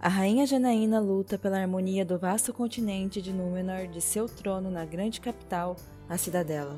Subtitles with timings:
[0.00, 4.84] A rainha Janaína luta pela harmonia do vasto continente de Númenor de seu trono na
[4.84, 5.74] grande capital,
[6.08, 6.76] a Cidadela.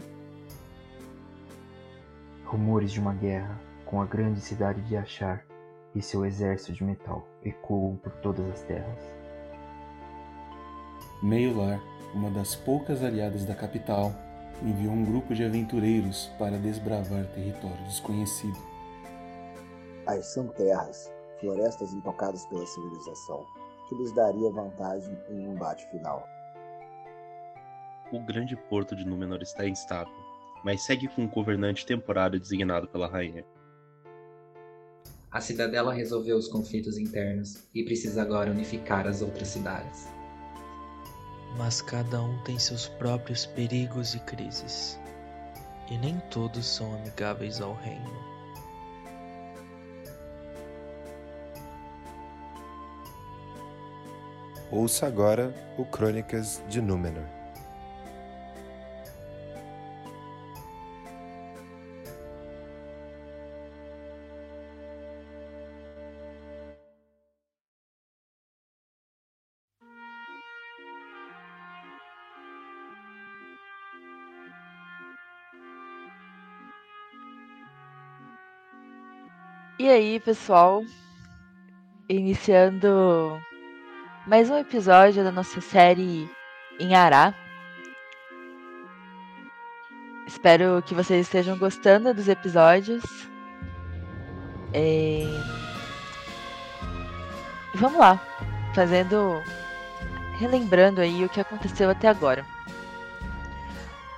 [2.46, 5.44] Rumores de uma guerra com a grande cidade de Achar
[5.94, 8.98] e seu exército de metal ecoam por todas as terras.
[11.22, 11.78] Meiolar,
[12.14, 14.14] uma das poucas aliadas da capital,
[14.62, 18.56] enviou um grupo de aventureiros para desbravar território desconhecido.
[20.06, 23.44] As são terras florestas intocadas pela civilização,
[23.88, 26.24] que lhes daria vantagem em um embate final.
[28.12, 30.12] O grande porto de Númenor está instável,
[30.64, 33.44] mas segue com um governante temporário designado pela rainha.
[35.30, 40.08] A cidadela resolveu os conflitos internos e precisa agora unificar as outras cidades.
[41.56, 44.98] Mas cada um tem seus próprios perigos e crises,
[45.88, 48.29] e nem todos são amigáveis ao reino.
[54.72, 57.24] Ouça agora o Crônicas de Númenor.
[79.80, 80.84] E aí, pessoal?
[82.08, 83.40] Iniciando
[84.26, 86.30] mais um episódio da nossa série
[86.78, 87.34] em Ará.
[90.26, 93.02] Espero que vocês estejam gostando dos episódios.
[94.74, 95.24] É...
[97.74, 98.20] Vamos lá,
[98.74, 99.42] fazendo.
[100.38, 102.44] relembrando aí o que aconteceu até agora.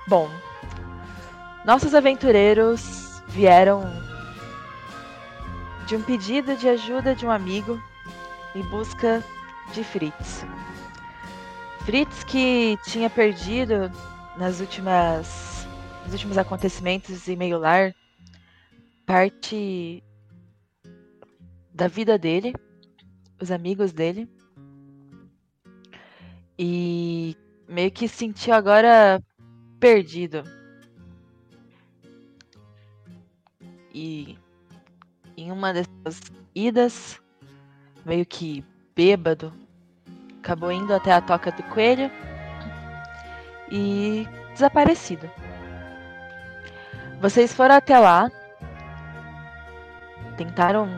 [0.07, 0.29] Bom,
[1.65, 3.83] nossos aventureiros vieram
[5.87, 7.81] de um pedido de ajuda de um amigo
[8.53, 9.23] em busca
[9.73, 10.45] de Fritz.
[11.83, 13.91] Fritz que tinha perdido
[14.37, 15.67] nas últimas
[16.03, 17.95] nos últimos acontecimentos em meio lar
[19.05, 20.03] parte
[21.73, 22.53] da vida dele,
[23.41, 24.29] os amigos dele.
[26.57, 27.35] E
[27.67, 29.21] meio que sentiu agora
[29.79, 30.43] perdido.
[33.93, 34.37] E
[35.35, 36.21] em uma dessas
[36.53, 37.19] idas,
[38.05, 38.63] meio que
[38.95, 39.62] bêbado,
[40.43, 42.11] acabou indo até a toca do coelho
[43.71, 45.31] e desaparecido.
[47.21, 48.29] Vocês foram até lá,
[50.35, 50.89] tentaram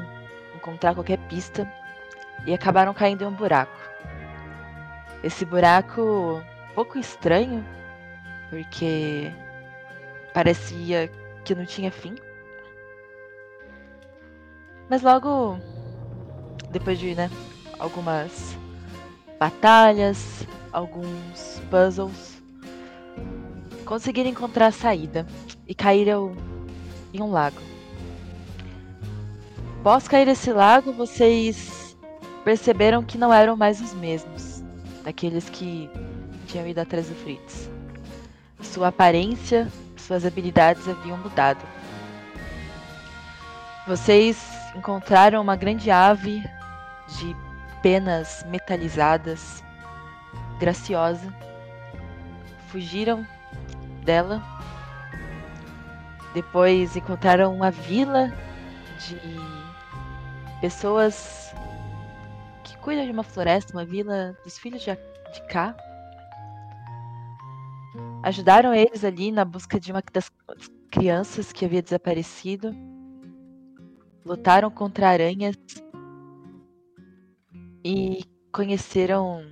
[0.55, 1.71] encontrar qualquer pista
[2.47, 3.77] e acabaram caindo em um buraco.
[5.23, 6.41] Esse buraco
[6.71, 7.63] um pouco estranho,
[8.49, 9.31] porque
[10.33, 11.07] parecia
[11.43, 12.15] que não tinha fim.
[14.89, 15.59] Mas logo
[16.71, 17.29] depois de, né,
[17.79, 18.57] algumas
[19.39, 22.41] batalhas, alguns puzzles,
[23.85, 25.25] conseguiram encontrar a saída
[25.67, 26.35] e caíram
[27.13, 27.61] em um lago.
[29.79, 31.95] Após cair esse lago, vocês
[32.43, 34.63] perceberam que não eram mais os mesmos
[35.03, 35.89] daqueles que
[36.47, 37.69] tinham ido atrás do Fritz.
[38.61, 41.63] Sua aparência, suas habilidades haviam mudado.
[43.87, 44.37] Vocês
[44.75, 46.43] encontraram uma grande ave
[47.19, 47.44] de
[47.85, 49.63] penas metalizadas,
[50.59, 51.31] graciosa.
[52.69, 53.23] Fugiram
[54.03, 54.41] dela.
[56.33, 58.33] Depois encontraram uma vila
[59.05, 59.19] de
[60.59, 61.53] pessoas
[62.63, 65.77] que cuidam de uma floresta, uma vila dos filhos de, de Cá.
[68.23, 70.31] Ajudaram eles ali na busca de uma das
[70.89, 72.75] crianças que havia desaparecido.
[74.25, 75.55] Lutaram contra aranhas
[77.85, 79.45] e conheceram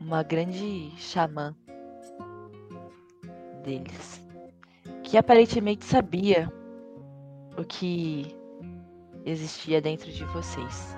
[0.00, 1.54] uma grande xamã
[3.62, 4.26] deles,
[5.02, 6.50] que aparentemente sabia
[7.58, 8.34] o que
[9.26, 10.96] existia dentro de vocês.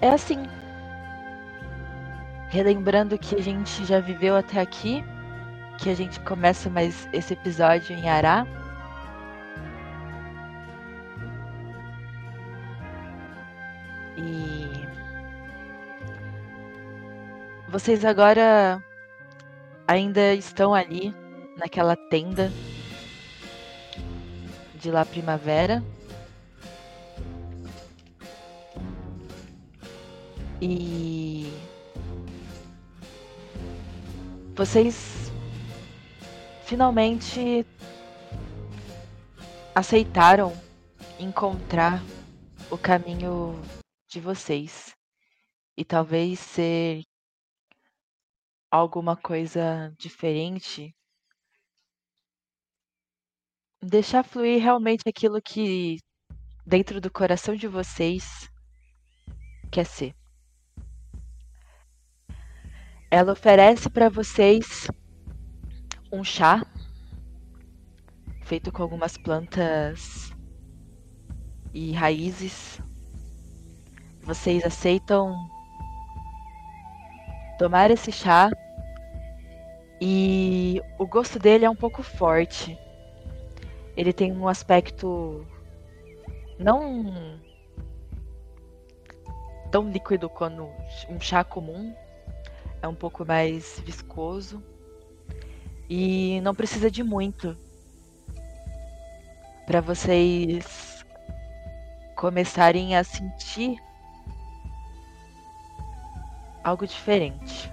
[0.00, 0.38] É assim.
[2.48, 5.04] Relembrando que a gente já viveu até aqui,
[5.78, 8.46] que a gente começa mais esse episódio em Ará.
[14.16, 14.70] E
[17.68, 18.82] vocês agora
[19.86, 21.14] ainda estão ali
[21.56, 22.50] naquela tenda
[24.74, 25.82] de lá primavera.
[30.60, 31.52] E
[34.54, 35.32] vocês
[36.64, 37.64] finalmente
[39.74, 40.52] aceitaram
[41.18, 42.02] encontrar
[42.70, 43.58] o caminho
[44.10, 44.94] de vocês
[45.76, 47.02] e talvez ser
[48.70, 50.94] alguma coisa diferente.
[53.80, 55.98] Deixar fluir realmente aquilo que
[56.66, 58.50] dentro do coração de vocês
[59.70, 60.14] quer ser.
[63.10, 64.88] Ela oferece para vocês
[66.12, 66.66] um chá
[68.42, 70.32] feito com algumas plantas
[71.72, 72.80] e raízes.
[74.30, 75.50] Vocês aceitam
[77.58, 78.48] tomar esse chá
[80.00, 82.78] e o gosto dele é um pouco forte.
[83.96, 85.44] Ele tem um aspecto
[86.60, 87.40] não
[89.72, 90.70] tão líquido quanto
[91.08, 91.92] um chá comum,
[92.80, 94.62] é um pouco mais viscoso
[95.88, 97.58] e não precisa de muito
[99.66, 101.04] para vocês
[102.14, 103.89] começarem a sentir
[106.64, 107.72] algo diferente.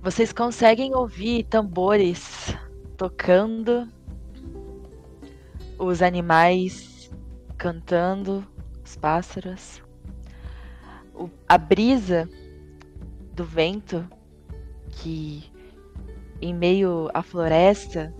[0.00, 2.54] Vocês conseguem ouvir tambores
[2.96, 3.88] tocando,
[5.78, 7.10] os animais
[7.56, 8.46] cantando,
[8.84, 9.82] os pássaros
[11.18, 12.28] o, a brisa
[13.34, 14.08] do vento
[14.90, 15.50] que
[16.40, 18.14] em meio à floresta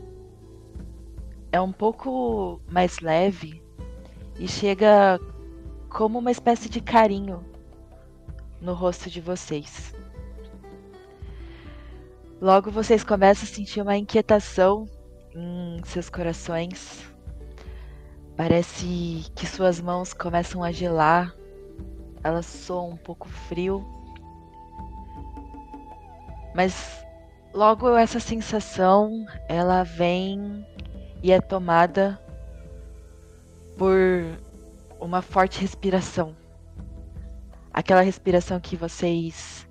[1.53, 3.63] é um pouco mais leve
[4.39, 5.19] e chega
[5.89, 7.45] como uma espécie de carinho
[8.61, 9.95] no rosto de vocês.
[12.41, 14.87] Logo vocês começam a sentir uma inquietação
[15.35, 17.05] em seus corações.
[18.37, 21.35] Parece que suas mãos começam a gelar
[22.23, 23.85] ela soa um pouco frio.
[26.55, 27.05] Mas
[27.55, 30.67] logo essa sensação, ela vem
[31.23, 32.21] e é tomada
[33.77, 34.01] por
[35.01, 36.37] uma forte respiração.
[37.73, 39.69] Aquela respiração que vocês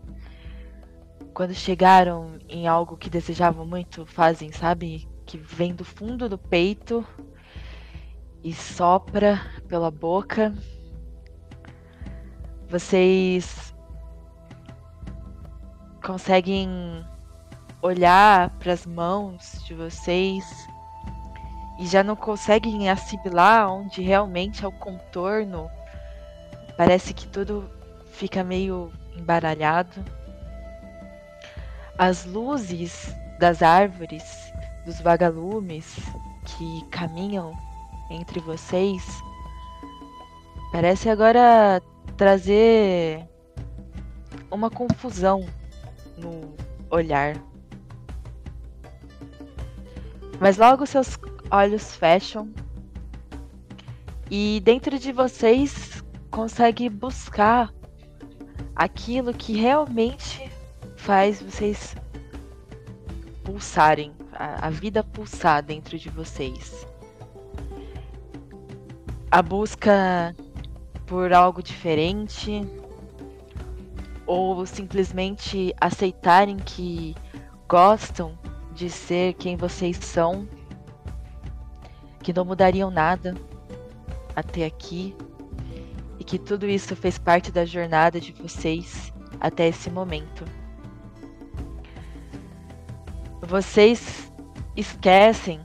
[1.34, 5.08] quando chegaram em algo que desejavam muito, fazem, sabe?
[5.26, 7.06] Que vem do fundo do peito
[8.44, 10.54] e sopra pela boca
[12.70, 13.74] vocês
[16.06, 16.70] conseguem
[17.82, 20.67] olhar para as mãos de vocês
[21.78, 25.70] e já não conseguem assimilar onde realmente é o contorno.
[26.76, 27.70] Parece que tudo
[28.12, 30.04] fica meio embaralhado.
[31.98, 34.24] As luzes das árvores,
[34.86, 35.96] dos vagalumes
[36.46, 37.54] que caminham
[38.10, 39.04] entre vocês,
[40.72, 41.82] parece agora
[42.16, 43.28] trazer
[44.50, 45.46] uma confusão
[46.18, 46.56] no
[46.90, 47.36] olhar.
[50.40, 51.18] Mas logo seus
[51.52, 52.52] olhos fecham
[54.30, 57.74] e dentro de vocês consegue buscar
[58.76, 60.52] aquilo que realmente
[60.96, 61.96] faz vocês
[63.44, 66.86] pulsarem, a, a vida pulsar dentro de vocês.
[69.32, 70.36] A busca
[71.06, 72.62] por algo diferente
[74.26, 77.16] ou simplesmente aceitarem que
[77.68, 78.38] gostam
[78.74, 80.48] de ser quem vocês são,
[82.28, 83.34] que não mudariam nada
[84.36, 85.16] até aqui
[86.20, 90.44] e que tudo isso fez parte da jornada de vocês até esse momento.
[93.40, 94.30] Vocês
[94.76, 95.62] esquecem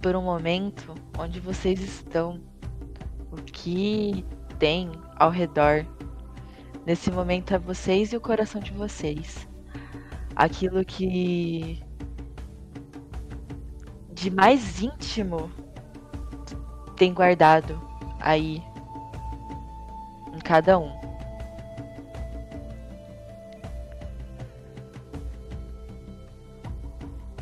[0.00, 2.40] por um momento onde vocês estão
[3.32, 4.24] o que
[4.60, 5.84] tem ao redor.
[6.86, 9.48] Nesse momento é vocês e o coração de vocês.
[10.36, 11.82] Aquilo que
[14.20, 15.50] de mais íntimo
[16.94, 17.80] tem guardado
[18.20, 18.62] aí
[20.34, 20.92] em cada um.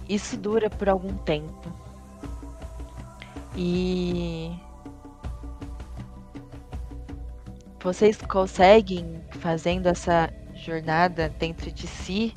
[0.08, 1.72] Isso dura por algum tempo.
[3.56, 4.56] E
[7.80, 12.32] vocês conseguem fazendo essa jornada dentro de si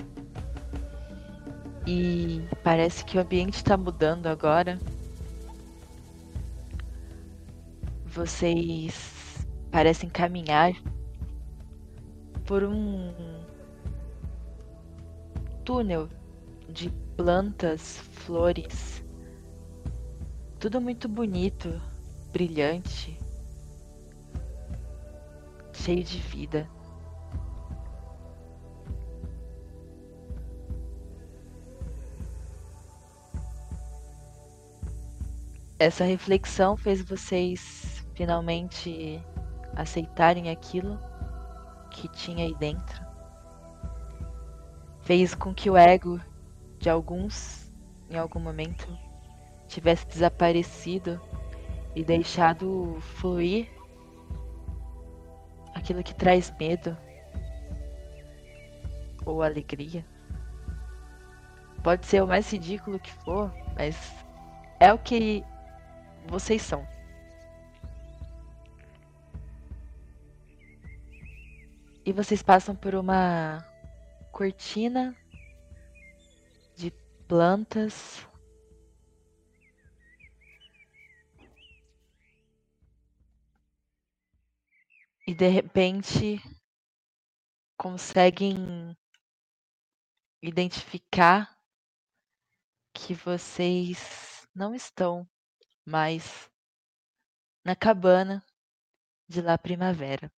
[1.85, 4.79] e parece que o ambiente está mudando agora.
[8.05, 10.73] Vocês parecem caminhar
[12.45, 13.13] por um
[15.63, 16.09] túnel
[16.67, 19.03] de plantas, flores,
[20.59, 21.81] tudo muito bonito,
[22.31, 23.17] brilhante
[25.81, 26.69] cheio de vida.
[35.81, 39.19] Essa reflexão fez vocês finalmente
[39.75, 40.99] aceitarem aquilo
[41.89, 43.03] que tinha aí dentro.
[44.99, 46.21] Fez com que o ego
[46.77, 47.73] de alguns,
[48.11, 48.87] em algum momento,
[49.67, 51.19] tivesse desaparecido
[51.95, 53.67] e deixado fluir
[55.73, 56.95] aquilo que traz medo
[59.25, 60.05] ou alegria.
[61.81, 63.97] Pode ser o mais ridículo que for, mas
[64.79, 65.43] é o que
[66.27, 66.87] vocês são.
[72.03, 73.63] E vocês passam por uma
[74.31, 75.15] cortina
[76.75, 76.91] de
[77.27, 78.27] plantas.
[85.27, 86.41] E de repente
[87.77, 88.97] conseguem
[90.41, 91.55] identificar
[92.93, 95.29] que vocês não estão
[95.91, 96.49] mais
[97.65, 98.41] na cabana
[99.27, 100.31] de La Primavera.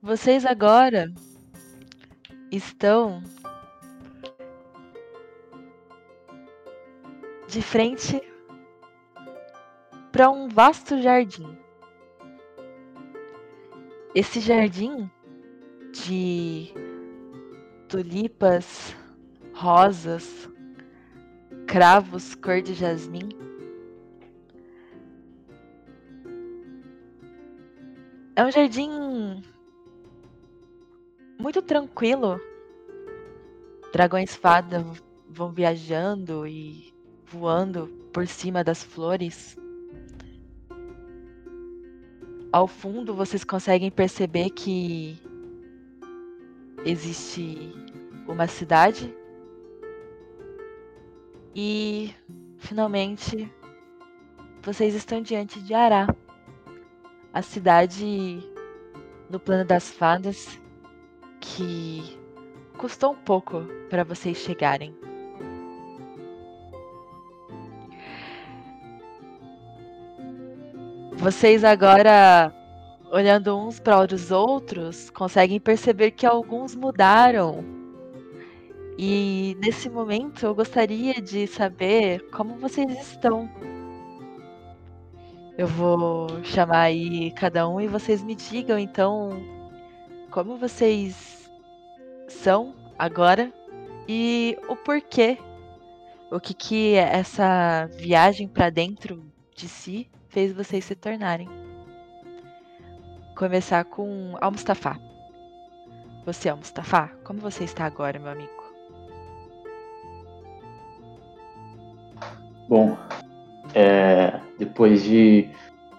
[0.00, 1.12] Vocês agora
[2.52, 3.20] estão
[7.48, 8.20] de frente
[10.12, 11.58] para um vasto jardim.
[14.14, 15.10] Esse jardim
[15.92, 16.72] de
[17.88, 18.94] tulipas,
[19.52, 20.48] rosas,
[21.66, 23.28] cravos cor de jasmim.
[28.36, 29.42] É um jardim
[31.38, 32.40] muito tranquilo.
[33.92, 34.84] Dragões fada
[35.28, 36.92] vão viajando e
[37.26, 39.56] voando por cima das flores.
[42.52, 45.18] Ao fundo vocês conseguem perceber que
[46.84, 47.72] existe
[48.28, 49.14] uma cidade
[51.54, 52.12] e
[52.58, 53.50] finalmente
[54.62, 56.06] vocês estão diante de Ará,
[57.32, 58.42] a cidade
[59.30, 60.60] no plano das fadas
[61.40, 62.18] que
[62.78, 64.94] custou um pouco para vocês chegarem.
[71.12, 72.52] Vocês agora
[73.10, 77.83] olhando uns para os outros, conseguem perceber que alguns mudaram.
[78.98, 83.48] E nesse momento eu gostaria de saber como vocês estão.
[85.56, 89.30] Eu vou chamar aí cada um e vocês me digam então
[90.30, 91.50] como vocês
[92.28, 93.52] são agora
[94.08, 95.38] e o porquê.
[96.30, 99.24] O que que essa viagem para dentro
[99.54, 101.48] de si fez vocês se tornarem
[103.34, 104.98] começar com Al-Mustafa.
[106.24, 108.53] Você, Al-Mustafa, como você está agora, meu amigo?
[112.68, 112.96] Bom,
[113.74, 115.48] é, depois de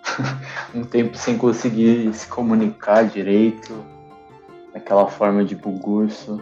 [0.73, 3.83] um tempo sem conseguir se comunicar direito,
[4.73, 6.41] naquela forma de bugurso,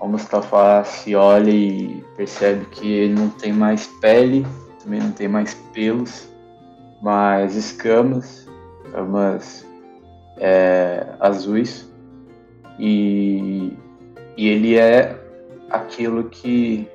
[0.00, 4.46] o Mustafa se olha e percebe que ele não tem mais pele,
[4.82, 6.28] também não tem mais pelos,
[7.00, 8.46] mas escamas,
[8.84, 9.66] escamas
[10.36, 11.90] é, azuis
[12.78, 13.72] e,
[14.36, 15.18] e ele é
[15.70, 16.88] aquilo que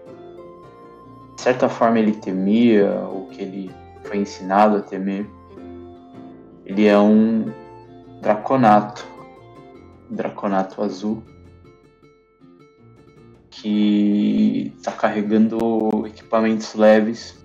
[1.39, 3.72] de certa forma ele temia ou que ele
[4.03, 5.25] foi ensinado a temer.
[6.65, 7.46] Ele é um
[8.22, 9.08] draconato,
[10.12, 11.24] um draconato azul
[13.50, 17.41] que está carregando equipamentos leves,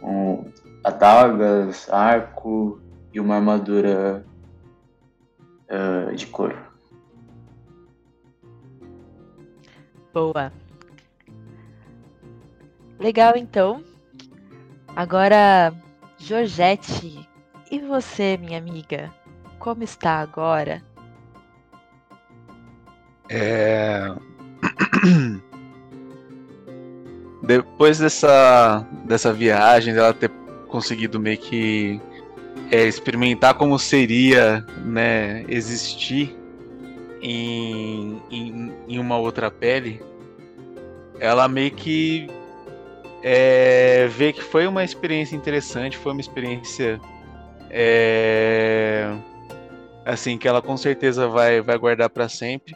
[0.00, 0.44] com
[0.84, 2.80] adagas, arco,
[3.12, 4.24] e uma armadura
[5.68, 6.56] uh, de couro.
[10.14, 10.61] Boa.
[13.02, 13.82] Legal, então.
[14.94, 15.74] Agora,
[16.18, 17.28] Georgette,
[17.68, 19.12] e você, minha amiga?
[19.58, 20.80] Como está agora?
[23.28, 24.14] É.
[27.42, 30.30] Depois dessa, dessa viagem, dela ter
[30.68, 32.00] conseguido meio que
[32.70, 36.36] é, experimentar como seria né, existir
[37.20, 40.00] em, em, em, uma outra pele,
[41.18, 42.28] ela meio que
[43.22, 47.00] é, vê que foi uma experiência interessante, foi uma experiência
[47.70, 49.10] é,
[50.04, 52.74] assim que ela com certeza vai, vai guardar para sempre,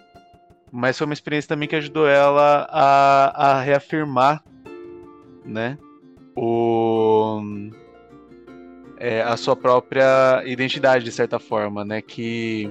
[0.70, 4.42] mas foi uma experiência também que ajudou ela a, a reafirmar,
[5.44, 5.78] né,
[6.34, 7.40] o
[8.98, 12.00] é, a sua própria identidade, de certa forma, né?
[12.00, 12.70] Que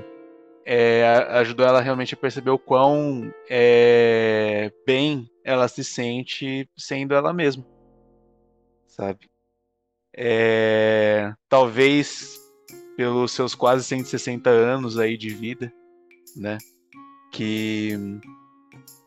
[0.65, 7.31] é, ajudou ela realmente a perceber o quão é, bem ela se sente sendo ela
[7.31, 7.63] mesma,
[8.87, 9.29] sabe?
[10.17, 12.39] É, talvez
[12.97, 15.71] pelos seus quase 160 anos aí de vida,
[16.35, 16.57] né?
[17.31, 17.91] Que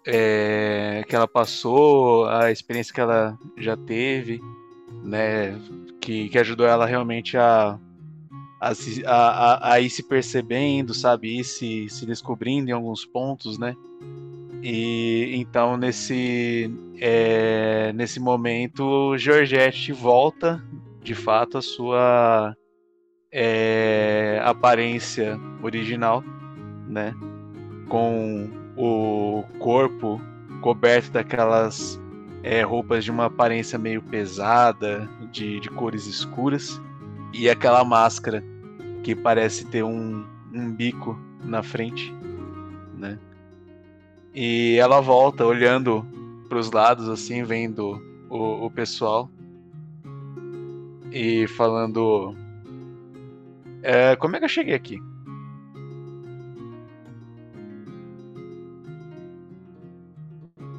[0.06, 4.40] é, que ela passou, a experiência que ela já teve,
[5.02, 5.58] né?
[6.00, 7.78] Que, que ajudou ela realmente a
[8.60, 8.72] a,
[9.06, 11.38] a, a, ir se percebendo, sabe?
[11.38, 13.76] Ir se, se descobrindo em alguns pontos, né?
[14.62, 20.62] E então nesse, é, nesse momento, Georgette volta
[21.02, 22.56] de fato a sua
[23.32, 26.24] é, aparência original,
[26.88, 27.14] né?
[27.88, 30.20] Com o corpo
[30.60, 32.00] coberto daquelas
[32.42, 36.80] é, roupas de uma aparência meio pesada, de, de cores escuras,
[37.32, 38.42] e aquela máscara
[39.02, 42.12] que parece ter um, um bico na frente,
[42.96, 43.18] né?
[44.34, 46.06] E ela volta olhando
[46.48, 49.28] para os lados, assim, vendo o, o pessoal
[51.12, 52.34] e falando:
[53.82, 54.98] é, Como é que eu cheguei aqui?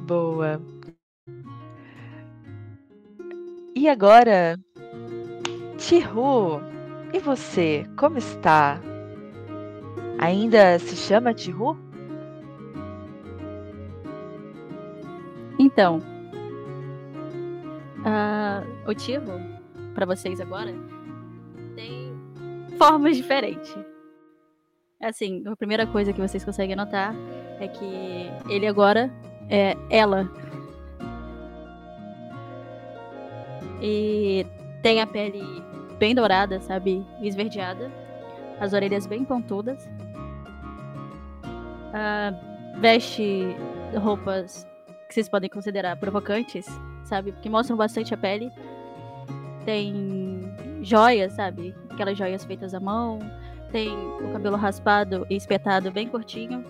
[0.06, 0.60] Boa.
[3.74, 4.58] E agora,
[5.78, 6.60] Tihu,
[7.14, 8.80] e você, como está?
[10.18, 11.78] Ainda se chama Tihu?
[15.62, 15.98] Então,
[17.98, 19.38] uh, o Tihu,
[19.94, 20.72] para vocês agora,
[21.76, 22.14] tem
[22.78, 23.76] formas diferentes.
[25.02, 27.14] Assim, a primeira coisa que vocês conseguem notar
[27.60, 29.12] é que ele agora
[29.50, 30.30] é ela.
[33.82, 34.46] E
[34.82, 35.42] tem a pele
[35.98, 37.04] bem dourada, sabe?
[37.20, 37.92] Esverdeada.
[38.58, 39.86] As orelhas bem pontudas.
[41.92, 43.54] Uh, veste
[43.94, 44.69] roupas
[45.10, 46.66] que vocês podem considerar provocantes,
[47.02, 47.32] sabe?
[47.42, 48.48] Que mostram bastante a pele.
[49.64, 50.40] Tem
[50.82, 51.74] joias, sabe?
[51.90, 53.18] Aquelas joias feitas à mão.
[53.72, 56.64] Tem o cabelo raspado e espetado bem curtinho.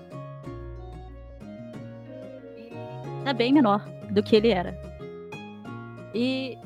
[3.27, 4.75] Tá bem menor do que ele era.
[6.15, 6.57] E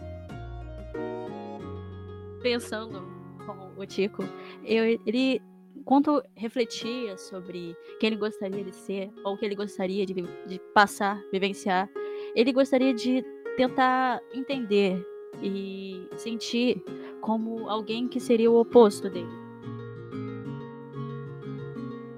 [2.40, 3.02] pensando
[3.44, 4.22] com o Tico,
[4.64, 5.42] eu, ele
[5.84, 10.58] quando refletia sobre quem ele gostaria de ser ou o que ele gostaria de, de
[10.74, 11.88] passar, vivenciar,
[12.34, 13.24] ele gostaria de
[13.56, 15.04] tentar entender
[15.42, 16.82] e sentir
[17.20, 19.28] como alguém que seria o oposto dele.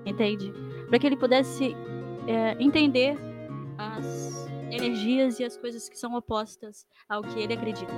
[0.04, 0.52] Entende?
[0.88, 1.74] Para que ele pudesse
[2.26, 3.16] é, entender
[3.76, 7.92] as energias e as coisas que são opostas ao que ele acredita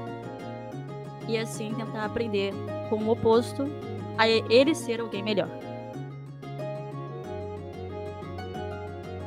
[1.28, 2.52] e assim tentar aprender
[2.88, 3.64] com o oposto
[4.18, 5.48] a ele ser alguém melhor.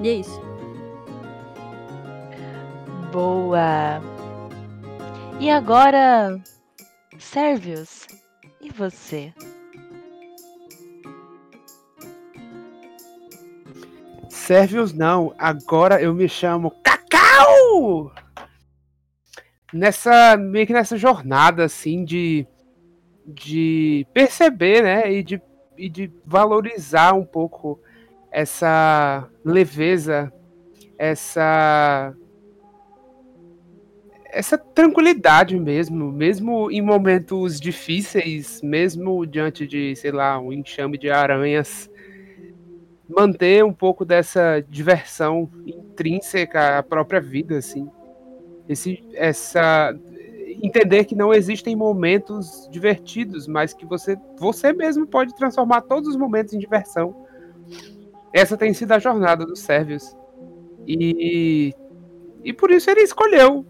[0.02, 0.42] E é isso.
[3.12, 4.02] Boa!
[5.40, 6.40] E agora,
[7.18, 8.08] Servius,
[8.62, 9.34] e você?
[14.30, 18.12] Servius não, agora eu me chamo Cacau!
[19.74, 22.46] nessa meio que nessa jornada assim de
[23.26, 25.42] de perceber, né, e de,
[25.78, 27.80] e de valorizar um pouco
[28.32, 30.32] essa leveza,
[30.98, 32.16] essa
[34.34, 41.10] essa tranquilidade mesmo, mesmo em momentos difíceis, mesmo diante de, sei lá, um enxame de
[41.10, 41.90] aranhas,
[43.10, 47.90] manter um pouco dessa diversão intrínseca à própria vida, assim.
[48.70, 49.94] Esse, essa
[50.62, 56.16] entender que não existem momentos divertidos, mas que você você mesmo pode transformar todos os
[56.16, 57.26] momentos em diversão.
[58.34, 60.16] Essa tem sido a jornada do Servius.
[60.88, 61.74] E
[62.44, 63.66] e por isso ele escolheu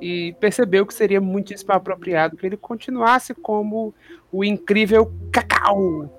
[0.00, 3.94] e percebeu que seria muitíssimo apropriado que ele continuasse como
[4.32, 6.10] o incrível Cacau.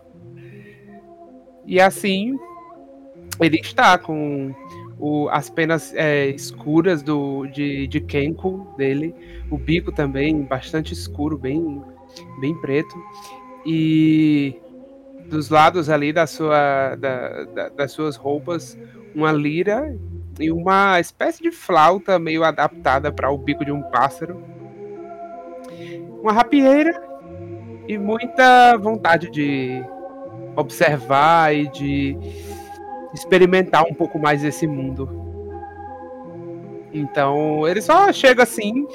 [1.65, 2.38] E assim
[3.39, 4.53] ele está com
[5.01, 9.15] o, as penas é, escuras do, de, de Kenko dele,
[9.49, 11.81] o bico também bastante escuro, bem,
[12.39, 12.95] bem preto,
[13.65, 14.55] e
[15.25, 18.77] dos lados ali da sua, da, da, das suas roupas,
[19.15, 19.97] uma lira
[20.39, 24.39] e uma espécie de flauta meio adaptada para o bico de um pássaro,
[26.21, 26.93] uma rapieira
[27.87, 29.83] e muita vontade de
[30.55, 32.17] observar e de
[33.13, 35.32] experimentar um pouco mais esse mundo.
[36.93, 38.86] Então ele só chega assim,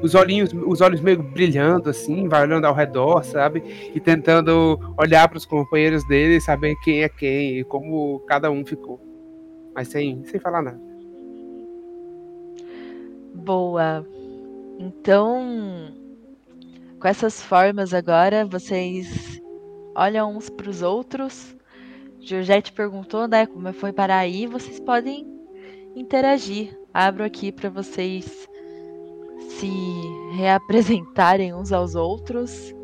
[0.00, 3.90] os olhinhos, os olhos meio brilhando assim, vai olhando ao redor, sabe?
[3.94, 8.64] E tentando olhar para os companheiros dele saber quem é quem e como cada um
[8.64, 9.00] ficou.
[9.74, 10.80] Mas sem, sem falar nada.
[13.34, 14.06] Boa.
[14.78, 15.92] Então,
[16.98, 19.40] com essas formas agora, vocês
[19.94, 21.56] olham uns para os outros.
[22.20, 24.46] Georgette perguntou, né, como foi parar aí.
[24.46, 25.26] Vocês podem
[25.96, 26.78] interagir.
[26.92, 28.48] Abro aqui para vocês
[29.48, 29.70] se
[30.36, 32.74] reapresentarem uns aos outros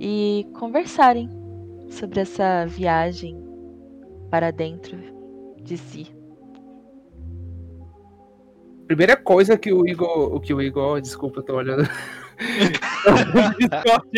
[0.00, 1.28] e conversarem
[1.88, 3.42] sobre essa viagem
[4.30, 4.98] para dentro
[5.62, 6.06] de si.
[8.86, 10.34] Primeira coisa que o Igor.
[10.34, 11.00] O que o Igor.
[11.00, 11.82] Desculpa, eu tô olhando.
[13.58, 14.10] Discord,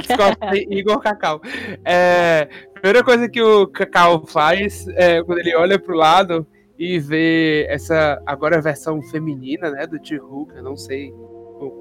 [0.00, 1.40] Discord Igor Cacau.
[1.84, 2.48] É,
[2.82, 6.44] primeira coisa que o Cacau faz é quando ele olha pro lado
[6.76, 11.12] e vê essa agora a versão feminina, né, do eu não sei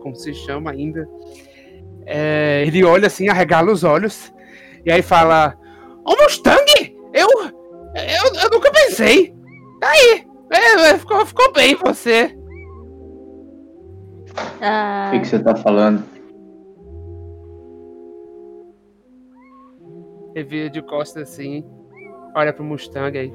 [0.03, 1.09] como se chama ainda.
[2.05, 4.31] É, ele olha assim, arregala os olhos
[4.85, 5.57] e aí fala:
[6.05, 7.27] "Ô Mustang, eu
[7.95, 9.33] eu, eu nunca pensei.
[9.79, 12.37] Tá aí, é, é, ficou, ficou bem você.
[14.61, 16.10] Ah, O que, que você tá falando?
[20.35, 21.65] Ele vira de costas assim,
[22.35, 23.33] olha pro Mustang aí.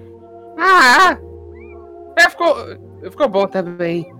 [0.58, 1.18] Ah!
[2.18, 2.54] É, ficou,
[3.10, 4.10] ficou bom também.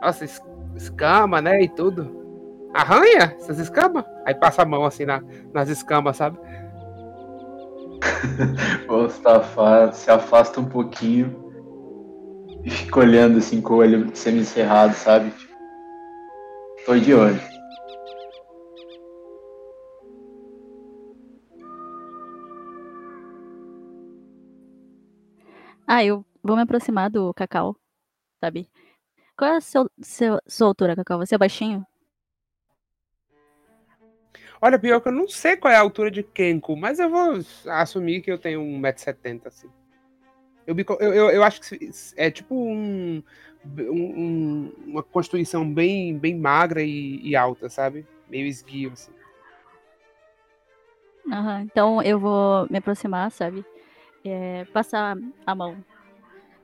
[0.00, 0.42] Nossa, es-
[0.76, 1.62] escama, né?
[1.62, 2.22] E tudo.
[2.72, 4.04] Arranha essas escamas?
[4.26, 6.38] Aí passa a mão assim na, nas escamas, sabe?
[8.88, 11.52] O safado se afasta um pouquinho
[12.64, 15.30] e fica olhando assim com o olho semicerrado, sabe?
[15.30, 15.54] Tipo,
[16.86, 17.40] tô de olho.
[25.86, 27.76] Ah, eu vou me aproximar do Cacau,
[28.40, 28.68] sabe?
[29.36, 31.18] Qual é a seu, seu, sua altura, Cacau?
[31.18, 31.84] Você é baixinho?
[34.60, 37.38] Olha, pior que eu não sei qual é a altura de Kenko, mas eu vou
[37.66, 39.68] assumir que eu tenho 1,70m, assim.
[40.66, 43.22] Eu, eu, eu, eu acho que é tipo um,
[43.66, 48.06] um- um- uma constituição bem, bem magra e, e alta, sabe?
[48.28, 49.12] Meio esguio, assim.
[51.30, 53.64] Aham, então eu vou me aproximar, sabe?
[54.24, 55.76] É, passar a mão.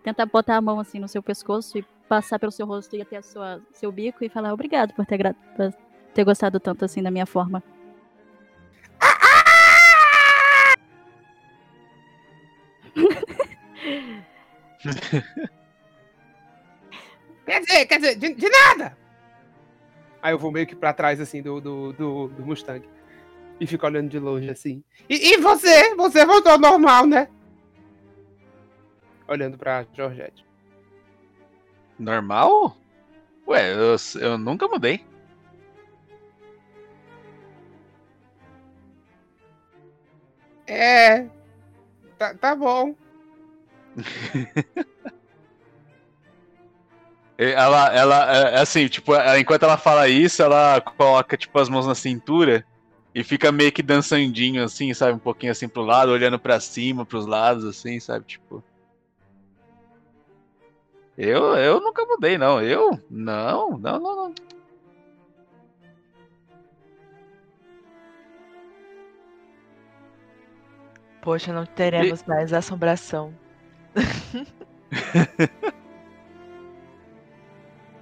[0.03, 3.21] Tentar botar a mão assim no seu pescoço e passar pelo seu rosto e até
[3.21, 5.73] sua, seu bico e falar obrigado por ter, por
[6.15, 7.63] ter gostado tanto assim da minha forma.
[17.51, 18.97] Quer dizer, quer dizer, de, de nada!
[20.23, 22.87] Aí eu vou meio que pra trás, assim, do, do, do, do Mustang.
[23.59, 24.85] E fico olhando de longe, assim.
[25.09, 25.95] E, e você?
[25.97, 27.29] Você voltou ao normal, né?
[29.31, 30.45] Olhando pra Georgette.
[31.97, 32.77] Normal?
[33.47, 35.05] Ué, eu, eu nunca mudei.
[40.67, 41.29] É.
[42.19, 42.95] Tá, tá bom.
[47.43, 51.87] Ela, ela, é, é assim, tipo, enquanto ela fala isso, ela coloca, tipo, as mãos
[51.87, 52.67] na cintura
[53.15, 55.15] e fica meio que dançandinho, assim, sabe?
[55.15, 58.27] Um pouquinho assim pro lado, olhando pra cima, pros lados, assim, sabe?
[58.27, 58.63] Tipo.
[61.23, 62.63] Eu, eu nunca mudei, não.
[62.63, 62.99] Eu?
[63.11, 64.35] Não, não, não, não.
[71.21, 73.35] Poxa, não teremos mais assombração.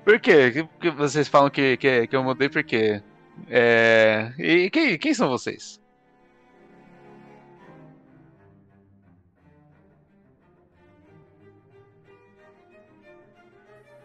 [0.04, 0.52] Por quê?
[0.52, 3.02] Que, que vocês falam que, que, que eu mudei por quê?
[3.48, 4.32] É...
[4.38, 5.80] E quem, quem são vocês?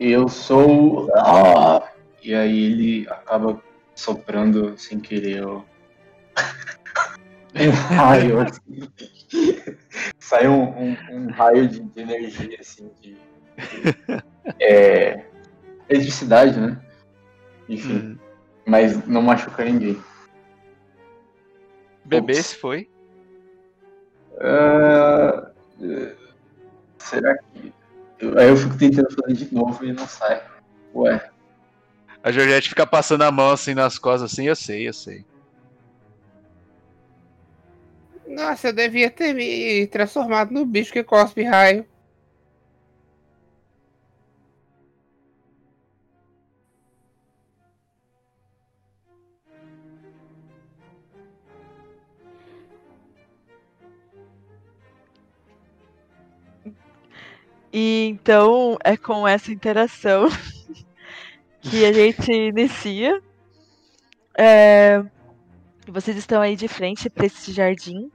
[0.05, 1.09] Eu sou.
[1.15, 1.89] Ah!
[2.21, 3.61] E aí ele acaba
[3.95, 5.45] soprando sem querer.
[5.45, 5.63] um
[7.95, 8.89] raio assim.
[10.19, 13.13] Sai um, um- um raio de, de energia assim de.
[13.13, 14.23] de-
[14.59, 15.25] é,
[15.87, 16.81] eletricidade, né?
[17.69, 18.19] Enfim.
[18.65, 19.97] Mas não machuca ninguém.
[22.03, 22.89] Bebê se foi.
[24.41, 26.13] Eh,
[26.97, 27.71] será que.
[28.37, 30.41] Aí eu fico tentando fazer de novo e não sai.
[30.95, 31.29] Ué.
[32.23, 35.25] A Georgette fica passando a mão assim nas costas, assim, eu sei, eu sei.
[38.27, 41.85] Nossa, eu devia ter me transformado no bicho que cospe raio.
[57.73, 60.27] E então é com essa interação
[61.59, 63.19] que a gente inicia.
[64.37, 65.03] É,
[65.87, 68.11] vocês estão aí de frente para esse jardim.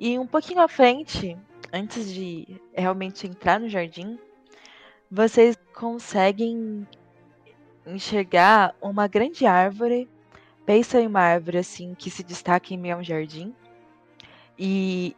[0.00, 1.36] E um pouquinho à frente,
[1.70, 4.18] antes de realmente entrar no jardim,
[5.10, 6.88] vocês conseguem
[7.86, 10.08] enxergar uma grande árvore.
[10.64, 13.54] Pensa em uma árvore assim que se destaca em meio a um jardim.
[14.58, 15.14] E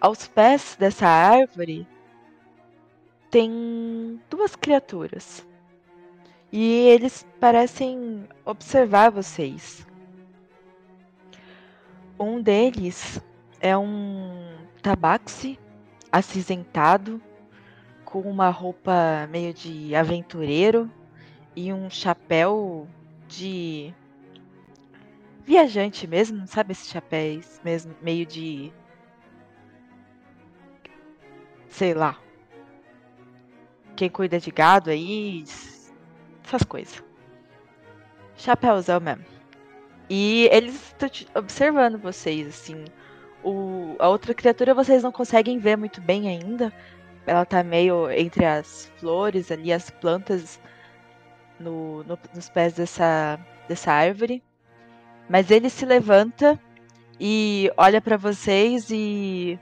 [0.00, 1.84] aos pés dessa árvore
[3.30, 5.46] tem duas criaturas.
[6.50, 9.86] E eles parecem observar vocês.
[12.18, 13.20] Um deles
[13.60, 15.58] é um tabaxi
[16.10, 17.20] acinzentado,
[18.04, 20.90] com uma roupa meio de aventureiro
[21.54, 22.88] e um chapéu
[23.26, 23.92] de
[25.44, 28.72] viajante mesmo, sabe esses chapéus mesmo, meio de
[31.68, 32.18] sei lá.
[33.98, 35.42] Quem cuida de gado aí,
[36.46, 37.02] essas coisas.
[38.36, 39.24] Chapéuzão mesmo.
[40.08, 42.84] E eles estão observando vocês, assim.
[43.42, 46.72] O, a outra criatura vocês não conseguem ver muito bem ainda.
[47.26, 50.60] Ela tá meio entre as flores ali, as plantas
[51.58, 54.40] no, no, nos pés dessa, dessa árvore.
[55.28, 56.56] Mas ele se levanta
[57.18, 59.58] e olha para vocês e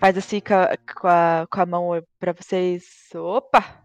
[0.00, 3.10] faz assim com a, com a, com a mão para vocês.
[3.14, 3.84] Opa!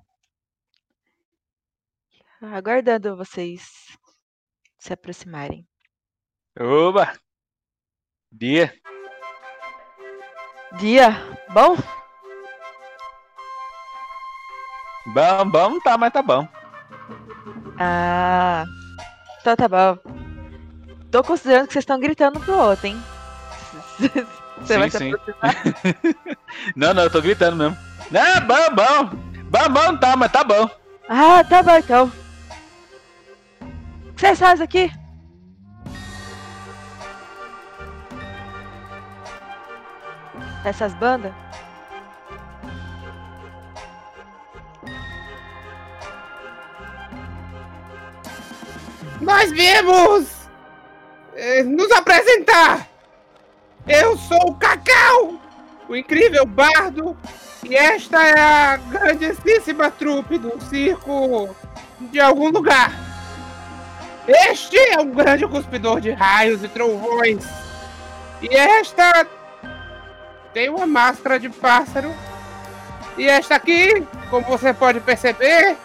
[2.41, 3.97] Aguardando vocês
[4.79, 5.67] se aproximarem.
[6.57, 7.13] Oba!
[8.31, 8.73] Dia!
[10.79, 11.09] Dia!
[11.53, 11.75] Bom?
[15.07, 16.47] Bom, bom tá, mas tá bom.
[17.77, 18.65] Ah,
[19.41, 19.97] então tá bom.
[21.11, 22.97] Tô considerando que vocês estão gritando pro outro, hein?
[24.59, 25.13] Você sim, vai se sim.
[25.13, 25.55] aproximar?
[26.75, 27.77] não, não, eu tô gritando mesmo.
[28.11, 29.25] Não, bom, bom.
[29.49, 30.69] Bom, bom tá, mas tá bom.
[31.07, 32.11] Ah, tá bom então.
[34.09, 34.91] O que vocês fazem aqui?
[40.63, 41.31] Essas bandas?
[49.21, 50.27] Nós viemos
[51.35, 52.87] eh, nos apresentar.
[53.87, 55.39] Eu sou o Cacau,
[55.87, 57.15] o incrível bardo,
[57.63, 61.55] e esta é a grandíssima trupe do circo
[61.99, 62.91] de algum lugar.
[64.27, 67.45] Este é um grande cuspidor de raios e trovões.
[68.41, 69.27] E esta
[70.51, 72.11] tem uma máscara de pássaro.
[73.17, 75.77] E esta aqui, como você pode perceber,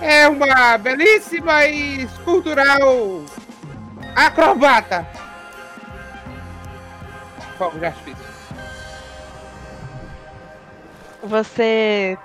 [0.00, 3.22] é uma belíssima e escultural
[4.16, 5.06] acrobata.
[7.78, 8.24] De artifício.
[11.22, 12.16] Você,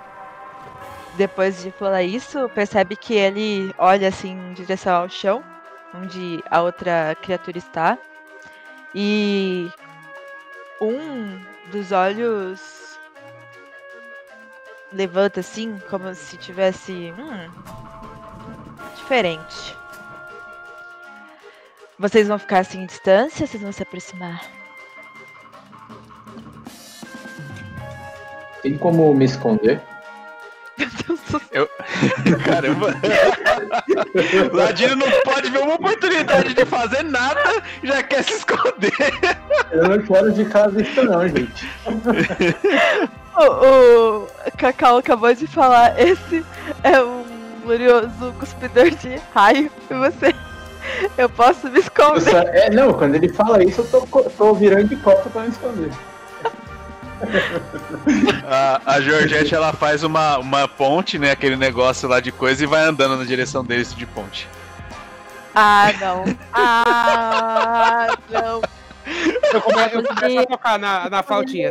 [1.16, 5.42] depois de falar isso, percebe que ele olha assim em direção ao chão,
[5.92, 7.98] onde a outra criatura está.
[8.94, 9.68] E
[10.80, 11.40] um
[11.72, 12.96] dos olhos
[14.92, 17.12] levanta assim, como se tivesse.
[17.18, 17.50] Hum,
[18.94, 19.76] diferente.
[21.98, 24.63] Vocês vão ficar assim em distância ou vocês vão se aproximar?
[28.64, 29.78] Tem como me esconder?
[31.52, 31.68] Eu...
[32.46, 32.94] Caramba!
[34.56, 38.90] Ladino não pode ver uma oportunidade de fazer nada, já quer se esconder.
[39.70, 41.68] Eu não fora de casa isso não, gente.
[43.36, 43.42] O,
[44.22, 46.46] o Cacau acabou de falar, esse
[46.84, 47.24] é um
[47.64, 49.68] glorioso cuspidor de raio.
[49.90, 50.32] E você.
[51.18, 52.20] Eu posso me esconder.
[52.30, 55.48] só- é, não, quando ele fala isso, eu tô, tô virando de costa pra me
[55.48, 55.90] esconder
[58.46, 61.30] a, a Georgette ela faz uma, uma ponte, né?
[61.30, 64.48] Aquele negócio lá de coisa e vai andando na direção deles de ponte.
[65.54, 66.24] Ah, não.
[66.52, 68.60] Ah, não.
[69.52, 71.70] Eu começo, eu começo a tocar na, na flautinha.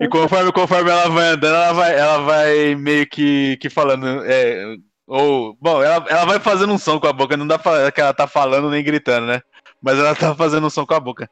[0.00, 4.22] E conforme, conforme ela vai andando, ela vai, ela vai meio que, que falando.
[4.24, 7.90] É, ou, bom, ela, ela vai fazendo um som com a boca, não dá pra
[7.90, 9.40] que ela tá falando nem gritando, né?
[9.86, 11.30] Mas ela tá fazendo um som com a boca.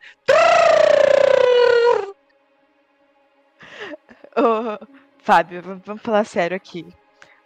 [4.37, 4.79] Ô,
[5.19, 6.87] Fábio, vamos falar sério aqui.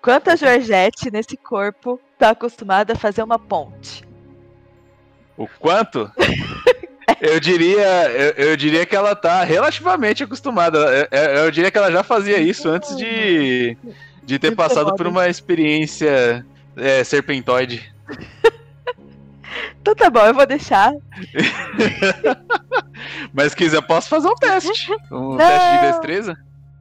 [0.02, 4.04] Quanto a Georgette nesse corpo tá acostumada a fazer uma ponte?
[5.34, 6.12] O quanto?
[7.22, 10.78] Eu diria, eu, eu diria que ela tá relativamente acostumada.
[10.78, 13.78] Eu, eu- eu diria que ela já fazia isso antes de,
[14.24, 16.44] de ter passado por uma experiência
[16.76, 17.90] é, serpentoide.
[19.90, 20.92] Então tá bom, eu vou deixar.
[23.32, 24.92] Mas se quiser, posso fazer um teste.
[25.10, 25.36] Um Não.
[25.38, 26.36] teste de destreza?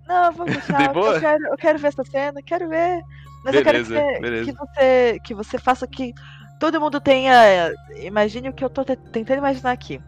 [0.08, 0.78] Não, vou deixar.
[0.78, 1.14] De eu- boa?
[1.16, 3.02] Eu, quero, eu quero ver essa cena, quero ver.
[3.46, 4.52] Mas eu quero que Beleza, você, beleza.
[4.52, 6.14] que você que você faça que
[6.60, 7.72] todo mundo tenha.
[7.98, 10.02] Imagine o que eu tô te- tentando imaginar aqui.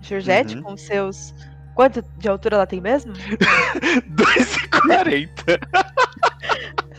[0.00, 0.62] Georgette Uhum.
[0.62, 1.34] com seus.
[1.74, 3.12] Quanto de altura ela tem mesmo?
[4.14, 5.58] 2,40.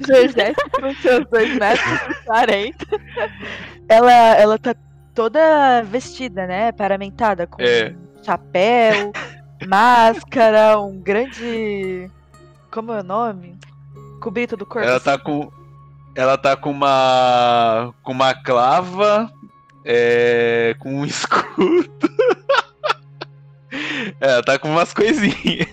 [0.07, 2.85] Georgette com seus 2 metros e 40.
[3.87, 4.73] Ela, ela tá
[5.13, 6.71] toda vestida, né?
[6.71, 7.93] Paramentada, com É.
[8.23, 9.11] chapéu,
[9.67, 12.09] máscara, um grande.
[12.71, 13.57] Como é o nome?
[14.21, 14.87] Cobrito do corpo.
[14.87, 15.51] Ela tá com.
[16.15, 17.93] Ela tá com uma.
[18.03, 19.31] com uma clava.
[19.85, 21.89] É, com um escudo.
[24.21, 25.67] É, ela tá com umas coisinhas.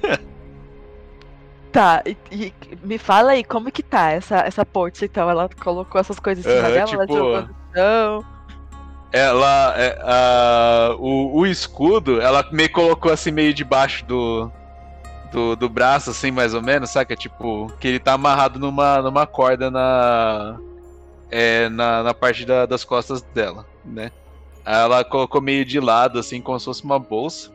[1.70, 5.30] Tá, e, e me fala aí como que tá essa, essa ponte, então.
[5.30, 8.24] Ela colocou essas coisas em cima Aham, dela, ela tipo, jogou no chão.
[9.12, 9.74] Ela.
[9.76, 14.50] é, a- o, o escudo, ela meio colocou assim meio debaixo do.
[15.32, 17.14] Do, do braço, assim, mais ou menos, saca?
[17.14, 20.58] Tipo, que ele tá amarrado numa, numa corda na.
[21.30, 24.10] É, na, na parte da- das costas dela, né?
[24.64, 27.48] Ela colocou meio de lado, assim, como se fosse uma bolsa.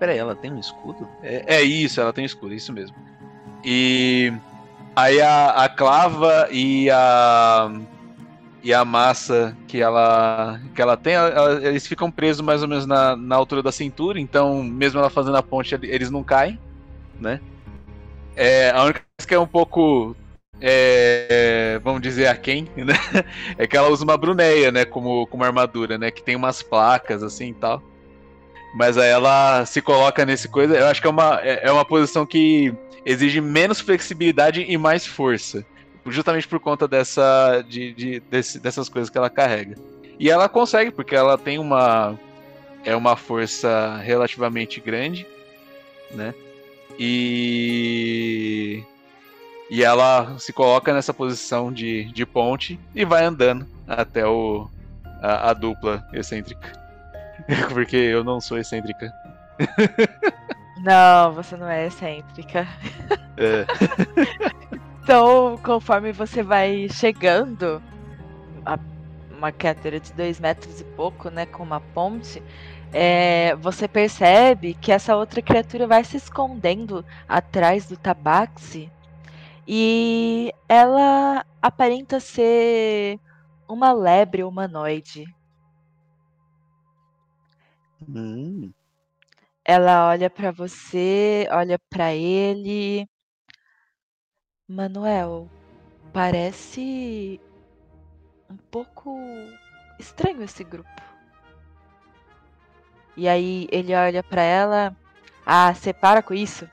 [0.00, 1.08] Peraí, ela tem um escudo?
[1.22, 2.96] É, é isso, ela tem um escudo, é isso mesmo.
[3.64, 4.32] E
[4.96, 7.70] aí a, a clava e a
[8.64, 11.14] e a massa que ela que ela tem,
[11.62, 15.36] eles ficam presos mais ou menos na, na altura da cintura, então mesmo ela fazendo
[15.36, 16.58] a ponte, eles não caem,
[17.20, 17.40] né?
[18.34, 20.16] É, a única coisa que é um pouco
[20.58, 22.94] é, vamos dizer aquém, né?
[23.58, 27.22] É que ela usa uma bruneia, né, como, como armadura, né, que tem umas placas
[27.22, 27.82] assim e tal.
[28.74, 30.74] Mas aí ela se coloca nesse coisa.
[30.74, 32.74] Eu acho que é uma, é é uma posição que
[33.04, 35.64] exige menos flexibilidade e mais força.
[36.06, 39.76] Justamente por conta dessa, de, de- desse- dessas coisas que ela carrega.
[40.18, 42.18] E ela consegue, porque ela tem uma.
[42.84, 45.26] É uma força relativamente grande,
[46.10, 46.34] né?
[46.98, 48.82] E.
[49.70, 54.68] E ela se coloca nessa posição de, de ponte e vai andando até o,
[55.22, 56.70] a, a dupla excêntrica.
[57.72, 59.10] Porque eu não sou excêntrica.
[60.82, 62.68] Não, você não é excêntrica.
[63.38, 63.64] É.
[65.04, 67.82] Então, conforme você vai chegando,
[68.64, 68.78] a
[69.30, 72.42] uma criatura de dois metros e pouco, né, com uma ponte,
[72.90, 78.90] é, você percebe que essa outra criatura vai se escondendo atrás do tabaxi
[79.68, 83.20] e ela aparenta ser
[83.68, 85.26] uma lebre humanoide.
[88.08, 88.72] Hum.
[89.62, 93.06] Ela olha pra você, olha pra ele.
[94.68, 95.48] Manuel,
[96.12, 97.38] parece
[98.50, 99.18] um pouco
[99.98, 100.88] estranho esse grupo.
[103.16, 104.96] E aí ele olha pra ela.
[105.44, 106.68] Ah, você para com isso.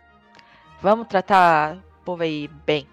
[0.82, 2.88] Vamos tratar o povo aí bem.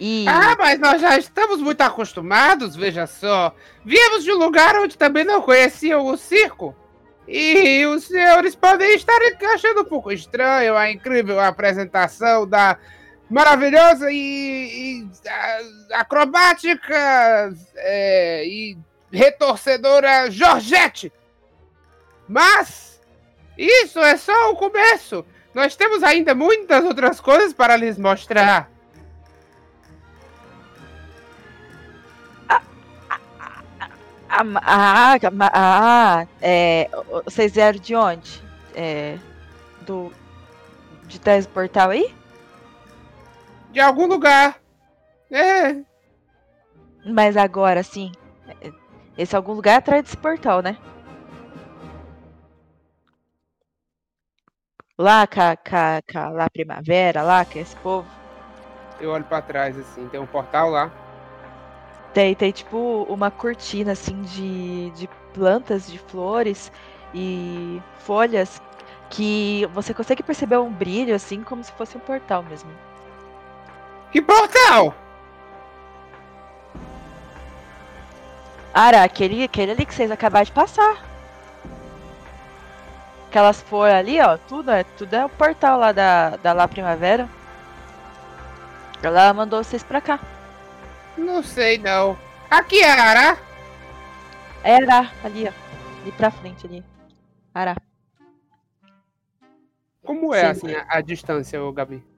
[0.00, 3.54] E Ah, mas nós já estamos muito acostumados, veja só.
[3.84, 6.74] Viemos de um lugar onde também não conheciam o circo.
[7.28, 9.18] E os senhores podem estar
[9.52, 12.78] achando um pouco estranho a incrível apresentação da
[13.28, 15.08] maravilhosa e, e,
[15.92, 18.78] acrobática é, e
[19.10, 21.12] retorcedora Georgette.
[22.28, 23.00] Mas
[23.56, 25.24] isso é só o começo.
[25.54, 28.70] Nós temos ainda muitas outras coisas para lhes mostrar.
[34.28, 35.16] Ah,
[35.52, 36.90] ah, é,
[37.24, 38.42] vocês vieram de onde?
[38.74, 39.16] É,
[39.82, 40.12] do
[41.06, 42.15] de do portal aí?
[43.76, 44.58] De algum lugar.
[45.30, 45.84] É.
[47.04, 48.10] Mas agora, sim.
[48.62, 48.72] é,
[49.18, 50.78] Esse é algum lugar atrás desse portal, né?
[54.96, 58.08] Lá, ca, ca, lá primavera, lá, que é esse povo.
[58.98, 60.90] Eu olho pra trás assim, tem um portal lá.
[62.14, 66.72] Tem, tem tipo uma cortina assim de, de plantas, de flores
[67.12, 68.58] e folhas
[69.10, 72.70] que você consegue perceber um brilho assim como se fosse um portal mesmo.
[74.16, 74.94] Que portal?
[78.72, 81.04] Ara, aquele, aquele ali que vocês acabaram de passar.
[83.28, 87.28] Aquelas folhas ali, ó, tudo é, tudo é o portal lá da, da lá primavera.
[89.02, 90.18] Ela mandou vocês pra cá.
[91.18, 92.16] Não sei não.
[92.50, 93.36] Aqui é Ará?
[94.64, 95.52] É Ara, ali, ó.
[96.00, 96.82] Ali pra frente ali.
[97.52, 97.76] Ara.
[100.02, 100.68] Como é Sim.
[100.68, 102.15] assim a, a distância, ô Gabi?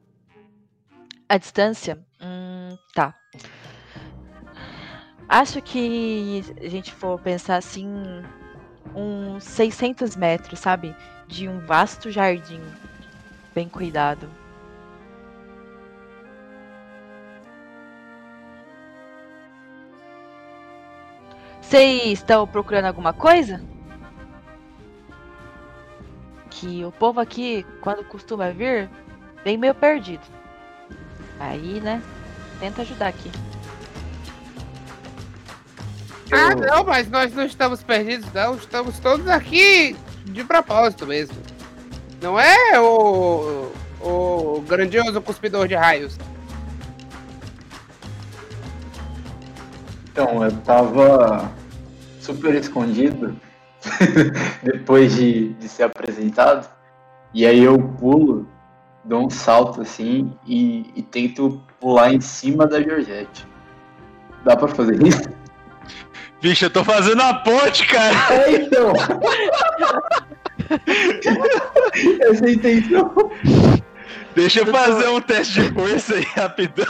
[1.28, 1.98] A distância?
[2.20, 3.14] Hum, tá.
[5.28, 7.86] Acho que a gente for pensar assim.
[8.94, 10.96] uns 600 metros, sabe?
[11.26, 12.62] De um vasto jardim
[13.54, 14.30] bem cuidado.
[21.60, 23.60] Vocês estão procurando alguma coisa?
[26.50, 28.88] Que o povo aqui, quando costuma vir,
[29.44, 30.37] vem meio perdido.
[31.38, 32.02] Aí, né?
[32.60, 33.30] Tenta ajudar aqui.
[36.30, 38.56] Ah, não, mas nós não estamos perdidos, não.
[38.56, 41.36] Estamos todos aqui de propósito mesmo.
[42.20, 46.18] Não é o, o grandioso cuspidor de raios?
[50.10, 51.50] Então, eu tava
[52.20, 53.36] super escondido
[54.62, 56.68] depois de, de ser apresentado.
[57.32, 58.48] E aí eu pulo,
[59.08, 63.46] dou um salto assim e, e tento pular em cima da Georgette.
[64.44, 65.22] Dá pra fazer isso?
[66.40, 68.14] Bicho, eu tô fazendo a ponte, cara.
[68.32, 68.92] É, então.
[72.20, 73.12] Essa é a intenção.
[74.36, 76.86] Deixa eu fazer um teste de força aí rapidão.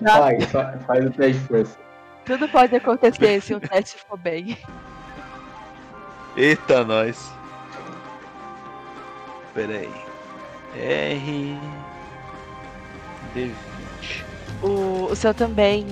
[0.00, 1.76] Vai, fa- faz o teste de força.
[2.24, 4.56] Tudo pode acontecer se o teste for bem.
[6.36, 7.32] Eita, nós.
[9.52, 9.90] Pera aí.
[10.74, 11.58] R.
[13.34, 13.52] D20.
[14.62, 15.86] O, o seu também,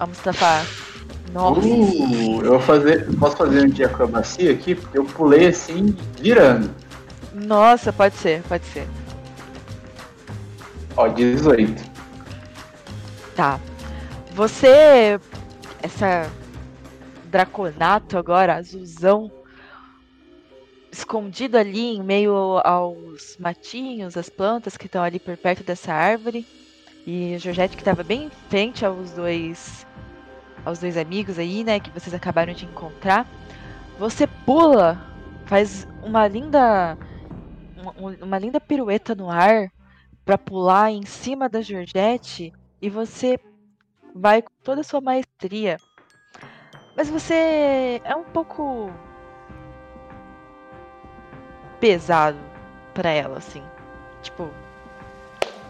[0.00, 0.66] a Mustafa.
[1.32, 1.60] Nossa.
[1.60, 3.06] Uh, eu vou fazer.
[3.18, 4.74] Posso fazer um de acrobacia aqui?
[4.74, 6.70] Porque eu pulei assim, virando.
[7.34, 8.88] Nossa, pode ser, pode ser.
[10.96, 11.82] Ó, 18.
[13.34, 13.60] Tá.
[14.34, 15.20] Você.
[15.82, 16.30] Essa.
[17.26, 19.30] Draconato agora, azulzão.
[20.96, 22.34] Escondido ali em meio
[22.64, 26.46] aos matinhos, as plantas que estão ali por perto dessa árvore.
[27.06, 29.86] E a Georgette que estava bem em frente aos dois.
[30.64, 31.78] aos dois amigos aí, né?
[31.78, 33.28] Que vocês acabaram de encontrar.
[33.98, 34.98] Você pula,
[35.44, 36.96] faz uma linda.
[37.76, 39.70] uma- uma linda pirueta no ar
[40.24, 43.38] para pular em cima da Georgette e você
[44.14, 45.76] vai com toda a sua maestria.
[46.96, 48.90] Mas você é um pouco
[51.80, 52.38] pesado
[52.94, 53.62] para ela, assim.
[54.22, 54.50] Tipo,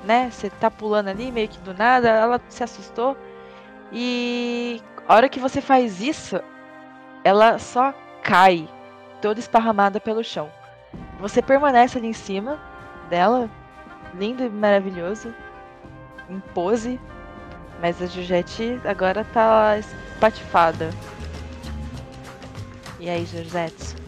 [0.04, 0.30] né?
[0.30, 3.16] Você tá pulando ali meio que do nada, ela se assustou
[3.92, 6.40] e a hora que você faz isso,
[7.22, 8.68] ela só cai,
[9.22, 10.50] toda esparramada pelo chão.
[11.20, 12.58] Você permanece ali em cima
[13.08, 13.48] dela,
[14.14, 15.32] lindo e maravilhoso,
[16.28, 17.00] em pose,
[17.80, 20.90] mas a Georgette agora tá espatifada.
[22.98, 24.05] E aí, Georgette?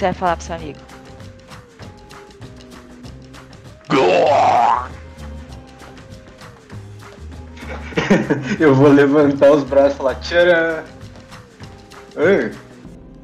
[0.00, 0.78] O que você vai falar pro seu amigo?
[8.58, 10.82] Eu vou levantar os braços e falar, tcharam!
[12.16, 12.50] Ei,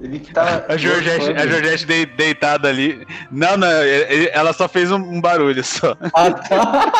[0.03, 0.67] ele que tá.
[0.69, 3.07] A Georgette, a Georgette de- deitada ali.
[3.31, 3.69] Não, não,
[4.33, 5.97] ela só fez um, um barulho só.
[6.13, 6.93] Ah, tá.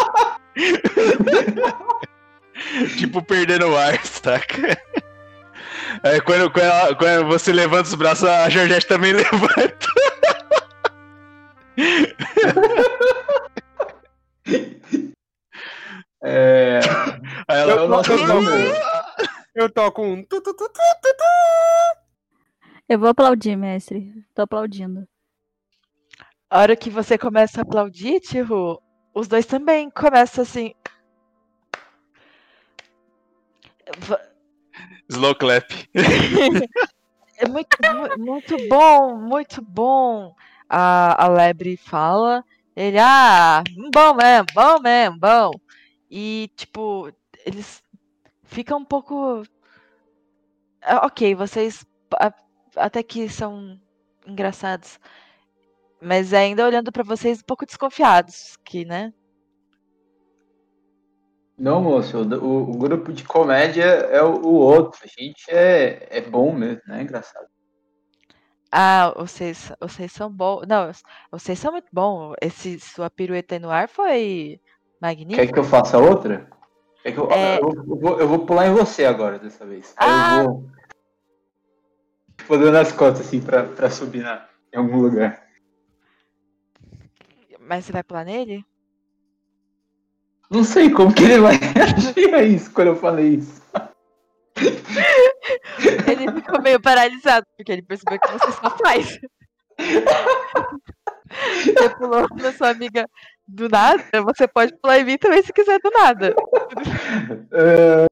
[2.97, 4.81] tipo, perdendo o ar, saca?
[6.03, 9.87] Aí quando, quando, ela- quando você levanta os braços, a Georgette também levanta.
[16.23, 16.81] É.
[17.49, 18.51] Aí ela, Eu, nossa, eu, não, toco,
[19.55, 20.23] eu toco um.
[20.25, 21.25] tu, tu, tu, tu, tu, tu.
[22.89, 24.13] Eu vou aplaudir, mestre.
[24.35, 25.07] Tô aplaudindo.
[26.49, 28.81] A hora que você começa a aplaudir, Tiro,
[29.15, 30.73] os dois também começam assim.
[35.09, 35.71] Slow clap.
[37.39, 40.35] É muito, mu- muito bom, muito bom.
[40.69, 42.43] A, a lebre fala.
[42.75, 45.51] Ele, ah, bom mesmo, bom mesmo, bom.
[46.11, 47.13] E, tipo,
[47.45, 47.83] eles
[48.45, 49.43] ficam um pouco.
[50.83, 51.85] Ah, Ok, vocês
[52.77, 53.79] até que são
[54.27, 54.99] engraçados.
[56.01, 59.13] Mas ainda olhando pra vocês um pouco desconfiados, que, né?
[61.59, 65.01] Não, moço, o, o- grupo de comédia é o, o outro.
[65.03, 67.03] A gente é, é bom mesmo, né?
[67.03, 67.47] Engraçado.
[68.71, 70.67] Ah, vocês, vocês são bons.
[70.69, 70.91] Não,
[71.31, 72.35] vocês são muito bons.
[72.43, 74.61] Esse sua pirueta no ar foi
[75.01, 75.47] magnífica.
[75.47, 76.47] Quer que eu faça outra?
[77.03, 77.59] Quer que eu, É.
[77.59, 79.95] eu, vou- eu vou, eu vou pular em você agora dessa vez.
[79.97, 80.41] Ah!
[80.41, 80.71] eu vou.
[82.49, 85.43] Vou dando as costas assim pra, pra subir na, em algum lugar.
[87.61, 88.65] Mas você vai pular nele?
[90.51, 93.63] Não sei como que ele vai reagir a isso quando eu falei isso.
[96.07, 99.19] Ele ficou meio paralisado, porque ele percebeu que você só faz.
[101.65, 103.07] Você pulou na sua amiga
[103.47, 106.35] do nada, você pode pular em mim também se quiser do nada.
[107.53, 108.07] É,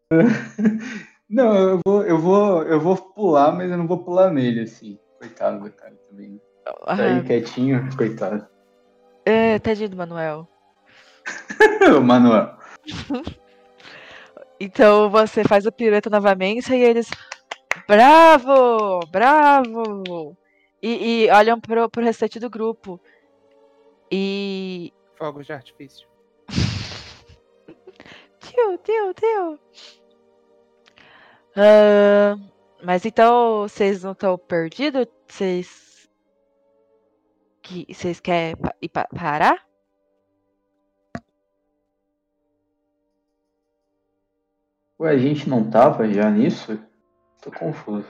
[1.30, 4.98] Não, eu vou, eu vou, eu vou pular, mas eu não vou pular nele, assim.
[5.18, 6.40] Coitado do cara também.
[6.64, 7.22] Tá aí Ah.
[7.24, 8.46] quietinho, coitado.
[9.24, 10.46] É, tadinho do Manuel.
[11.96, 12.54] O Manuel.
[14.60, 17.10] Então você faz a pirueta novamente e eles.
[17.88, 19.00] Bravo!
[19.10, 20.36] Bravo!
[20.80, 23.00] E, e olham pro, pro restante do grupo.
[24.10, 24.92] E.
[25.16, 26.06] Fogos de artifício.
[28.40, 29.58] Tio, tio, tio.
[31.56, 32.36] Ah,
[32.82, 35.06] mas então vocês não estão perdidos?
[35.26, 36.08] Vocês.
[37.60, 39.66] Que, vocês querem pa- ir pa- parar?
[45.04, 46.80] Ué, a gente não tava já nisso?
[47.42, 48.06] Tô confuso.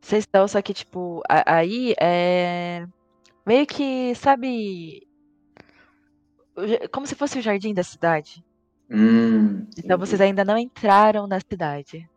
[0.00, 2.86] Vocês estão, só que, tipo, a- aí é.
[3.44, 5.04] Meio que, sabe.
[6.92, 8.44] Como se fosse o jardim da cidade.
[8.88, 9.66] Hum.
[9.76, 12.08] Então vocês ainda não entraram na cidade.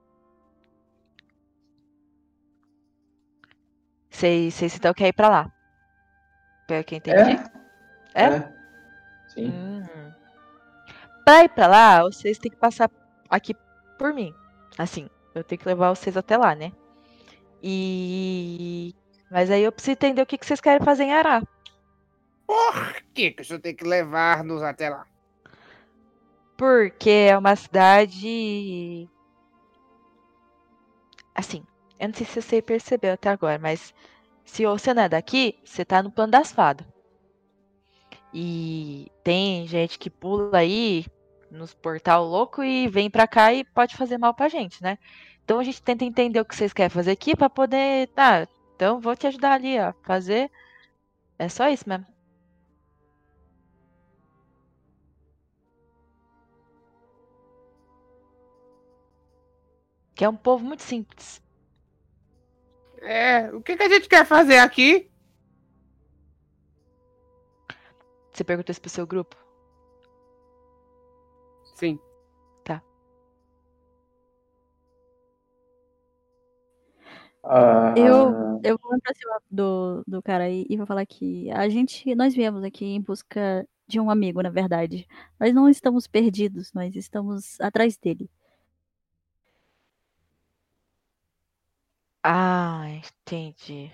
[4.12, 5.52] Vocês, então querem ir pra lá?
[6.68, 7.42] Pelo que eu entendi?
[8.14, 8.24] É?
[8.26, 8.54] É.
[9.30, 9.50] Sim.
[9.50, 9.84] Hum.
[11.26, 12.90] Pra ir pra lá, vocês têm que passar
[13.30, 13.56] aqui
[14.00, 14.34] por mim.
[14.78, 16.72] Assim, eu tenho que levar vocês até lá, né?
[17.62, 18.96] E.
[19.30, 21.44] Mas aí eu preciso entender o que, que vocês querem fazer em Ará.
[22.48, 25.06] Por que, que o senhor tem que levar-nos até lá?
[26.58, 29.08] Porque é uma cidade.
[31.36, 31.64] Assim,
[32.00, 33.94] eu não sei se você percebeu até agora, mas
[34.44, 36.88] se você não é daqui, você tá no plano das fadas.
[38.34, 41.06] E tem gente que pula aí
[41.52, 44.98] nos portal louco e vem pra cá e pode fazer mal pra gente, né?
[45.44, 48.08] Então a gente tenta entender o que vocês querem fazer aqui pra poder.
[48.10, 49.94] Tá, então vou te ajudar ali, ó.
[50.04, 50.52] Fazer.
[51.40, 52.06] É só isso mesmo.
[60.16, 61.42] Que é um povo muito simples.
[63.02, 65.10] É, o que, que a gente quer fazer aqui?
[68.34, 69.39] Você perguntou isso pro seu grupo?
[71.80, 71.98] Sim.
[72.66, 72.84] Tá.
[77.44, 81.70] Ah, Eu, eu vou pra cima do, do cara aí e vou falar que a
[81.70, 85.08] gente, nós viemos aqui em busca de um amigo, na verdade.
[85.40, 88.30] Nós não estamos perdidos, nós estamos atrás dele.
[92.24, 93.92] Ah, entendi.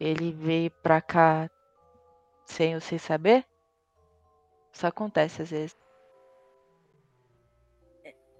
[0.00, 1.48] Ele veio pra cá
[2.46, 3.46] sem você saber?
[4.72, 5.76] Isso acontece às vezes.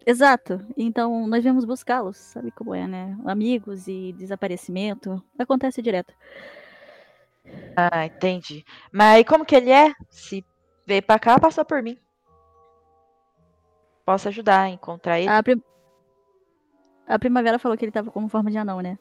[0.06, 0.64] Exato.
[0.76, 3.16] Então nós viemos buscá-los, sabe como é, né?
[3.24, 5.22] Amigos e desaparecimento.
[5.38, 6.14] Acontece direto.
[7.76, 8.64] Ah, entendi.
[8.92, 9.92] Mas como que ele é?
[10.08, 10.44] Se
[10.86, 11.98] veio pra cá, passou por mim.
[14.04, 15.28] Posso ajudar a encontrar ele?
[15.28, 15.62] A, prim-
[17.06, 18.98] a primavera falou que ele tava como forma de anão, né?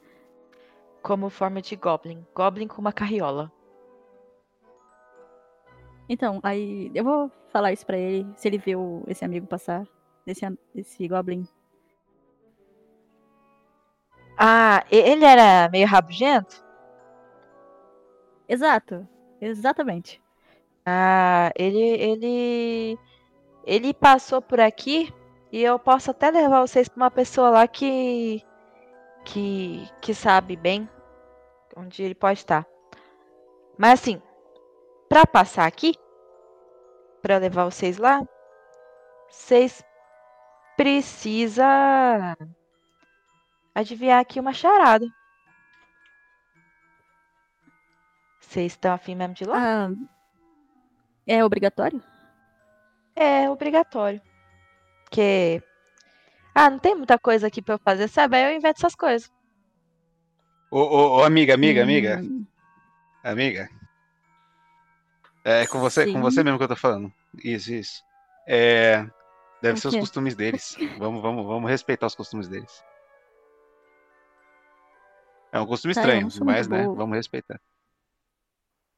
[1.01, 2.25] Como forma de Goblin.
[2.35, 3.51] Goblin com uma carriola.
[6.07, 9.87] Então, aí eu vou falar isso pra ele, se ele viu esse amigo passar,
[10.31, 11.47] esse, an- esse Goblin.
[14.37, 16.63] Ah, ele era meio rabugento?
[18.47, 19.07] Exato,
[19.41, 20.21] exatamente.
[20.85, 22.97] Ah, ele, ele,
[23.65, 25.13] ele passou por aqui
[25.51, 28.43] e eu posso até levar vocês pra uma pessoa lá que,
[29.25, 30.89] que, que sabe bem
[31.75, 32.65] onde ele pode estar.
[33.77, 34.21] Mas assim,
[35.07, 35.93] pra passar aqui,
[37.21, 38.21] pra levar vocês lá,
[39.29, 39.83] vocês
[40.79, 41.65] precisam
[43.75, 45.05] adivinhar aqui uma charada.
[48.39, 49.87] Vocês estão afim mesmo de ir lá?
[49.87, 49.89] Ah,
[51.27, 52.01] é obrigatório?
[53.13, 54.21] É obrigatório.
[55.03, 55.61] Porque.
[56.55, 58.37] Ah, não tem muita coisa aqui pra eu fazer, sabe?
[58.37, 59.29] Aí eu invento essas coisas.
[60.71, 62.21] Ô, ô, ô, amiga, amiga, amiga.
[62.23, 62.45] Hum,
[63.21, 63.67] Amiga.
[65.43, 67.11] É com você, com você mesmo que eu tô falando.
[67.43, 68.01] Isso, isso.
[68.47, 69.05] É,
[69.61, 70.77] deve ser os costumes deles.
[70.97, 72.83] Vamos, vamos, vamos respeitar os costumes deles.
[75.51, 76.83] É um costume Tá, estranho, mas, né?
[76.95, 77.59] Vamos respeitar.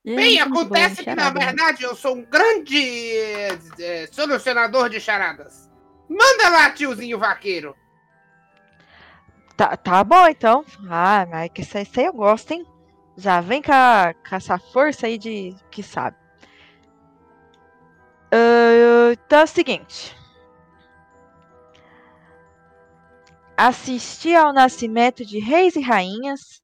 [0.03, 2.76] Bem, acontece que na verdade eu sou um grande
[3.80, 5.70] eh, solucionador de charadas.
[6.09, 7.76] Manda lá, tiozinho vaqueiro.
[9.55, 10.66] Tá, tá bom, então.
[10.89, 12.66] Ah, mas que isso aí isso aí eu gosto, hein?
[13.16, 16.18] Já vem com, a- com essa força aí de que sabe.
[18.34, 20.18] Ah, então é o seguinte.
[23.64, 26.64] Assisti ao nascimento de reis e rainhas.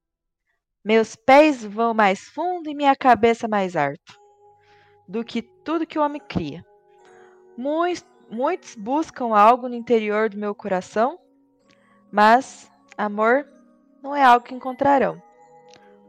[0.84, 4.20] Meus pés vão mais fundo e minha cabeça mais alto
[5.08, 6.66] do que tudo que o homem cria.
[7.56, 11.20] Muitos, muitos buscam algo no interior do meu coração,
[12.12, 12.68] Mas
[12.98, 13.48] amor
[14.02, 15.22] não é algo que encontrarão.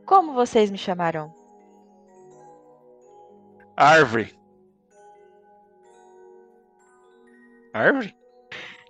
[0.06, 1.34] Como vocês me chamarão?
[3.76, 4.34] Árvore.
[7.74, 8.16] Árvore?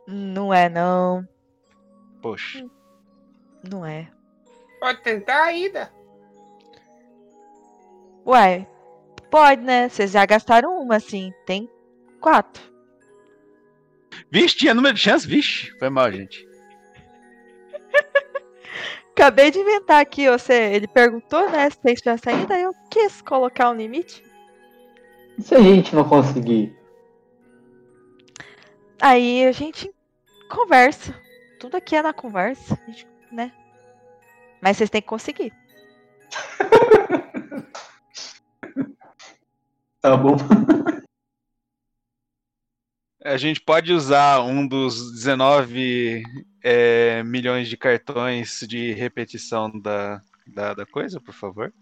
[0.06, 1.26] Não é, não.
[2.20, 2.64] Poxa.
[3.70, 4.10] Não é.
[4.80, 5.92] Pode tentar ainda.
[8.24, 8.68] Uai,
[9.30, 9.88] pode, né?
[9.88, 11.32] Vocês já gastaram uma, assim.
[11.46, 11.68] Tem
[12.20, 12.62] quatro.
[14.30, 15.26] Vixe, tinha número de chance?
[15.26, 16.46] Vixe, foi mal, gente.
[19.12, 23.70] Acabei de inventar aqui, você, ele perguntou, né, se tem chance ainda, eu quis colocar
[23.70, 24.22] um limite.
[25.38, 26.76] E se a gente não conseguir?
[29.00, 29.90] Aí a gente
[30.50, 31.14] conversa.
[31.58, 33.52] Tudo aqui é na conversa, a gente, né?
[34.60, 35.52] Mas vocês têm que conseguir.
[40.00, 40.36] Tá bom.
[43.24, 46.22] A gente pode usar um dos 19
[46.62, 51.74] é, milhões de cartões de repetição da, da, da coisa, por favor?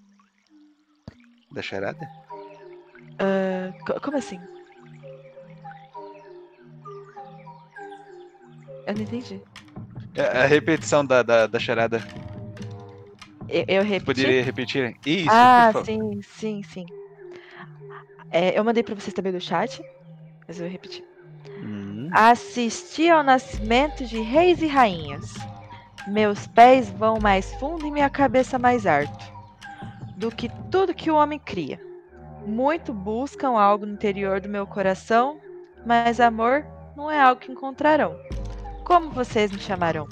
[1.53, 2.09] Da charada?
[3.87, 4.41] Co- como assim?
[8.87, 9.43] Eu não entendi.
[10.17, 12.03] É, A repetição da, da, da charada.
[13.49, 14.05] Eu, eu repeti?
[14.23, 14.97] Poderia repetir?
[15.05, 16.85] Isso, ah, sim, sim, sim.
[18.31, 19.81] É, eu mandei pra vocês também do chat,
[20.47, 21.05] mas eu vou repetir.
[21.63, 22.09] Hum.
[22.13, 25.35] Assisti ao nascimento de reis e rainhas.
[26.09, 29.37] Meus pés vão mais fundo e minha cabeça mais alto
[30.17, 31.81] do que tudo que o homem cria.
[32.47, 35.41] Muito buscam algo no interior do meu coração,
[35.85, 36.65] mas amor
[36.97, 38.17] não é algo que encontrarão.
[38.87, 40.07] Como vocês me chamarão?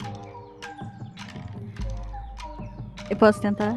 [3.08, 3.76] Eu posso tentar?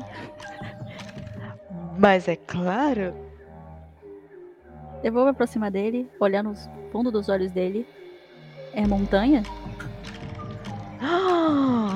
[2.00, 3.14] Mas é claro.
[5.04, 6.56] Eu vou me aproximar dele, olhar no
[6.92, 7.88] fundo dos olhos dele.
[8.74, 9.44] É montanha?
[11.00, 11.96] Ah!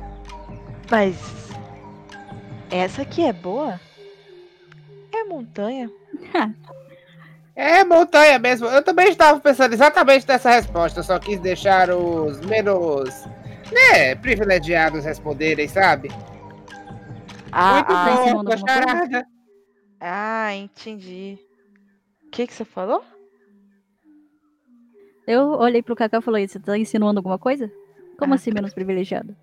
[0.90, 1.50] Mas
[2.70, 3.78] essa aqui é boa?
[5.12, 5.90] É montanha.
[7.56, 8.66] É montanha mesmo.
[8.68, 11.00] Eu também estava pensando exatamente nessa resposta.
[11.00, 13.24] Eu só quis deixar os menos,
[13.72, 16.10] né, privilegiados responderem, sabe?
[17.50, 18.58] Ah, Muito ah, bom, coisa?
[18.68, 19.26] charada.
[19.98, 21.38] Ah, entendi.
[22.26, 23.02] O que, que você falou?
[25.26, 27.72] Eu olhei pro Kaká e falei, você tá insinuando alguma coisa?
[28.18, 29.34] Como Ah, assim menos privilegiado?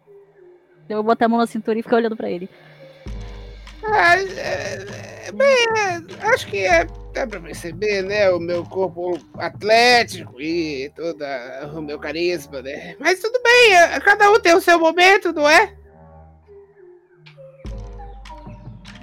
[0.88, 2.48] Eu vou botar a mão na cintura e ficar olhando pra ele.
[3.86, 8.30] Ah, é, é, bem, é, acho que é, dá pra perceber, né?
[8.32, 11.24] O meu corpo atlético e todo
[11.76, 12.96] o meu carisma, né?
[13.00, 15.74] Mas tudo bem, é, cada um tem o seu momento, não é?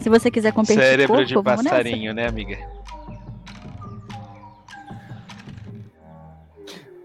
[0.00, 1.76] Se você quiser competir Cérebro corpo, de vamos nessa.
[1.76, 2.58] passarinho, né, amiga?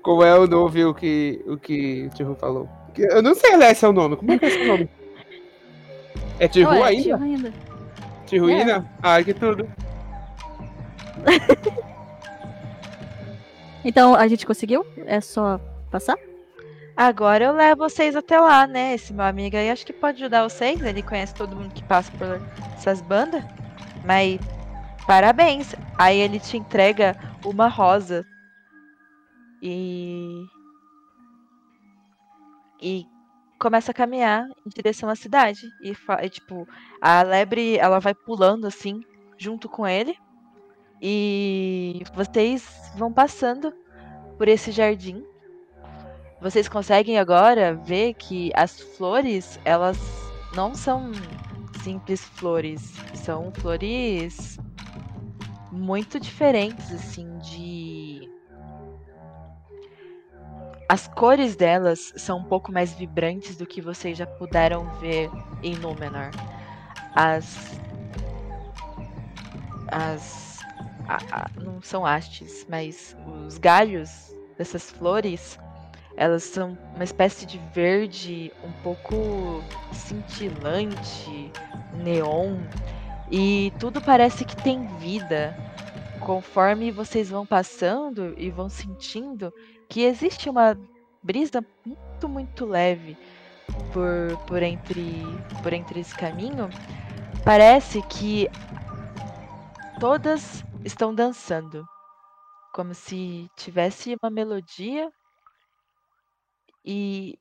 [0.01, 2.69] Como é, eu não ouvi o que o, que o Tihu falou.
[2.97, 4.15] Eu não sei aliás seu nome.
[4.15, 4.89] Como é que é seu nome?
[6.39, 7.03] É Tihu Ué, ainda?
[7.03, 7.53] Tihu ainda.
[8.25, 8.85] Tihuína?
[9.01, 9.69] Ai, que tudo.
[13.87, 14.83] Então, a gente conseguiu?
[15.05, 15.59] É só
[15.91, 16.17] passar?
[16.97, 18.95] Agora eu levo vocês até lá, né?
[18.95, 20.81] Esse meu amigo aí acho que pode ajudar vocês.
[20.81, 22.41] Ele conhece todo mundo que passa por
[22.73, 23.43] essas bandas.
[24.03, 24.39] Mas
[25.05, 25.75] parabéns.
[25.99, 27.15] Aí ele te entrega
[27.45, 28.25] uma rosa.
[29.61, 30.45] E.
[32.81, 33.05] E
[33.65, 35.67] começa a caminhar em direção à cidade.
[35.81, 35.91] E,
[36.21, 36.67] e, tipo,
[37.01, 39.01] a lebre ela vai pulando assim,
[39.39, 40.15] junto com ele.
[41.01, 42.63] E vocês
[42.95, 43.73] vão passando
[44.37, 45.25] por esse jardim.
[46.39, 49.97] Vocês conseguem agora ver que as flores, elas
[50.53, 51.11] não são
[51.83, 54.59] simples flores, são flores
[55.71, 58.14] muito diferentes assim de
[60.87, 65.29] as cores delas são um pouco mais vibrantes do que vocês já puderam ver
[65.61, 66.31] em Númenor.
[67.13, 67.79] As
[69.91, 70.65] as
[71.07, 73.15] a- a- não são hastes, mas
[73.47, 75.57] os galhos dessas flores
[76.17, 79.61] elas são uma espécie de verde um pouco
[79.91, 81.51] cintilante,
[81.91, 82.57] neon,
[83.29, 85.55] e tudo parece que tem vida.
[86.19, 89.53] Conforme vocês vão passando e vão sentindo
[89.89, 90.77] que existe uma
[91.21, 93.17] brisa muito, muito leve
[93.91, 95.21] por, por, entre,
[95.63, 96.69] por entre esse caminho,
[97.43, 98.47] parece que
[99.99, 101.85] todas estão dançando.
[102.73, 105.09] Como se tivesse uma melodia
[106.83, 107.39] e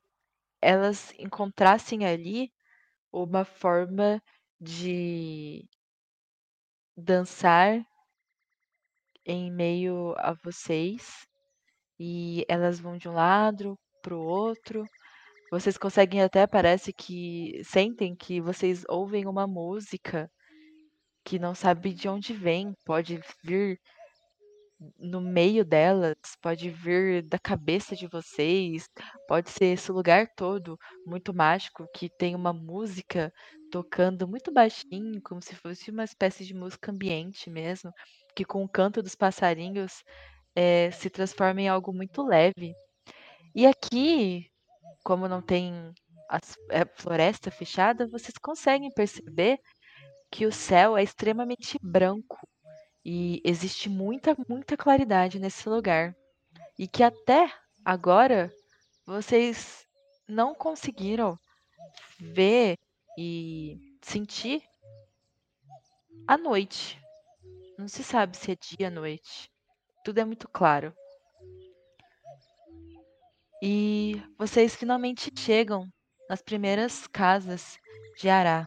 [0.62, 2.52] elas encontrassem ali
[3.12, 4.22] uma forma
[4.60, 5.68] de
[6.96, 7.84] dançar
[9.26, 11.26] em meio a vocês
[11.98, 14.84] e elas vão de um lado para o outro,
[15.50, 20.30] Vocês conseguem até, parece que sentem que vocês ouvem uma música
[21.24, 23.80] que não sabe de onde vem, pode vir
[24.98, 28.88] no meio delas, pode vir da cabeça de vocês,
[29.26, 30.76] pode ser esse lugar todo
[31.06, 33.32] muito mágico que tem uma música
[33.70, 37.90] tocando muito baixinho, como se fosse uma espécie de música ambiente mesmo,
[38.34, 40.02] que com o canto dos passarinhos
[40.56, 42.74] eh, se transforma em algo muito leve.
[43.54, 44.50] E aqui,
[45.04, 45.92] como não tem
[46.28, 49.58] as- é floresta fechada, vocês conseguem perceber
[50.30, 52.38] que o céu é extremamente branco
[53.04, 56.14] e existe muita, muita claridade nesse lugar.
[56.78, 57.52] E que até
[57.84, 58.52] agora
[59.06, 59.86] vocês
[60.28, 61.38] não conseguiram
[62.20, 62.78] ver
[63.18, 64.62] e sentir
[66.26, 67.00] a noite.
[67.78, 69.50] Não se sabe se é dia ou noite.
[70.04, 70.94] Tudo é muito claro.
[73.62, 75.88] E vocês finalmente chegam
[76.28, 77.78] nas primeiras casas
[78.18, 78.66] de Ará.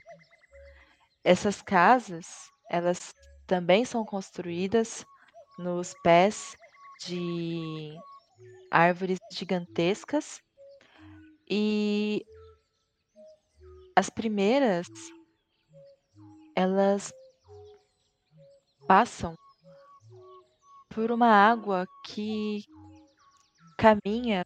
[1.23, 2.25] Essas casas,
[2.71, 3.13] elas
[3.45, 5.05] também são construídas
[5.59, 6.55] nos pés
[7.05, 7.93] de
[8.71, 10.41] árvores gigantescas
[11.47, 12.25] e
[13.95, 14.87] as primeiras
[16.55, 17.13] elas
[18.87, 19.35] passam
[20.97, 22.65] por uma água que
[23.77, 24.43] caminha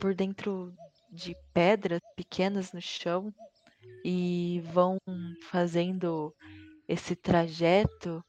[0.00, 0.74] por dentro
[1.12, 3.32] de pedras pequenas no chão
[4.04, 4.98] e vão
[5.48, 6.34] fazendo
[6.88, 8.20] esse trajeto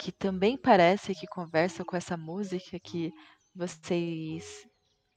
[0.00, 3.12] que também parece que conversa com essa música que
[3.54, 4.66] vocês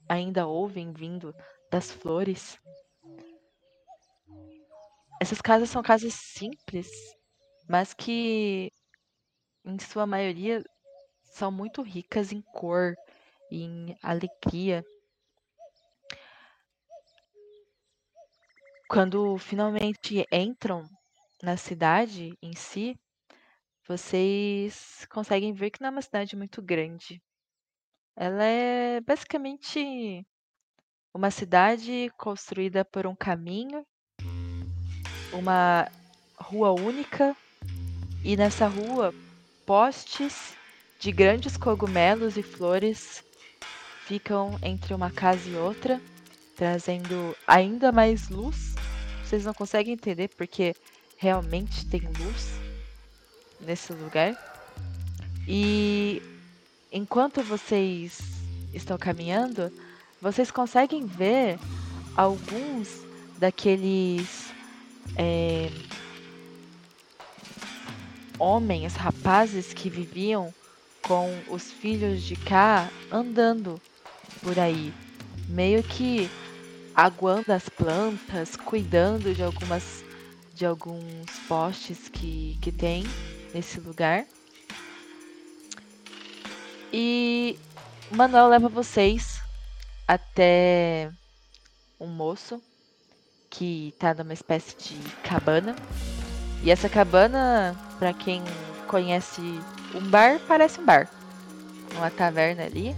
[0.09, 1.33] ainda ouvem vindo
[1.71, 2.59] das flores.
[5.21, 6.89] Essas casas são casas simples,
[7.69, 8.69] mas que
[9.65, 10.61] em sua maioria
[11.33, 12.95] são muito ricas em cor,
[13.51, 14.85] em alegria.
[18.87, 20.87] Quando finalmente entram
[21.41, 22.95] na cidade em si,
[23.87, 27.19] vocês conseguem ver que não é uma cidade muito grande.
[28.15, 30.23] Ela é basicamente
[31.11, 33.83] uma cidade construída por um caminho,
[35.33, 35.89] uma
[36.37, 37.35] rua única,
[38.23, 39.11] e nessa rua
[39.65, 40.55] postes
[41.03, 43.25] de grandes cogumelos e flores
[44.05, 46.01] ficam entre uma casa e outra,
[46.55, 48.73] trazendo ainda mais luz.
[49.21, 50.73] Vocês não conseguem entender porque
[51.17, 52.53] realmente tem luz
[53.59, 54.33] nesse lugar.
[55.45, 56.21] E
[56.89, 58.21] enquanto vocês
[58.73, 59.73] estão caminhando,
[60.21, 61.59] vocês conseguem ver
[62.15, 63.05] alguns
[63.37, 64.53] daqueles
[65.17, 65.69] é,
[68.39, 70.53] homens, rapazes que viviam
[71.07, 73.79] com os filhos de cá andando
[74.41, 74.93] por aí,
[75.47, 76.29] meio que
[76.95, 80.03] aguando as plantas, cuidando de algumas
[80.53, 83.03] de alguns postes que, que tem
[83.53, 84.25] nesse lugar.
[86.91, 87.57] E
[88.11, 89.41] o Manuel leva vocês
[90.07, 91.11] até
[91.99, 92.61] um moço
[93.49, 95.75] que tá numa espécie de cabana.
[96.61, 98.43] E essa cabana, para quem
[98.87, 99.41] conhece
[99.93, 101.09] um bar, parece um bar.
[101.95, 102.95] Uma taverna ali,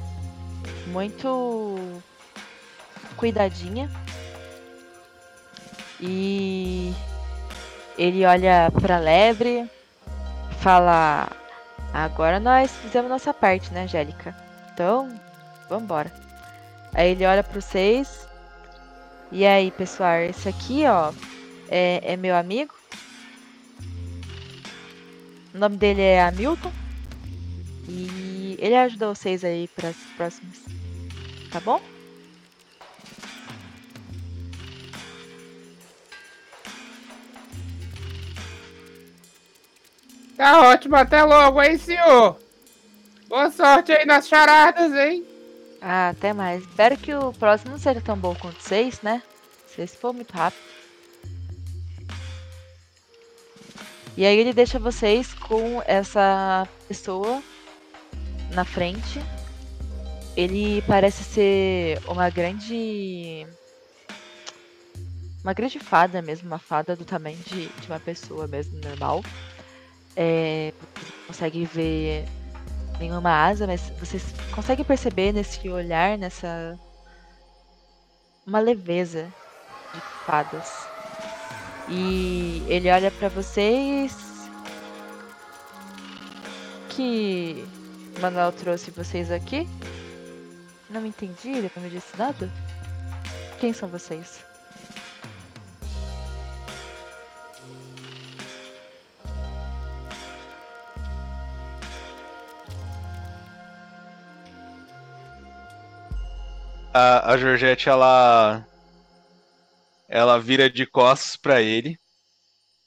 [0.87, 1.77] muito
[3.17, 3.89] cuidadinha.
[5.99, 6.93] E
[7.97, 9.69] ele olha pra lebre,
[10.59, 11.29] fala:
[11.93, 14.35] Agora nós fizemos nossa parte, né, Angélica?
[14.73, 15.09] Então,
[15.69, 16.11] vambora.
[16.93, 18.27] Aí ele olha para vocês.
[19.31, 21.11] E aí, pessoal, esse aqui, ó,
[21.69, 22.73] é, é meu amigo.
[25.53, 26.71] O nome dele é Hamilton.
[27.87, 30.59] E ele ajuda vocês aí para as próximas.
[31.51, 31.81] Tá bom?
[40.35, 42.37] Tá ótimo, até logo, hein, senhor?
[43.27, 45.25] Boa sorte aí nas charadas, hein?
[45.81, 46.63] Ah, até mais.
[46.63, 49.21] Espero que o próximo não seja tão bom quanto vocês, né?
[49.67, 50.63] Se for muito rápido.
[54.17, 57.41] E aí ele deixa vocês com essa pessoa
[58.51, 59.21] na frente.
[60.35, 63.47] Ele parece ser uma grande.
[65.43, 69.23] Uma grande fada mesmo, uma fada do tamanho de, de uma pessoa mesmo, normal.
[70.15, 72.25] É, você consegue ver
[72.99, 74.23] nenhuma asa, mas vocês
[74.53, 76.77] conseguem perceber nesse olhar, nessa.
[78.45, 79.31] uma leveza
[79.93, 80.87] de fadas.
[81.87, 84.15] E ele olha pra vocês.
[86.89, 87.67] Que
[88.21, 89.67] Manuel trouxe vocês aqui?
[90.89, 92.49] Não entendi, ele não me disse nada.
[93.59, 94.43] Quem são vocês?
[106.93, 108.65] A, a Georgette, ela.
[110.07, 111.99] Ela vira de costas pra ele.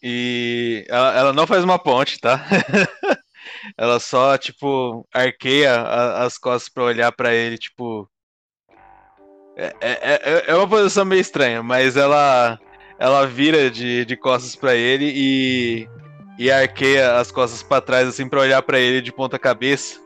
[0.03, 2.43] E ela, ela não faz uma ponte, tá?
[3.77, 8.09] ela só, tipo, arqueia a- as costas pra olhar pra ele, tipo.
[9.57, 12.59] É, é, é- é uma posição meio estranha, mas ela.
[13.01, 15.89] Ela vira de, de costas pra ele e.
[16.39, 20.01] E arqueia as costas pra trás, assim, pra olhar pra ele de ponta cabeça.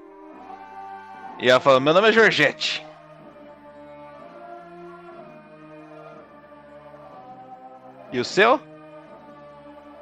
[1.39, 2.85] E ela fala: Meu nome é Georgette.
[8.13, 8.61] E o seu?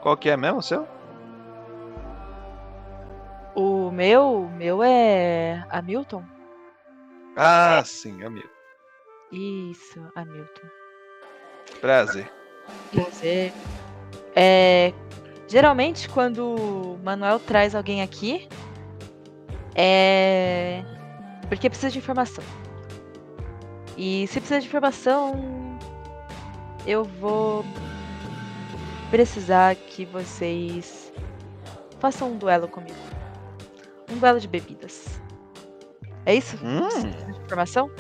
[0.00, 0.86] Qual que é mesmo o seu?
[3.54, 6.24] O meu, meu é Hamilton.
[7.36, 8.48] Ah, sim, amigo.
[9.32, 10.68] Isso, Hamilton.
[11.80, 12.30] Prazer.
[12.92, 13.52] Prazer.
[14.34, 14.92] É,
[15.48, 18.48] geralmente quando o Manuel traz alguém aqui
[19.74, 20.84] é
[21.48, 22.44] porque precisa de informação.
[23.96, 25.78] E se precisa de informação,
[26.86, 27.64] eu vou
[29.10, 31.12] precisar que vocês
[31.98, 33.09] façam um duelo comigo.
[34.10, 35.20] Um duelo de bebidas.
[36.26, 36.56] É isso?
[36.62, 36.88] Hum.
[37.44, 37.90] Informação?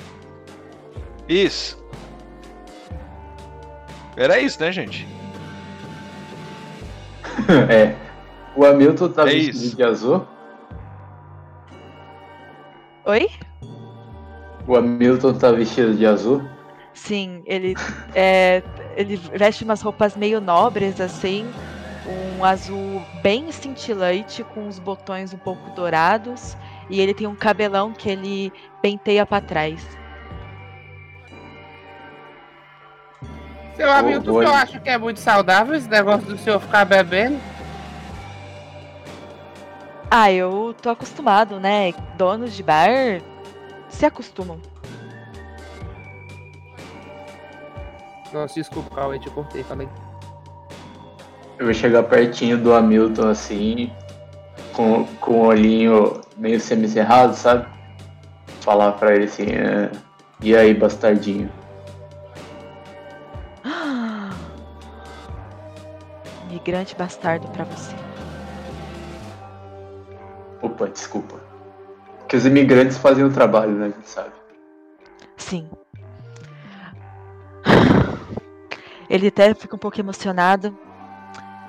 [1.28, 1.82] Isso.
[4.16, 5.06] Era isso, né, gente?
[7.70, 7.94] é.
[8.56, 9.76] O Hamilton tá É vestido isso.
[9.76, 10.26] de azul.
[13.06, 13.30] Oi?
[14.66, 16.42] O Hamilton tá vestido de azul.
[16.92, 17.74] Sim, ele
[18.14, 18.62] é,
[18.96, 21.46] ele veste umas roupas meio nobres assim,
[22.40, 26.56] um azul bem cintilante com os botões um pouco dourados
[26.88, 29.86] e ele tem um cabelão que ele penteia pra trás.
[33.76, 34.44] Seu Hamilton, boa.
[34.44, 37.38] eu acho que é muito saudável esse negócio do senhor ficar bebendo.
[40.10, 41.92] Ah, eu tô acostumado, né?
[42.16, 43.20] Donos de bar
[43.88, 44.58] se acostumam.
[48.32, 49.88] Nossa, desculpa, Cauê, te cortei, falei.
[51.60, 53.92] Eu vou chegar pertinho do Hamilton assim,
[54.72, 57.68] com, com o olhinho meio semicerrado, sabe?
[58.62, 59.90] Falar pra ele assim, é,
[60.40, 61.52] e aí, bastardinho?
[66.50, 67.94] Migrante bastardo pra você.
[70.62, 71.38] Opa, desculpa.
[72.26, 73.88] Que os imigrantes fazem o trabalho, né?
[73.88, 74.32] A gente sabe.
[75.36, 75.68] Sim.
[79.10, 80.74] Ele até fica um pouco emocionado.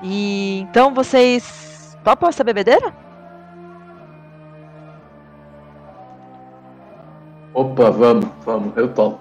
[0.04, 2.94] E então vocês topam essa bebedeira?
[7.54, 9.20] Opa, vamos, vamos, eu topo.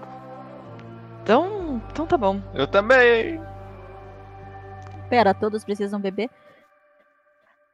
[1.23, 2.41] Então, então tá bom.
[2.55, 3.41] Eu também.
[5.09, 6.31] Pera, todos precisam beber?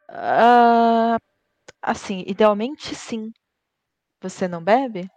[0.09, 1.19] Ah,
[1.83, 3.33] assim, idealmente sim.
[4.23, 5.09] Você não bebe?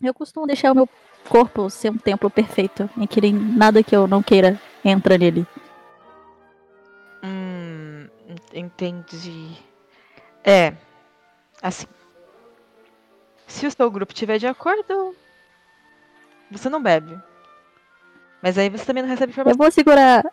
[0.00, 0.88] Eu costumo deixar o meu
[1.28, 5.46] corpo ser um templo perfeito, em que nem- nada que eu não queira entra nele.
[8.58, 9.56] Entendi.
[10.44, 10.74] É,
[11.62, 11.86] assim.
[13.46, 15.14] Se o seu grupo estiver de acordo,
[16.50, 17.16] você não bebe.
[18.42, 19.58] Mas aí você também não recebe Eu informação.
[19.58, 20.24] vou segurar.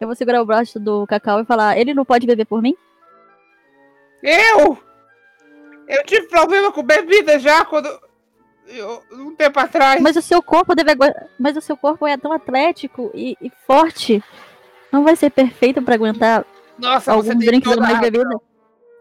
[0.00, 2.74] Eu vou segurar o braço do Cacau e falar, ele não pode beber por mim?
[4.22, 4.78] Eu?
[5.86, 7.88] Eu tive problema com bebida já quando.
[8.66, 10.00] Eu, um tempo atrás.
[10.00, 10.92] Mas o seu corpo deve
[11.38, 14.22] Mas o seu corpo é tão atlético e, e forte.
[14.92, 16.44] Não vai ser perfeito pra aguentar
[16.80, 18.40] Nossa, alguns você tem drinks toda a mais a bebida?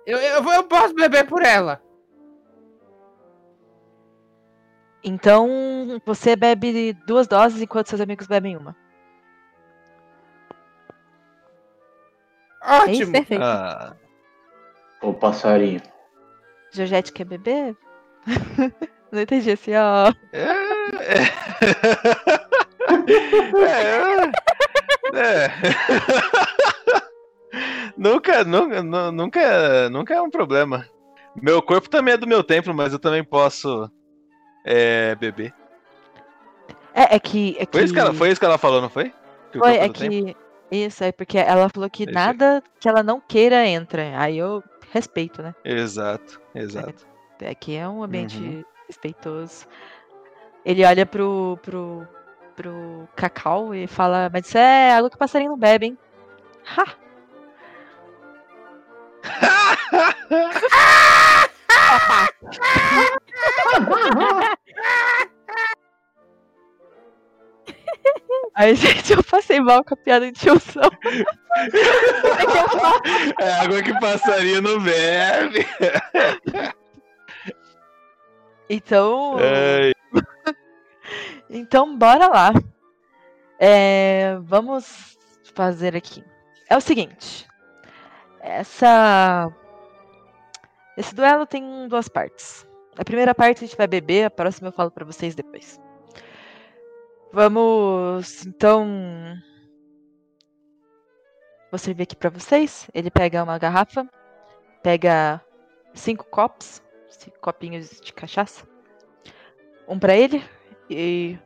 [0.05, 1.81] Eu, eu, eu posso beber por ela.
[5.03, 5.47] Então,
[6.05, 8.75] você bebe duas doses enquanto seus amigos bebem uma.
[12.61, 13.03] É isso?
[13.03, 13.11] Ótimo.
[13.13, 13.43] Perfeito.
[13.43, 13.95] Ah,
[15.01, 15.81] Ô, passarinho.
[16.71, 17.75] Georgette quer beber?
[19.11, 20.11] não entendi assim, ó.
[20.33, 20.43] é,
[23.65, 24.31] é,
[25.15, 25.49] é.
[27.99, 30.85] nunca, nunca, nu- nunca, nunca é um problema.
[31.35, 33.89] Meu corpo também é do meu templo, mas eu também posso
[34.65, 35.53] é, beber.
[36.93, 37.55] É, é que.
[37.59, 39.13] É Foi, isso que ela, foi isso que ela falou, não foi?
[39.51, 39.93] Que Foi, é templo?
[40.09, 40.37] que.
[40.71, 44.03] Isso, é porque ela falou que Deixa- nada que ela não queira entra.
[44.19, 45.53] Aí eu respeito, né?
[45.63, 47.07] Exato, exato.
[47.41, 48.63] É que é um ambiente Uhum.
[48.87, 49.65] respeitoso.
[50.65, 52.07] Ele olha pro, pro,
[52.55, 55.97] pro Cacau e fala, mas isso é água que o passarinho não bebe, hein?
[56.77, 56.85] Ha!
[68.55, 70.89] Ai, gente, eu passei mal com a piada de tiozão.
[73.39, 75.65] É água que passaria não bebe.
[78.69, 79.37] Então.
[79.39, 79.93] Ai.
[81.49, 82.51] então, bora lá.
[83.57, 85.17] É, vamos
[85.55, 86.23] fazer aqui.
[86.69, 87.48] É o seguinte.
[88.41, 89.51] Essa.
[90.97, 92.67] Esse duelo tem duas partes.
[92.97, 95.79] A primeira parte a gente vai beber, a próxima eu falo pra vocês depois.
[97.31, 99.35] Vamos, então.
[101.71, 102.89] Vou servir aqui pra vocês.
[102.93, 104.07] Ele pega uma garrafa,
[104.81, 105.39] pega
[105.93, 108.67] cinco copos, cinco copinhos de cachaça.
[109.87, 110.43] Um pra ele
[110.89, 111.37] e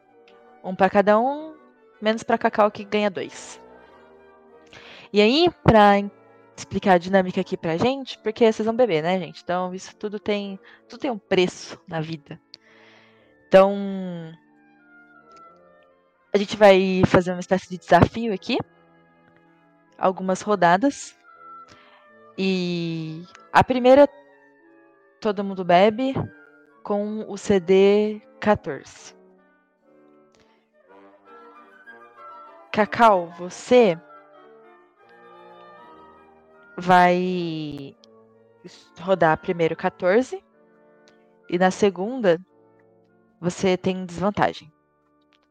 [0.64, 1.56] um pra cada um,
[2.02, 3.60] menos pra Cacau que ganha dois.
[5.12, 6.12] E aí, en-
[6.56, 9.42] explicar a dinâmica aqui pra gente, porque vocês vão beber, né, gente?
[9.44, 12.40] Então, isso tudo tem, tudo tem um preço na vida.
[13.48, 13.76] Então,
[16.34, 18.58] a gente vai fazer uma espécie de desafio aqui.
[19.98, 21.16] Algumas rodadas.
[22.38, 24.10] E a primeira
[25.22, 26.14] todo mundo bebe
[26.84, 29.16] com o CD 14.
[32.72, 33.98] Cacau, você
[36.78, 37.96] vai
[39.00, 40.44] rodar primeiro 14
[41.50, 42.40] e na segunda
[43.40, 44.72] você tem desvantagem.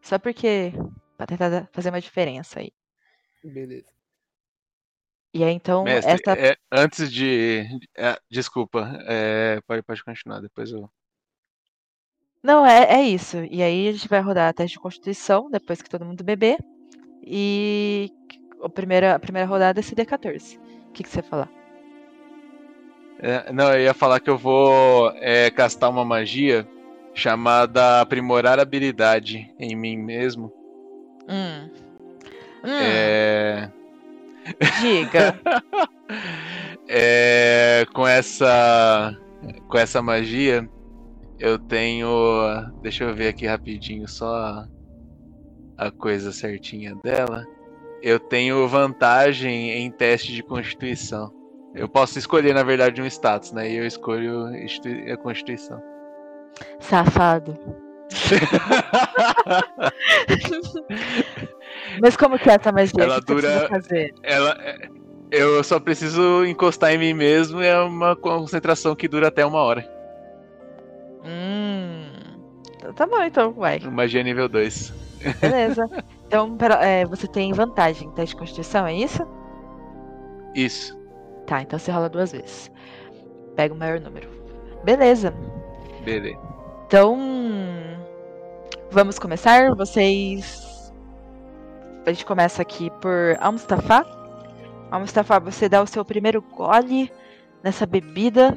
[0.00, 0.72] Só porque
[1.16, 2.72] para tentar fazer uma diferença aí.
[3.44, 3.92] Beleza.
[5.34, 7.64] E aí então Mestre, essa é, antes de.
[7.96, 10.90] é, desculpa, é, pode, pode continuar, depois eu.
[12.42, 13.38] Não, é, é isso.
[13.50, 16.58] E aí a gente vai rodar a teste de constituição depois que todo mundo beber.
[17.22, 18.10] E
[18.60, 20.58] a primeira, a primeira rodada é CD14.
[20.92, 21.48] O que, que você ia falar?
[23.18, 26.68] É, não, eu ia falar que eu vou é, castar uma magia
[27.14, 30.52] chamada Aprimorar Habilidade em mim mesmo.
[31.26, 31.70] Hum.
[32.62, 33.70] Hum, É,
[34.82, 35.40] Diga.
[36.86, 39.16] é, com essa
[39.68, 40.68] com essa magia
[41.38, 42.10] eu tenho
[42.82, 44.68] deixa eu ver aqui rapidinho só a,
[45.78, 47.46] a coisa certinha dela
[48.02, 51.30] eu tenho vantagem em teste de constituição
[51.74, 54.46] eu posso escolher na verdade um status né e eu escolho
[55.12, 55.80] a constituição
[56.80, 57.56] Safado.
[62.02, 62.92] Mas como que é essa magia?
[63.02, 64.12] ela dura fazer?
[64.22, 64.88] ela é-
[65.30, 69.60] eu só preciso encostar em mim mesmo e é uma concentração que dura até uma
[69.60, 69.88] hora
[71.24, 72.10] Hum.
[72.96, 73.78] Tá bom, então, vai.
[73.80, 74.92] magia nível 2
[75.40, 75.88] Beleza.
[76.32, 79.22] Então, é, você tem vantagem em teste de constituição, é isso?
[80.54, 80.98] isso
[81.46, 82.72] Tá, então você rola duas vezes.
[83.54, 84.30] Pega o maior número.
[84.82, 85.34] Beleza.
[86.02, 86.40] beleza
[86.86, 87.18] Então,
[88.90, 89.74] vamos começar.
[89.74, 90.90] Vocês.
[92.06, 94.02] A gente começa aqui por Al-Mustafa.
[94.90, 97.12] Al-Mustafa, você dá o seu primeiro gole
[97.62, 98.56] nessa bebida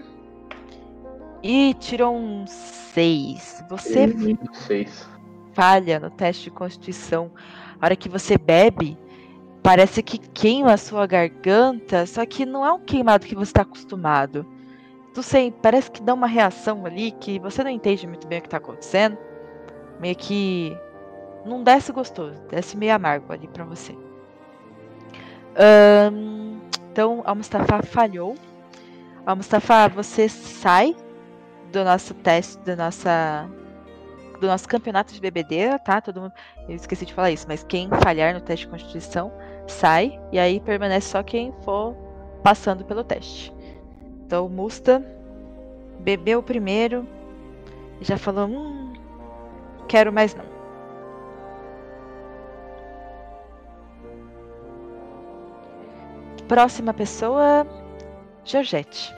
[1.43, 3.65] e tirou um 6.
[3.69, 4.07] Você
[4.53, 5.09] Seis.
[5.53, 7.29] falha no teste de constituição.
[7.85, 8.97] A hora que você bebe,
[9.61, 13.61] parece que queima a sua garganta, só que não é um queimado que você está
[13.61, 14.43] acostumado.
[15.15, 18.41] Não sei, parece que dá uma reação ali que você não entende muito bem o
[18.41, 19.15] que está acontecendo.
[19.99, 20.75] Meio que
[21.45, 23.95] não desce gostoso, desce meio amargo ali pra você.
[26.91, 28.33] Então, a Mustafa falhou.
[29.27, 30.95] A Mustafa, você sai
[31.71, 33.47] do nosso teste, da nossa
[34.45, 35.99] do nosso campeonato de bebedeira, tá?
[35.99, 36.33] Todo mundo,
[36.69, 39.31] eu esqueci de falar isso, mas quem falhar no teste de constituição
[39.67, 41.95] sai e aí permanece só quem for
[42.43, 43.53] passando pelo teste.
[44.25, 45.03] Então, o Musta
[45.99, 47.07] bebeu primeiro
[47.99, 48.93] e já falou, hum,
[49.87, 50.45] quero mais não.
[56.47, 57.65] Próxima pessoa,
[58.43, 59.13] Georgette.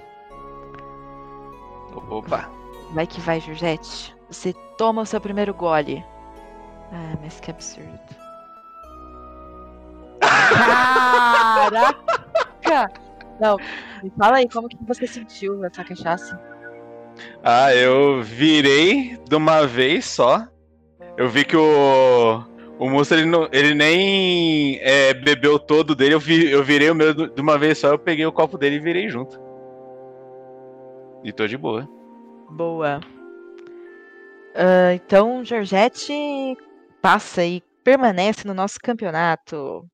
[2.09, 2.49] Opa.
[2.93, 4.16] Vai que vai, Georgette.
[4.29, 6.03] Você toma o seu primeiro gole.
[6.91, 7.99] Ah, mas que absurdo.
[11.69, 11.97] Caraca!
[13.39, 13.57] Não,
[14.03, 16.39] me fala aí, como que você sentiu essa cachaça?
[17.43, 20.47] Ah, eu virei de uma vez só.
[21.15, 22.43] Eu vi que o.
[22.79, 26.13] O moço ele, não, ele nem é, bebeu todo dele.
[26.13, 27.87] Eu, vi, eu virei o meu de uma vez só.
[27.87, 29.39] Eu peguei o copo dele e virei junto.
[31.23, 31.89] E tô de boa.
[32.51, 32.99] Boa.
[34.57, 36.11] Ah, então, Georgette
[37.01, 39.87] passa e permanece no nosso campeonato.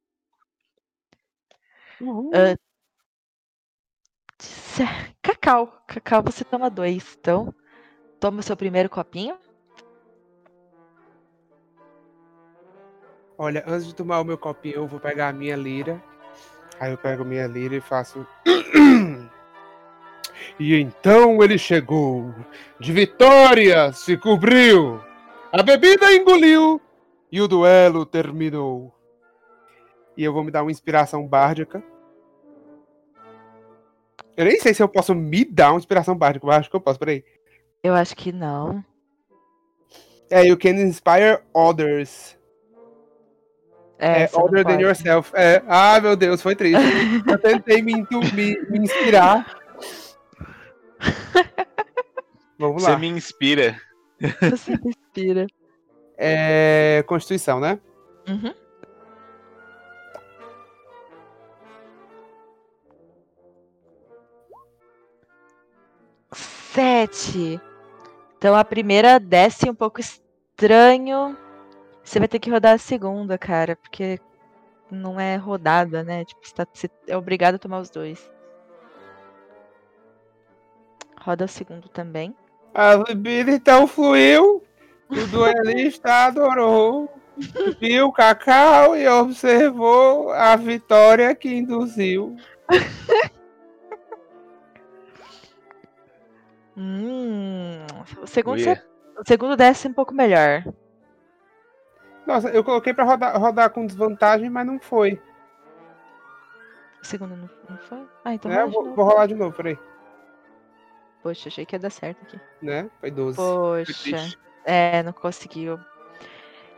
[4.39, 5.83] Cé- Cacau.
[5.87, 7.15] Cacau, você toma dois.
[7.19, 7.53] Então,
[8.19, 9.37] toma o seu primeiro copinho.
[13.37, 16.01] Olha, antes de tomar o meu copinho, eu vou pegar a minha lira.
[16.79, 18.25] Aí eu pego minha lira e faço.
[20.59, 22.33] E então ele chegou.
[22.79, 25.01] De vitória se cobriu.
[25.51, 26.81] A bebida engoliu.
[27.31, 28.93] E o duelo terminou.
[30.15, 31.83] E eu vou me dar uma inspiração bárdica.
[34.37, 36.45] Eu nem sei se eu posso me dar uma inspiração bárdica.
[36.45, 37.23] mas acho que eu posso, peraí.
[37.83, 38.83] Eu acho que não.
[40.29, 42.37] É, you can inspire others.
[43.99, 44.83] É, É, other than pode.
[44.83, 45.31] yourself.
[45.35, 45.61] É.
[45.67, 46.77] Ah, meu Deus, foi triste.
[47.27, 47.93] eu tentei me,
[48.33, 49.62] me, me inspirar.
[52.67, 52.91] Vamos lá.
[52.91, 53.81] Você me inspira.
[54.49, 55.47] Você me inspira.
[56.17, 57.03] É.
[57.07, 57.79] Constituição, né?
[58.27, 58.53] Uhum.
[66.33, 67.59] Sete.
[68.37, 71.37] Então a primeira desce um pouco estranho.
[72.03, 74.19] Você vai ter que rodar a segunda, cara, porque
[74.91, 76.25] não é rodada, né?
[76.25, 78.29] Tipo, você, tá- você é obrigado a tomar os dois.
[81.21, 82.35] Roda o segundo também.
[82.73, 84.63] A bebida então fluiu.
[85.09, 87.13] O duelista adorou.
[87.79, 92.35] Viu o cacau e observou a vitória que induziu.
[96.75, 97.85] Hum,
[98.19, 100.63] o segundo, o segundo desce um pouco melhor.
[102.25, 105.21] Nossa, eu coloquei pra rodar, rodar com desvantagem, mas não foi.
[107.01, 108.07] O segundo não, não foi?
[108.23, 109.77] Ah, então É, vou, vou rolar de novo, peraí.
[111.23, 112.39] Poxa, achei que ia dar certo aqui.
[112.61, 112.89] Né?
[112.99, 113.37] Foi 12.
[113.37, 114.37] Foi Poxa.
[114.65, 115.79] É, não conseguiu.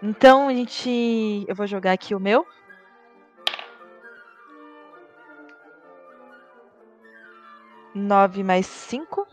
[0.01, 1.43] Então a gente.
[1.47, 2.45] Eu vou jogar aqui o meu.
[7.95, 9.27] Nove mais cinco.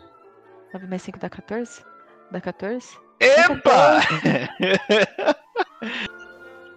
[0.72, 1.84] Nove mais cinco dá 14?
[2.30, 2.98] Dá 14?
[3.20, 4.00] Epa!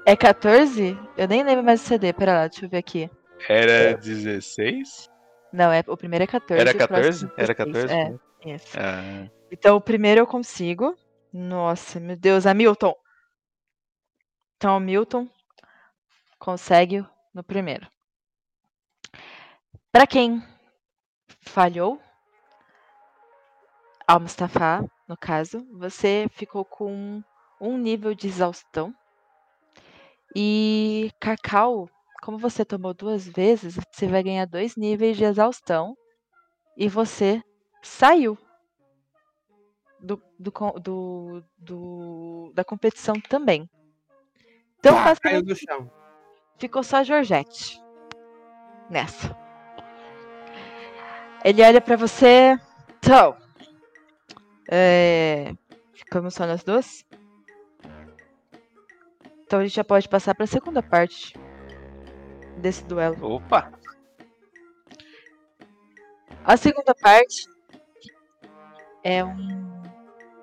[0.08, 0.98] É 14?
[1.18, 2.12] Eu nem lembro mais do CD.
[2.12, 3.10] Pera lá, deixa eu ver aqui.
[3.48, 5.10] Era 16?
[5.56, 6.60] Não, é, o primeiro é 14.
[6.60, 7.32] Era o próximo 14?
[7.38, 7.56] Era 16.
[7.56, 7.94] 14?
[7.94, 8.58] É.
[8.78, 10.96] Ah, Então o primeiro eu consigo.
[11.32, 12.94] Nossa, meu Deus, Hamilton.
[14.58, 15.30] Então o Milton
[16.38, 17.88] consegue no primeiro.
[19.92, 20.44] Para quem
[21.42, 22.02] falhou,
[24.06, 27.24] ao Mustafa, no caso, você ficou com
[27.62, 28.94] um nível de exaustão.
[30.36, 31.90] E Cacau,
[32.26, 35.96] como você tomou duas vezes, você vai ganhar dois níveis de exaustão.
[36.76, 37.40] E você
[37.84, 38.36] saiu
[40.00, 40.52] do, do,
[40.82, 43.70] do, do- da competição também.
[44.80, 45.90] Então, Pá, caiu do chão.
[46.58, 47.80] ficou só a Georgette
[48.90, 49.38] nessa.
[51.44, 52.58] Ele olha pra você.
[52.98, 53.38] Então.
[54.70, 55.54] É,
[55.94, 57.06] ficamos só nós duas?
[59.44, 61.34] Então a gente já pode passar pra segunda parte
[62.58, 63.18] desse duelo.
[63.36, 63.72] Opa!
[66.44, 67.48] A segunda parte
[69.04, 69.82] é um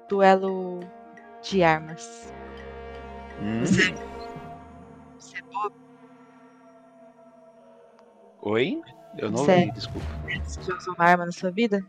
[0.08, 0.80] duelo
[1.42, 2.32] de armas.
[3.40, 3.60] Hum.
[3.64, 3.94] Você,
[5.18, 5.74] você é bobo?
[8.42, 8.80] Oi?
[9.18, 10.06] Eu não Você- ouvi, desculpa.
[10.44, 11.84] Você já usou uma arma na sua vida?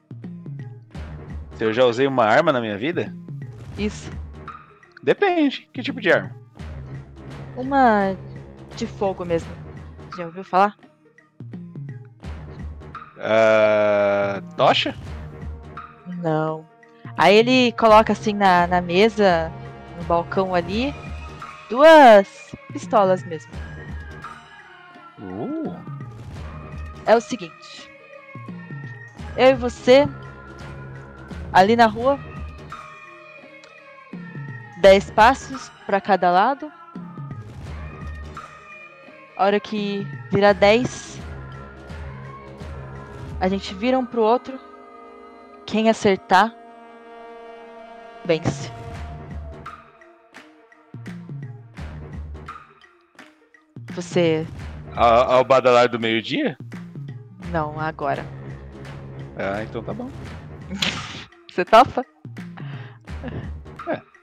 [1.56, 3.14] Se eu já usei uma arma na minha vida?
[3.78, 4.12] Isso.
[5.02, 5.70] Depende.
[5.74, 6.36] Que tipo de arma?
[7.56, 8.16] Uma
[8.76, 9.52] de fogo mesmo.
[10.18, 10.78] Já ouviu falar?
[13.19, 14.95] Ah, tocha?
[16.22, 16.65] Não.
[17.18, 19.52] Aí ele coloca assim na, na mesa,
[19.98, 20.94] no balcão ali,
[21.69, 23.52] duas pistolas mesmo.
[25.19, 25.76] Uh.
[27.06, 27.91] É o seguinte.
[29.35, 30.07] Eu e você,
[31.52, 32.19] ali na rua,
[34.81, 36.72] dez passos para cada lado.
[39.35, 41.19] A hora que virar 10,
[43.39, 44.60] a gente vira um pro outro.
[45.65, 46.53] Quem acertar,
[48.26, 48.72] vence.
[53.91, 54.45] Você.
[54.95, 56.57] Ao, ao badalar do meio-dia?
[57.49, 58.26] Não, agora.
[59.35, 60.10] Ah, então tá bom.
[61.51, 62.05] Você topa?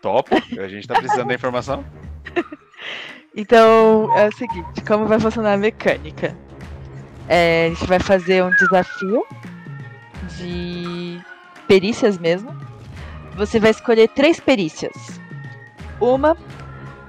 [0.02, 0.34] Topo.
[0.58, 1.84] A gente tá precisando da informação.
[3.34, 6.36] Então é o seguinte, como vai funcionar a mecânica?
[7.28, 9.24] É, a gente vai fazer um desafio
[10.36, 11.20] de
[11.68, 12.50] perícias mesmo.
[13.36, 15.20] Você vai escolher três perícias.
[16.00, 16.36] Uma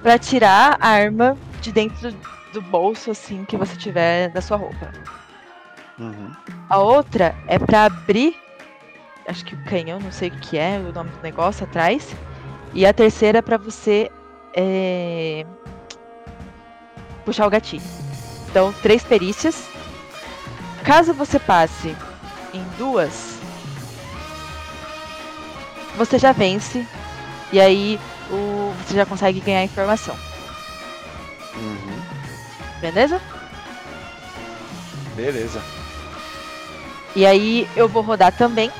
[0.02, 2.14] para tirar a arma de dentro
[2.52, 4.92] do bolso assim que você tiver da sua roupa.
[5.98, 6.32] Uhum.
[6.68, 8.36] A outra é para abrir,
[9.26, 12.14] acho que o canhão, não sei o que é, o nome do negócio atrás.
[12.74, 14.10] E a terceira é para você
[14.54, 15.44] é,
[17.22, 17.82] puxar o gatilho.
[18.50, 19.64] Então, três perícias.
[20.84, 21.96] Caso você passe
[22.52, 23.38] em duas,
[25.96, 26.86] você já vence.
[27.52, 28.00] E aí
[28.30, 30.16] o, você já consegue ganhar informação.
[31.54, 32.02] Uhum.
[32.80, 33.20] Beleza?
[35.14, 35.62] Beleza.
[37.14, 38.70] E aí eu vou rodar também.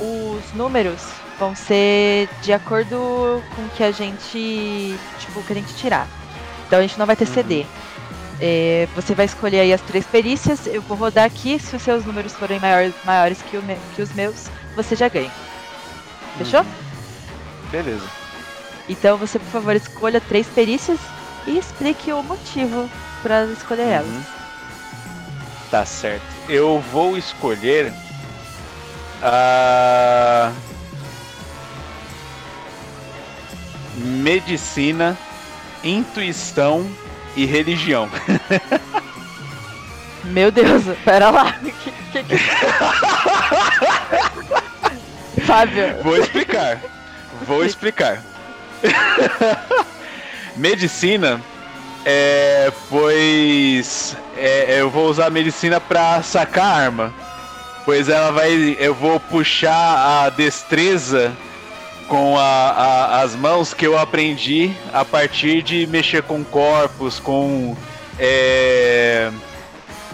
[0.00, 1.00] Os números
[1.38, 4.96] vão ser de acordo com o que a gente.
[5.18, 6.08] Tipo, que a gente tirar.
[6.68, 7.64] Então a gente não vai ter CD.
[8.40, 10.66] É, você vai escolher aí as três perícias.
[10.66, 11.58] Eu vou rodar aqui.
[11.58, 14.46] Se os seus números forem maiores, maiores que, me- que os meus,
[14.76, 15.32] você já ganha.
[16.36, 16.64] Fechou?
[17.72, 18.04] Beleza.
[18.88, 20.98] Então você, por favor, escolha três perícias
[21.46, 22.88] e explique o motivo
[23.22, 24.24] para escolher elas.
[25.70, 26.22] Tá certo.
[26.48, 27.92] Eu vou escolher
[29.22, 30.52] a
[33.96, 35.16] medicina,
[35.82, 36.88] intuição
[37.36, 38.08] e religião.
[40.24, 41.52] Meu Deus, pera lá.
[41.52, 42.38] Que, que, que...
[45.42, 46.02] Fábio.
[46.02, 46.80] Vou explicar.
[47.46, 48.22] Vou explicar.
[50.56, 51.40] medicina
[52.04, 57.14] é pois é, eu vou usar a medicina pra sacar a arma.
[57.84, 58.76] Pois ela vai.
[58.78, 61.32] Eu vou puxar a destreza
[62.08, 67.76] com a- a- as mãos que eu aprendi a partir de mexer com corpos, com.
[68.18, 69.30] É,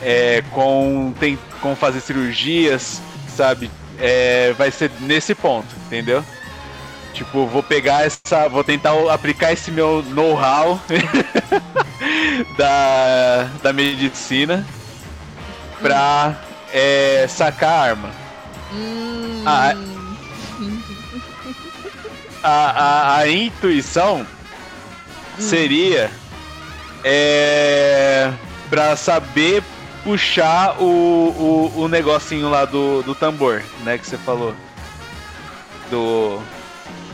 [0.02, 3.70] é, com, tem, com fazer cirurgias, sabe?
[3.98, 6.22] É, vai ser nesse ponto, entendeu?
[7.14, 8.48] Tipo, vou pegar essa.
[8.48, 10.80] Vou tentar aplicar esse meu know-how
[12.58, 14.66] da, da medicina
[15.80, 16.34] pra
[16.72, 18.10] é, sacar a arma.
[19.46, 19.74] A,
[22.44, 24.26] a, a, a intuição
[25.38, 26.10] seria
[27.02, 28.30] é,
[28.68, 29.62] pra saber
[30.04, 33.96] puxar o, o, o negocinho lá do, do tambor, né?
[33.96, 34.54] Que você falou.
[35.90, 36.38] Do.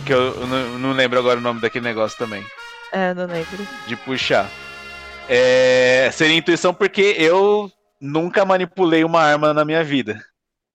[0.05, 2.45] Que eu, não, não lembro agora o nome daquele negócio também.
[2.93, 3.67] É, não lembro.
[3.87, 4.51] De puxar.
[5.29, 7.71] É, seria intuição porque eu
[8.01, 10.21] nunca manipulei uma arma na minha vida,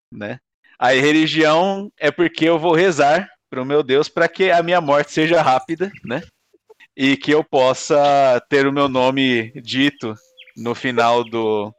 [0.09, 0.39] né?
[0.79, 5.13] Aí religião é porque eu vou rezar pro meu Deus para que a minha morte
[5.13, 6.21] seja rápida, né?
[6.95, 10.13] E que eu possa ter o meu nome dito
[10.57, 11.73] no final do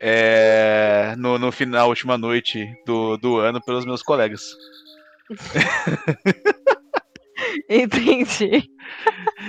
[0.00, 4.42] é, no, no final, na última noite do, do ano pelos meus colegas.
[7.68, 8.70] Entendi.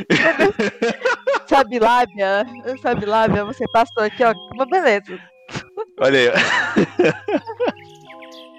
[1.47, 2.47] sabe lábia?
[2.81, 3.45] Sabe lábia?
[3.45, 4.33] Você passou aqui, ó.
[4.53, 5.19] Uma beleza.
[5.99, 6.29] Olha aí.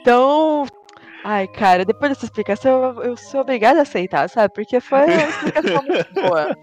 [0.00, 0.64] Então.
[1.24, 4.52] Ai, cara, depois dessa explicação eu, eu sou obrigada a aceitar, sabe?
[4.54, 6.56] Porque foi uma explicação muito boa.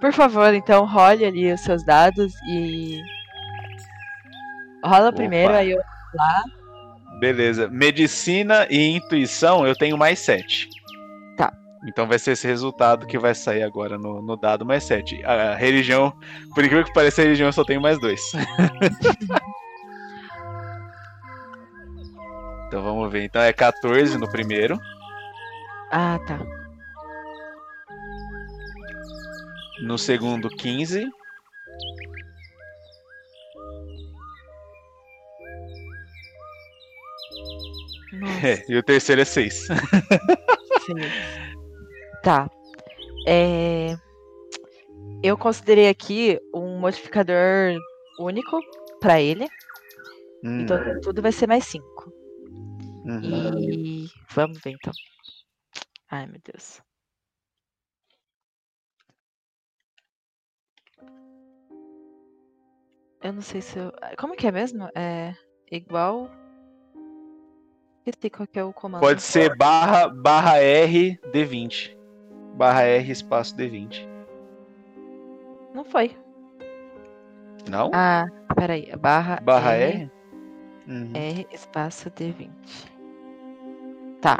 [0.00, 3.00] Por favor, então, role ali os seus dados e.
[4.84, 5.58] Rola primeiro, Opa.
[5.58, 5.78] aí eu
[6.14, 6.42] lá.
[7.18, 7.68] Beleza.
[7.68, 10.68] Medicina e intuição eu tenho mais 7.
[11.36, 11.52] Tá.
[11.86, 15.24] Então vai ser esse resultado que vai sair agora no, no dado mais 7.
[15.24, 16.12] A religião,
[16.54, 18.20] por incrível que pareça, a religião eu só tenho mais 2.
[22.68, 23.24] então vamos ver.
[23.24, 24.78] Então é 14 no primeiro.
[25.90, 26.38] Ah, tá.
[29.82, 31.08] No segundo, 15.
[38.12, 38.38] Nossa.
[38.46, 39.66] É, e o terceiro é 6.
[40.86, 40.94] Sim.
[42.22, 42.48] Tá.
[43.26, 43.96] É,
[45.22, 47.76] Eu considerei aqui um modificador
[48.18, 48.60] único
[49.00, 49.46] pra ele.
[50.44, 50.60] Hum.
[50.62, 52.12] Então tudo vai ser mais 5.
[53.08, 53.58] Uhum.
[53.58, 54.92] E vamos ver então.
[56.10, 56.82] Ai, meu Deus.
[63.22, 63.92] Eu não sei se eu.
[64.18, 64.88] Como que é mesmo?
[64.94, 65.34] É
[65.70, 66.30] igual.
[68.06, 69.00] Esqueci qual que é o comando.
[69.00, 71.96] Pode ser barra, barra R D20.
[72.54, 74.06] Barra R espaço D20.
[75.74, 76.16] Não foi.
[77.68, 77.90] Não?
[77.92, 78.94] Ah, peraí.
[78.96, 80.10] Barra, Barra R, R?
[80.86, 81.12] Uhum.
[81.14, 82.50] R espaço D20.
[84.20, 84.38] Tá.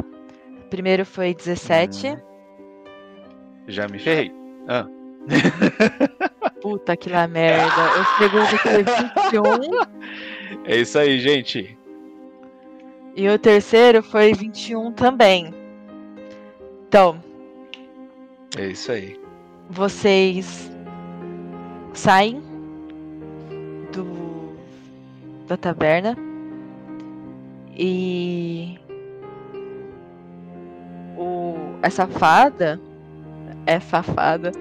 [0.69, 2.17] Primeiro foi 17.
[3.67, 4.31] Já me ferrei.
[4.67, 4.85] Ah.
[6.61, 8.01] Puta que lá merda.
[8.01, 10.63] O segundo foi 21.
[10.65, 11.77] É isso aí, gente.
[13.15, 15.53] E o terceiro foi 21 também.
[16.87, 17.21] Então,
[18.57, 19.19] É isso aí.
[19.69, 20.71] vocês
[21.93, 22.41] saem
[23.91, 24.55] do
[25.47, 26.15] da taverna
[27.77, 28.78] e
[31.19, 32.79] o essa fada
[33.65, 34.51] é safada.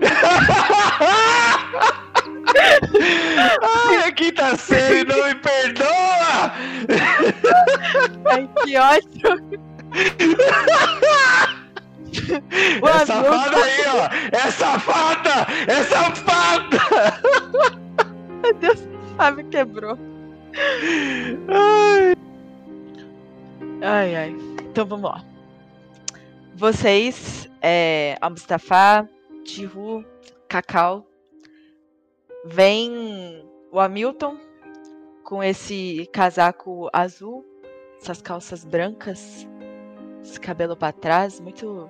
[3.63, 6.53] Ai, a quinta série não me perdoa!
[8.31, 9.59] Ai, que ótimo!
[12.85, 14.09] É safada aí, ó!
[14.33, 15.47] É safada!
[15.67, 16.79] É safada!
[18.43, 19.99] Meu Deus, Fábio quebrou.
[21.49, 22.15] Ai.
[23.83, 24.37] Ai, ai.
[24.63, 25.28] Então vamos lá.
[26.59, 29.09] Vocês, é, Al-Mustafa,
[29.45, 30.05] Tihu,
[30.49, 31.07] Cacau,
[32.45, 34.37] vem o Hamilton
[35.23, 37.47] com esse casaco azul,
[38.03, 39.47] essas calças brancas,
[40.21, 41.89] esse cabelo para trás, muito.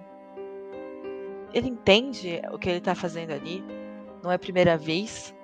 [1.54, 3.64] Ele entende o que ele tá fazendo ali,
[4.22, 5.34] não é a primeira vez.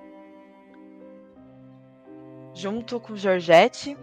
[2.52, 3.96] Junto com Georgette,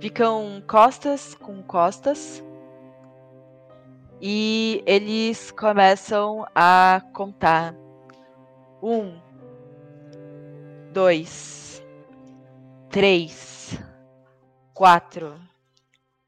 [0.00, 2.42] ficam costas com costas.
[4.22, 7.74] E eles começam a contar.
[8.82, 9.18] Um,
[10.92, 11.82] dois,
[12.90, 13.78] três,
[14.74, 15.40] quatro,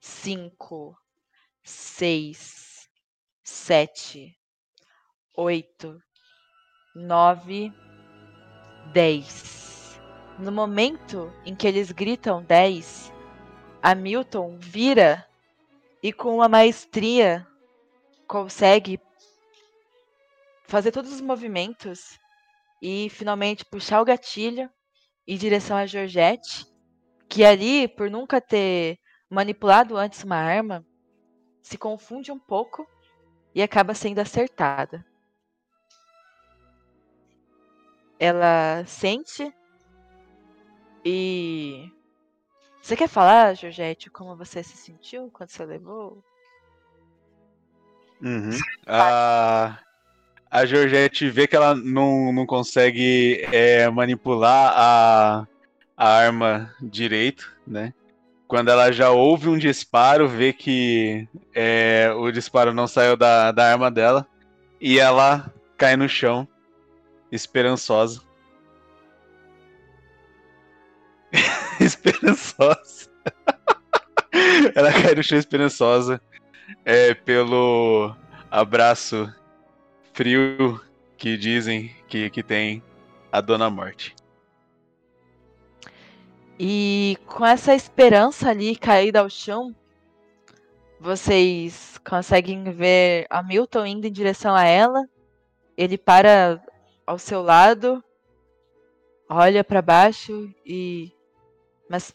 [0.00, 0.96] cinco,
[1.62, 2.88] seis,
[3.42, 4.38] sete,
[5.36, 6.00] oito,
[6.94, 7.72] nove,
[8.92, 10.00] dez.
[10.38, 13.12] No momento em que eles gritam dez,
[13.82, 15.26] Hamilton vira
[16.02, 17.46] e com uma maestria
[18.32, 18.98] consegue
[20.64, 22.18] fazer todos os movimentos
[22.80, 24.70] e finalmente puxar o gatilho
[25.28, 26.64] em direção a Georgette,
[27.28, 28.98] que ali, por nunca ter
[29.28, 30.82] manipulado antes uma arma,
[31.62, 32.88] se confunde um pouco
[33.54, 35.04] e acaba sendo acertada.
[38.18, 39.54] Ela sente
[41.04, 41.86] e.
[42.80, 46.24] Você quer falar, Georgette, como você se sentiu quando você levou?
[48.22, 48.56] Uhum.
[48.86, 49.78] A,
[50.48, 55.46] a Georgette vê que ela não, não consegue é, manipular a,
[55.96, 57.92] a arma direito, né?
[58.46, 63.72] Quando ela já ouve um disparo, vê que é, o disparo não saiu da, da
[63.72, 64.26] arma dela
[64.80, 66.46] e ela cai no chão,
[67.30, 68.20] esperançosa.
[71.80, 73.10] esperançosa.
[74.76, 76.20] ela cai no chão esperançosa
[76.84, 78.14] é, pelo
[78.50, 79.32] abraço
[80.12, 80.80] frio
[81.16, 82.82] que dizem que, que tem
[83.30, 84.14] a Dona Morte.
[86.58, 89.74] E com essa esperança ali caída ao chão,
[91.00, 95.08] vocês conseguem ver a Milton indo em direção a ela.
[95.76, 96.62] Ele para
[97.06, 98.02] ao seu lado,
[99.28, 101.12] olha para baixo e.
[101.88, 102.14] Mas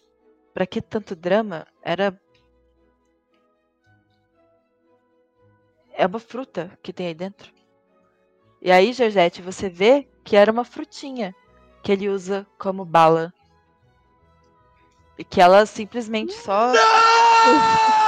[0.54, 1.68] para que tanto drama?
[1.82, 2.18] Era.
[6.00, 7.52] É uma fruta que tem aí dentro.
[8.62, 11.34] E aí, Georgette, você vê que era uma frutinha
[11.82, 13.34] que ele usa como bala.
[15.18, 16.72] E que ela simplesmente só.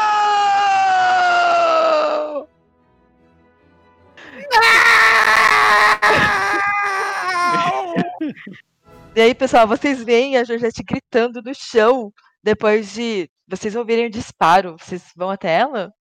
[9.15, 12.13] E aí, pessoal, vocês veem a Georgette gritando no chão
[12.43, 14.77] depois de vocês ouvirem o disparo.
[14.79, 15.91] Vocês vão até ela?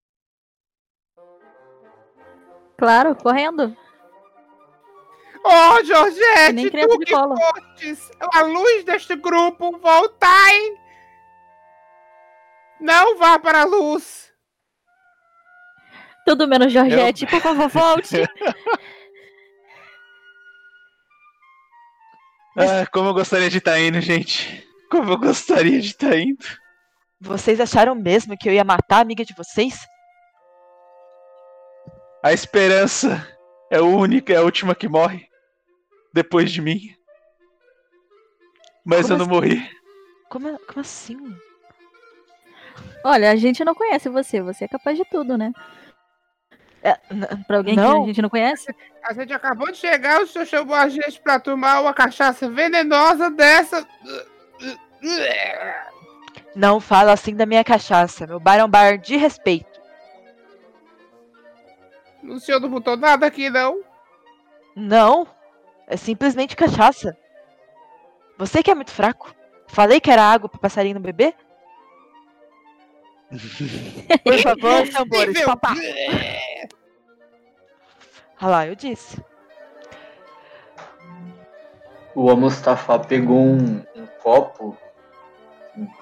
[2.79, 3.77] Claro, correndo.
[5.45, 10.77] Oh, Georgette, tu que fostes a luz deste grupo, voltai!
[12.81, 14.33] Não vá para a luz!
[16.25, 18.17] Tudo menos Georgette, por favor, volte.
[22.61, 24.67] Ah, como eu gostaria de estar indo, gente.
[24.91, 26.45] Como eu gostaria de estar indo.
[27.21, 29.79] Vocês acharam mesmo que eu ia matar a amiga de vocês?
[32.29, 33.27] A esperança
[33.71, 35.27] é a única, é a última que morre.
[36.13, 36.95] Depois de mim.
[38.85, 39.35] Mas Como eu não assim?
[39.35, 39.71] morri.
[40.29, 41.37] Como, como assim?
[43.03, 45.55] Olha, a gente não conhece você, você é capaz de tudo, né?
[47.47, 48.03] Pra alguém que não.
[48.03, 48.67] a gente não conhece?
[49.03, 53.31] A gente acabou de chegar, o senhor chamou a gente pra tomar uma cachaça venenosa
[53.31, 53.89] dessa.
[56.55, 58.27] Não fala assim da minha cachaça.
[58.27, 59.68] Meu bar é um bar de respeito.
[62.29, 63.83] O senhor não botou nada aqui, não?
[64.77, 65.27] Não.
[65.87, 67.17] É simplesmente cachaça.
[68.37, 69.35] Você que é muito fraco.
[69.67, 71.35] Falei que era água pro passarinho beber?
[74.25, 75.75] Por favor, tambores, papá.
[78.41, 79.21] Olha lá, eu disse.
[82.15, 84.77] O Mustafa pegou um, um copo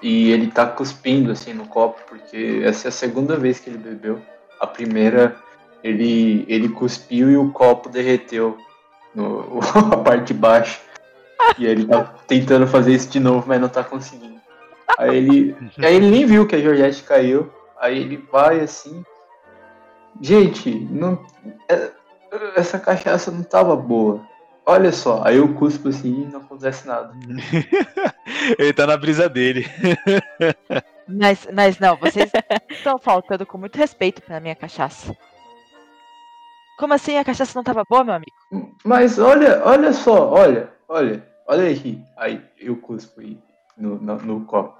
[0.01, 3.77] e ele tá cuspindo assim no copo, porque essa é a segunda vez que ele
[3.77, 4.21] bebeu.
[4.59, 5.35] A primeira,
[5.83, 8.57] ele, ele cuspiu e o copo derreteu
[9.13, 9.59] no,
[9.91, 10.81] a parte de baixo.
[11.57, 14.37] E ele tá tentando fazer isso de novo, mas não tá conseguindo.
[14.97, 17.51] Aí ele, aí ele nem viu que a Georgette caiu.
[17.79, 19.03] Aí ele vai assim.
[20.19, 21.23] Gente, não,
[21.69, 21.91] é,
[22.55, 24.25] essa cachaça não tava boa.
[24.65, 27.13] Olha só, aí eu cuspo assim e não acontece nada.
[28.59, 29.65] Ele tá na brisa dele.
[31.07, 32.29] Mas, mas não, vocês
[32.69, 35.15] estão faltando com muito respeito pra minha cachaça.
[36.77, 38.75] Como assim a cachaça não tava boa, meu amigo?
[38.85, 41.99] Mas olha, olha só, olha, olha, olha aí.
[42.15, 43.37] Aí eu cuspo aí
[43.77, 44.77] no, no, no copo.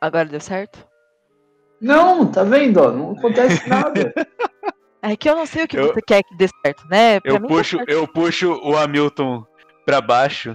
[0.00, 0.86] Agora deu certo?
[1.80, 2.78] Não, tá vendo?
[2.80, 4.12] Ó, não acontece nada.
[5.02, 7.20] É que eu não sei o que Eu- você quer que dê certo, né?
[7.20, 7.90] Pra Eu mim tá puxo, certo.
[7.90, 9.44] eu puxo o Hamilton
[9.84, 10.54] pra baixo.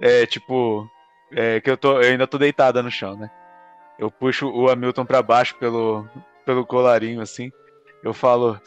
[0.00, 0.88] É tipo.
[1.32, 3.28] É, que eu, tô, eu ainda tô deitada no chão, né?
[3.98, 6.06] Eu puxo o Hamilton pra baixo pelo,
[6.44, 7.50] pelo colarinho, assim.
[8.02, 8.60] Eu falo.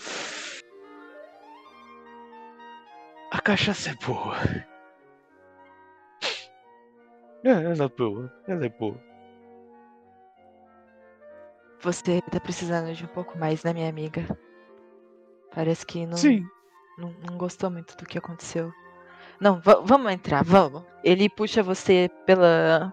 [3.32, 4.36] A cachaça é boa.
[7.44, 8.34] É, ela é boa.
[8.48, 9.00] Ela é boa.
[11.82, 14.26] Você tá precisando de um pouco mais, né, minha amiga?
[15.54, 16.46] Parece que não, Sim.
[16.98, 18.72] não, não gostou muito do que aconteceu.
[19.40, 20.84] Não, va- vamos entrar, vamos.
[21.04, 22.92] Ele puxa você pela.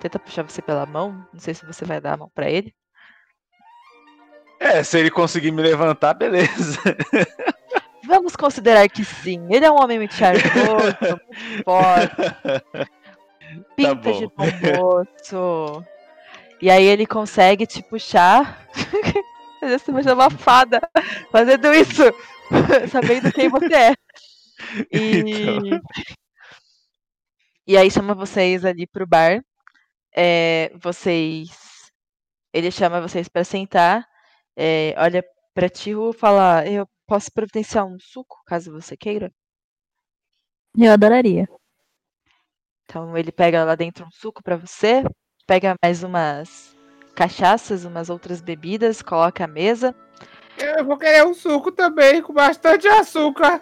[0.00, 1.26] Tenta puxar você pela mão.
[1.32, 2.74] Não sei se você vai dar a mão pra ele.
[4.64, 6.80] É, se ele conseguir me levantar, beleza.
[8.06, 9.46] Vamos considerar que sim.
[9.50, 10.42] Ele é um homem muito charmoso,
[11.00, 12.16] muito forte.
[13.76, 14.18] Pinta bom.
[14.18, 14.44] de bom
[14.76, 15.84] moço.
[16.60, 18.66] E aí ele consegue te puxar.
[19.60, 20.80] Você imagina uma fada
[21.30, 22.02] fazendo isso,
[22.90, 23.94] sabendo quem você é.
[24.92, 25.18] E,
[25.66, 25.80] Então.
[27.66, 29.42] e aí chama vocês ali pro bar.
[30.14, 31.48] É, vocês.
[32.52, 34.06] Ele chama vocês pra sentar.
[34.56, 39.32] É, olha pra ti e fala: Eu posso providenciar um suco, caso você queira.
[40.76, 41.48] Eu adoraria.
[42.84, 45.02] Então ele pega lá dentro um suco pra você,
[45.46, 46.76] pega mais umas
[47.14, 49.94] cachaças, umas outras bebidas, coloca à mesa.
[50.58, 53.60] Eu vou querer um suco também, com bastante açúcar.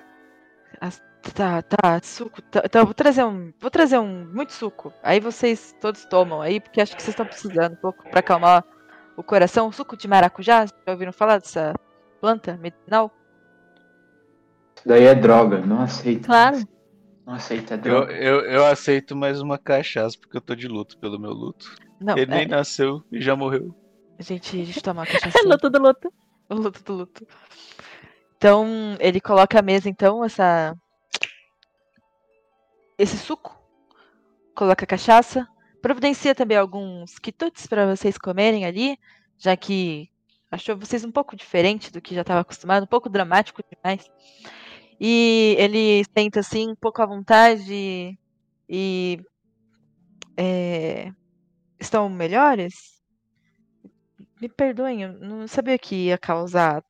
[1.35, 2.43] Tá, tá, suco.
[2.43, 4.93] Tá, então eu vou trazer um, vou trazer um muito suco.
[5.03, 8.65] Aí vocês todos tomam aí, porque acho que vocês estão precisando um pouco pra acalmar
[9.17, 9.71] o coração.
[9.73, 11.75] Suco de maracujá, já ouviram falar dessa
[12.21, 13.11] planta medicinal?
[14.77, 16.27] Isso daí é droga, não aceito.
[16.27, 16.59] Claro.
[17.27, 18.13] Não aceito, é Eu, droga.
[18.13, 21.75] eu, eu aceito mais uma cachaça, porque eu tô de luto pelo meu luto.
[22.01, 23.75] Não, Ele é- nem nasceu e já morreu.
[24.19, 25.39] Gente, a gente toma uma cachaça.
[25.47, 26.13] luto do luto.
[26.49, 27.27] O luto do luto.
[28.37, 28.67] Então,
[28.99, 30.77] ele coloca à mesa, então, essa.
[32.99, 33.57] Esse suco.
[34.55, 35.47] Coloca a cachaça.
[35.83, 38.97] Providencia também alguns quitutes para vocês comerem ali,
[39.37, 40.09] já que
[40.49, 44.09] achou vocês um pouco diferente do que já estava acostumado, um pouco dramático demais.
[45.01, 48.17] E ele senta assim, um pouco à vontade
[48.69, 49.19] e.
[50.37, 51.11] é,
[51.81, 53.03] estão melhores?
[54.41, 56.85] Me perdoem, eu não sabia que ia causar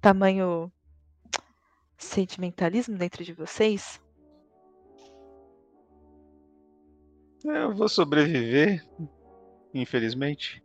[0.00, 0.72] tamanho
[1.96, 4.00] sentimentalismo dentro de vocês.
[7.44, 8.84] Eu vou sobreviver,
[9.72, 10.62] infelizmente.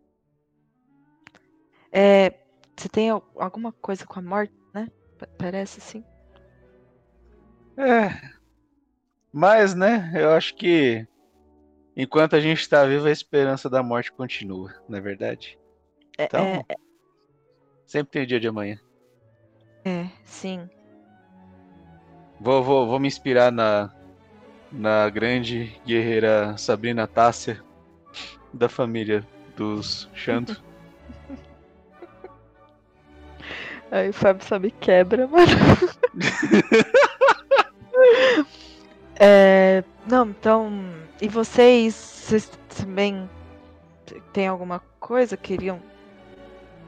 [1.92, 2.32] É,
[2.76, 4.88] você tem al- alguma coisa com a morte, né?
[5.18, 6.04] Pa- Parece assim.
[7.78, 8.32] É.
[9.34, 11.08] Mas, né, eu acho que
[11.96, 15.58] enquanto a gente tá vivo, a esperança da morte continua, não é verdade?
[16.18, 16.76] É, Então, é,
[17.86, 18.78] sempre tem o dia de amanhã.
[19.86, 20.70] é, sim.
[22.40, 23.94] Vou, vou, vou me inspirar na,
[24.72, 27.62] na grande guerreira Sabrina Tássia,
[28.54, 29.26] da família
[29.56, 30.62] dos Xanto.
[33.92, 35.52] Aí o Fábio só me quebra, mano.
[39.24, 40.72] É, não, então.
[41.22, 43.30] E vocês, vocês também
[44.04, 45.38] t- têm alguma coisa?
[45.38, 45.80] Queriam.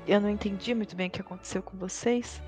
[0.08, 2.42] Eu não entendi muito bem o que aconteceu com vocês.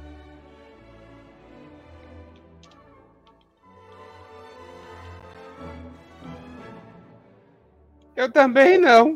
[8.15, 9.15] Eu também não.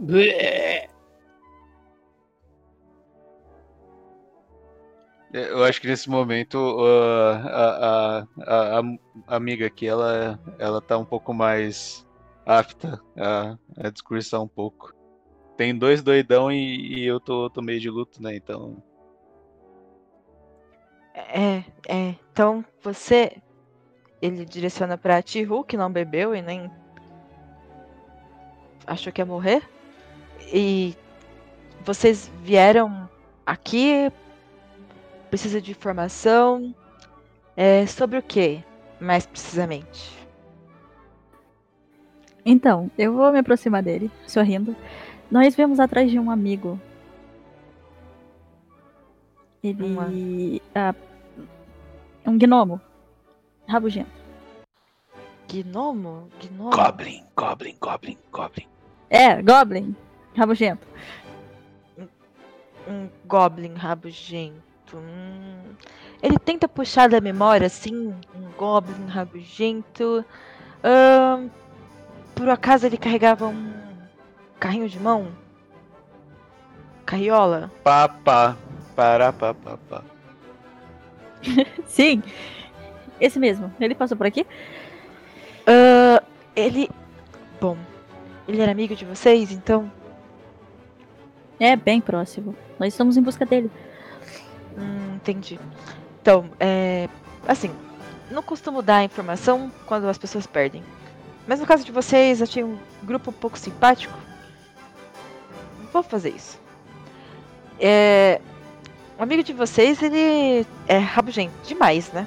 [5.31, 8.81] Eu acho que nesse momento uh, a, a, a,
[9.27, 12.05] a amiga aqui, ela, ela tá um pouco mais
[12.45, 14.93] apta a, a discursar um pouco.
[15.55, 18.35] Tem dois doidão e, e eu tô, tô meio de luto, né?
[18.35, 18.81] Então.
[21.13, 22.15] É, é.
[22.31, 23.38] Então você.
[24.21, 26.71] Ele direciona pra Tihu, que não bebeu e nem.
[28.90, 29.61] Achou que ia morrer.
[30.52, 30.95] E
[31.86, 33.10] vocês vieram
[33.45, 34.11] aqui.
[35.30, 36.74] Precisa de informação.
[37.56, 38.64] É sobre o que,
[38.99, 40.18] mais precisamente?
[42.45, 44.76] Então, eu vou me aproximar dele, sorrindo.
[45.30, 46.80] Nós vemos atrás de um amigo.
[49.61, 50.61] Ele.
[50.74, 50.95] Ah,
[52.26, 52.82] um gnomo.
[53.68, 54.10] Rabugento.
[55.48, 56.30] Gnomo?
[56.41, 56.70] Gnomo?
[56.72, 58.68] Goblin, Goblin, Goblin, Goblin.
[59.10, 59.95] É, Goblin.
[60.38, 60.88] Rabugento.
[62.88, 64.95] Um Goblin rabugento.
[64.95, 65.76] Hum.
[66.22, 70.23] Ele tenta puxar da memória, assim, um Goblin rabugento.
[70.84, 71.49] Ahn,
[72.36, 73.73] por acaso ele carregava um
[74.60, 75.30] carrinho de mão?
[77.06, 77.72] Carriola?
[77.84, 78.56] Papá,
[78.95, 80.03] para, papá, pá.
[81.86, 82.22] Sim.
[83.19, 83.73] Esse mesmo.
[83.80, 84.45] Ele passou por aqui?
[85.65, 86.23] Ah,
[86.56, 86.90] ele.
[87.60, 87.77] Bom,
[88.49, 89.91] ele era amigo de vocês, então?
[91.59, 92.55] É, bem próximo.
[92.80, 93.69] Nós estamos em busca dele.
[94.76, 95.59] Hum, entendi.
[96.19, 97.07] Então, é.
[97.47, 97.71] Assim,
[98.31, 100.84] não costumo dar informação quando as pessoas perdem.
[101.47, 104.17] Mas no caso de vocês, achei um grupo um pouco simpático.
[105.93, 106.59] Vou fazer isso.
[107.80, 108.41] É.
[109.19, 112.26] Um amigo de vocês, ele é rabugento demais, né?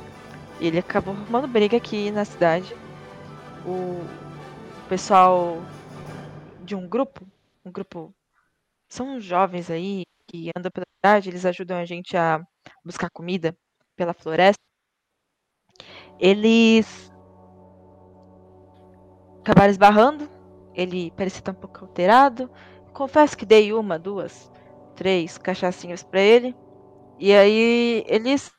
[0.61, 2.77] Ele acabou arrumando briga aqui na cidade.
[3.67, 4.05] O
[4.89, 5.59] pessoal
[6.73, 7.27] de um grupo,
[7.63, 8.15] um grupo.
[8.89, 12.43] São jovens aí que andam pela cidade, eles ajudam a gente a
[12.83, 13.55] buscar comida
[13.95, 14.59] pela floresta.
[16.19, 17.13] Eles
[19.41, 20.31] acabaram esbarrando.
[20.75, 22.51] Ele parecia estar um pouco alterado.
[22.95, 24.51] Confesso que dei uma, duas,
[24.97, 26.57] três cachaçinhas pra ele.
[27.19, 28.51] E aí eles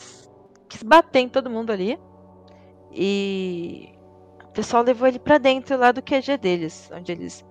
[0.69, 1.99] quis bater em todo mundo ali.
[2.91, 3.89] E
[4.43, 7.43] o pessoal levou ele pra dentro lá do QG deles, onde eles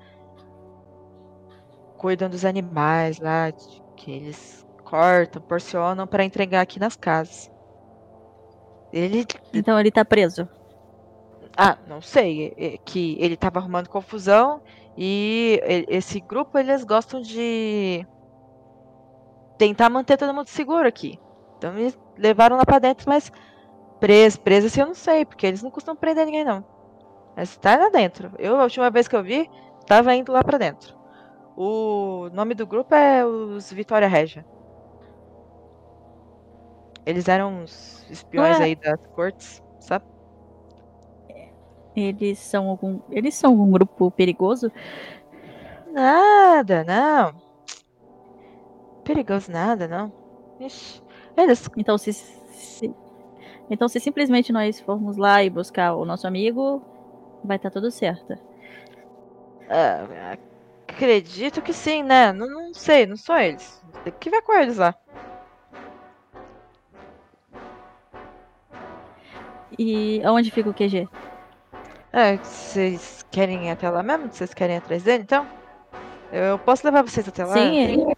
[2.02, 3.50] cuidam dos animais lá,
[3.96, 7.50] que eles cortam, porcionam pra entregar aqui nas casas.
[8.92, 9.24] Ele
[9.54, 10.46] Então ele tá preso.
[11.56, 12.52] ah, não sei.
[12.58, 14.60] é- Que ele tava arrumando confusão
[14.98, 18.06] e e- esse grupo eles gostam de
[19.56, 21.18] tentar manter todo mundo seguro aqui.
[21.56, 23.30] Então eles levaram lá pra dentro, mas
[24.00, 26.64] preso, preso assim eu não sei, porque eles não costumam prender ninguém não.
[27.36, 28.32] Mas tá lá dentro.
[28.38, 29.48] Eu a última vez que eu vi,
[29.86, 30.94] tava indo lá pra dentro.
[31.56, 34.44] O nome do grupo é os Vitória Regia.
[37.04, 38.64] Eles eram uns espiões Ué.
[38.64, 40.04] aí das cortes, sabe?
[41.94, 43.00] Eles são algum.
[43.10, 44.70] Eles são um grupo perigoso?
[45.92, 47.34] Nada, não.
[49.04, 50.12] Perigoso nada, não.
[50.60, 51.02] Ixi,
[51.36, 51.68] eles.
[51.76, 52.94] Então se, se-
[53.68, 56.80] Então se simplesmente nós formos lá e buscar o nosso amigo,
[57.44, 58.38] vai estar tudo certo.
[59.68, 60.38] ah,
[60.94, 62.32] acredito que sim, né?
[62.32, 63.82] Não, não sei, não são eles.
[64.04, 64.94] Tem que ver com eles lá.
[69.78, 71.08] E aonde fica o QG?
[72.12, 74.30] É, vocês querem ir até lá mesmo?
[74.30, 75.46] Vocês querem ir atrás dele, então?
[76.30, 77.54] Eu, eu posso levar vocês até lá?
[77.54, 78.16] Sim, ele-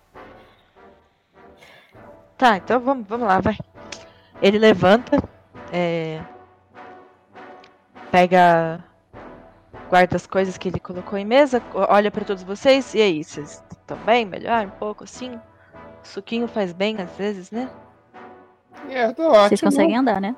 [2.37, 3.57] Tá, então vamos, vamos lá, vai.
[4.43, 5.23] Ele levanta,
[5.73, 6.21] é,
[8.11, 8.83] pega,
[9.95, 13.63] guarda as coisas que ele colocou em mesa, olha pra todos vocês, e aí, vocês
[13.71, 14.27] estão bem?
[14.27, 14.67] Melhor?
[14.67, 15.37] Um pouco assim?
[15.37, 15.41] O
[16.03, 17.71] suquinho faz bem às vezes, né?
[18.91, 19.49] É, eu tô ótimo.
[19.51, 20.35] Vocês conseguem andar, né?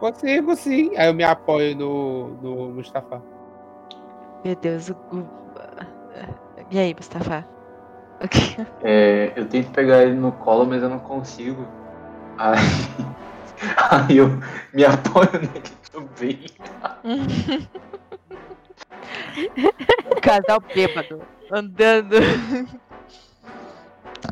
[0.00, 0.96] Consigo, sim.
[0.96, 3.22] Aí eu me apoio no, no Mustafa.
[4.42, 4.96] Meu Deus, o.
[6.70, 7.46] E aí, Mustafa?
[8.82, 11.68] É, eu tento pegar ele no colo, mas eu não consigo.
[12.38, 12.56] Aí,
[13.90, 14.28] aí eu
[14.72, 15.62] me apoio nele
[15.92, 16.46] também.
[20.10, 22.16] o casal bêbado andando.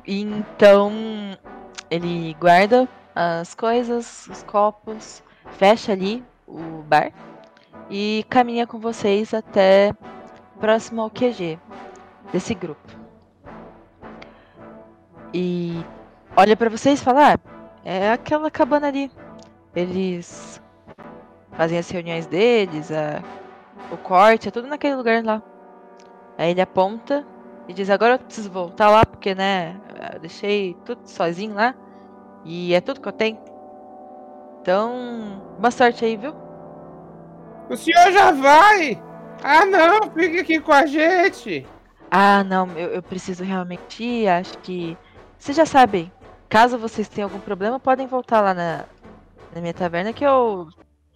[0.06, 0.92] Então,
[1.90, 5.22] ele guarda as coisas, os copos,
[5.58, 7.12] fecha ali o bar
[7.90, 9.92] e caminha com vocês até
[10.60, 11.58] próximo ao QG
[12.32, 12.80] desse grupo.
[15.32, 15.84] E
[16.36, 17.38] olha pra vocês e fala: ah,
[17.86, 19.10] é aquela cabana ali.
[19.74, 20.60] Eles
[21.52, 23.22] fazem as reuniões deles, a,
[23.92, 25.40] o corte, é tudo naquele lugar lá.
[26.36, 27.24] Aí ele aponta
[27.68, 29.80] e diz: Agora eu preciso voltar lá porque, né,
[30.12, 31.74] eu deixei tudo sozinho lá
[32.44, 33.38] e é tudo que eu tenho.
[34.60, 36.34] Então, boa sorte aí, viu?
[37.70, 39.00] O senhor já vai!
[39.44, 41.64] Ah, não, fique aqui com a gente!
[42.10, 44.28] Ah, não, eu, eu preciso realmente ir.
[44.28, 44.98] Acho que.
[45.38, 46.10] Vocês já sabem.
[46.48, 48.84] Caso vocês tenham algum problema, podem voltar lá na,
[49.54, 50.68] na minha taverna que eu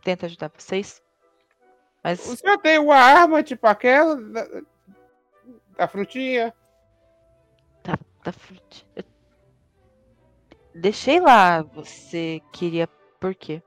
[0.03, 1.01] tento ajudar vocês.
[2.03, 2.27] Mas.
[2.29, 4.47] O senhor tem uma arma tipo aquela da,
[5.77, 6.53] da frutinha?
[7.83, 9.05] Tá, tá fruti- eu-
[10.75, 11.63] Deixei lá.
[11.63, 12.89] Você queria
[13.19, 13.63] Por quê?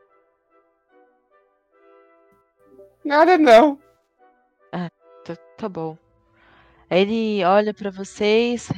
[3.06, 3.80] Nada não.
[4.72, 4.90] Ah,
[5.24, 5.98] tá, tá bom.
[6.90, 8.70] Aí ele olha pra vocês.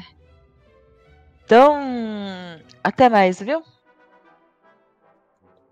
[1.45, 1.79] Então,
[2.83, 3.63] até mais, viu?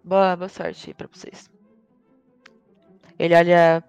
[0.04, 1.50] Boa, boa sorte aí pra vocês.
[3.18, 3.84] Ele olha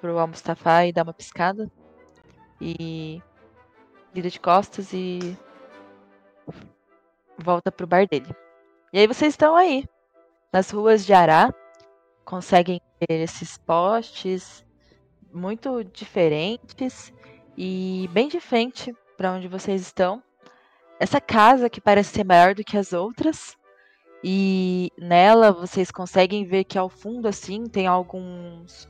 [0.00, 1.68] pro Al-Mustafa e dá uma piscada.
[2.60, 3.20] E
[4.14, 5.36] vira de costas e
[7.36, 8.32] volta pro bar dele.
[8.92, 9.84] E aí vocês estão aí,
[10.52, 11.52] nas ruas de Ará,
[12.24, 14.64] conseguem ver esses postes
[15.32, 17.12] muito diferentes
[17.56, 20.22] e bem de frente para onde vocês estão.
[21.00, 23.56] Essa casa que parece ser maior do que as outras.
[24.22, 28.88] E nela vocês conseguem ver que ao fundo assim tem alguns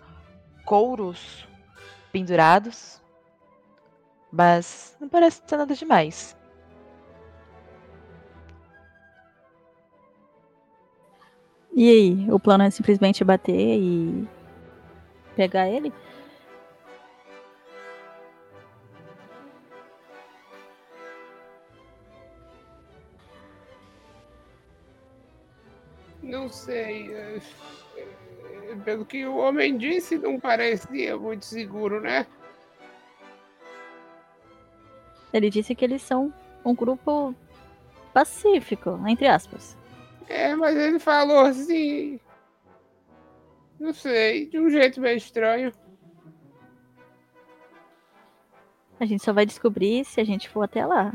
[0.64, 1.47] couros
[2.10, 3.02] pendurados.
[4.32, 6.36] Mas não parece ser nada demais.
[11.74, 14.28] E aí, o plano é simplesmente bater e
[15.36, 15.93] pegar ele?
[26.29, 27.11] Não sei.
[27.15, 27.41] é,
[27.97, 32.27] é, Pelo que o homem disse, não parecia muito seguro, né?
[35.33, 36.33] Ele disse que eles são
[36.65, 37.35] um grupo
[38.13, 39.77] pacífico, entre aspas.
[40.29, 42.21] É, mas ele falou assim.
[43.81, 45.73] Não sei, de um jeito meio estranho.
[49.01, 51.15] A gente só vai descobrir se a gente for até lá.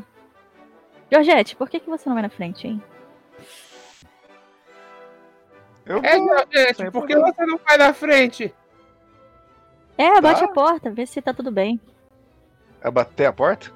[1.11, 2.81] Georgette, por que, que você não vai na frente, hein?
[5.85, 8.53] É, Georgette, por que você não vai na frente?
[9.97, 10.45] É, bate Tá.
[10.45, 11.79] a porta, vê se tá tudo bem.
[12.81, 13.71] É bater a porta?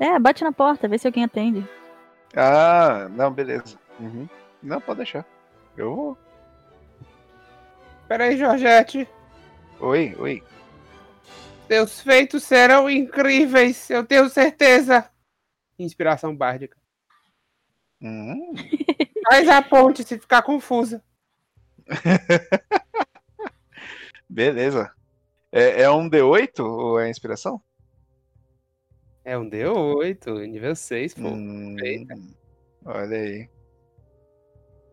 [0.00, 1.66] É, bate na porta, vê se alguém atende.
[2.34, 3.78] Ah, não, beleza.
[4.00, 4.28] Uhum.
[4.62, 5.24] Não, pode deixar.
[5.76, 6.18] Eu vou.
[8.08, 9.08] Peraí, Georgette.
[9.80, 10.42] Oi, oi.
[11.68, 15.08] Seus feitos serão incríveis, eu tenho certeza.
[15.78, 16.76] Inspiração bárdica.
[18.00, 18.52] Hum.
[19.28, 21.02] Faz a ponte se ficar confusa.
[24.28, 24.90] Beleza.
[25.50, 27.60] É, é um D8 ou é inspiração?
[29.24, 31.28] É um D8, nível 6, pô.
[31.28, 31.76] Hum,
[32.84, 33.48] olha aí.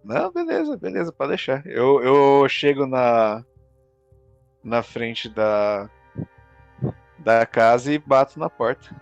[0.03, 1.65] Não, beleza, beleza, pode deixar.
[1.65, 3.43] Eu, eu chego na
[4.63, 5.89] na frente da
[7.17, 8.95] da casa e bato na porta.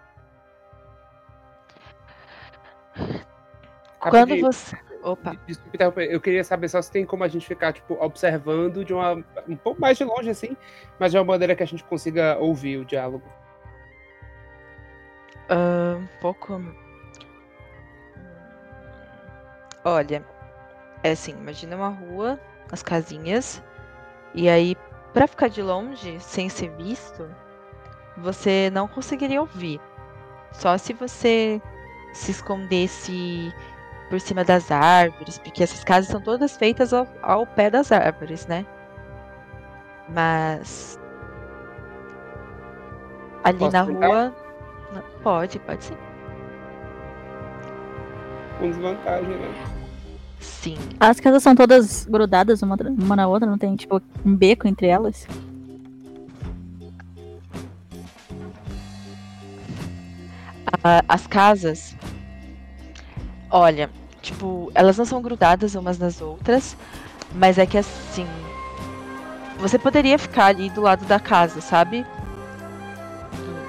[4.00, 4.78] Quando você.
[5.08, 5.38] Opa.
[5.48, 8.94] Desculpa interromper, eu queria saber só se tem como a gente ficar, tipo, observando de
[8.94, 9.14] uma.
[9.48, 10.58] um pouco mais de longe, assim,
[11.00, 13.24] mas de uma maneira que a gente consiga ouvir o diálogo.
[15.50, 16.62] Ah, um pouco.
[19.86, 20.22] Olha,
[21.04, 22.38] é assim, imagina uma rua,
[22.70, 23.64] as casinhas,
[24.36, 24.76] e aí,
[25.14, 27.34] pra ficar de longe, sem ser visto,
[28.18, 29.80] você não conseguiria ouvir.
[30.52, 31.62] Só se você
[32.12, 33.54] se escondesse
[34.10, 38.48] por cima das árvores, porque essas casas são todas feitas ao, ao pé das árvores,
[38.48, 38.66] né?
[40.10, 41.00] Mas.
[43.44, 44.36] Ali Posso na rua.
[45.22, 45.98] Pode, pode sim.
[48.60, 49.54] Com desvantagem, né?
[50.40, 50.78] Sim.
[51.00, 54.88] As casas são todas grudadas uma, uma na outra, não tem, tipo, um beco entre
[54.88, 55.28] elas.
[60.84, 61.96] A- as casas,
[63.50, 63.90] olha,
[64.22, 66.76] tipo, elas não são grudadas umas nas outras,
[67.36, 68.28] mas é que assim,
[69.60, 72.06] você poderia ficar ali do lado da casa, sabe?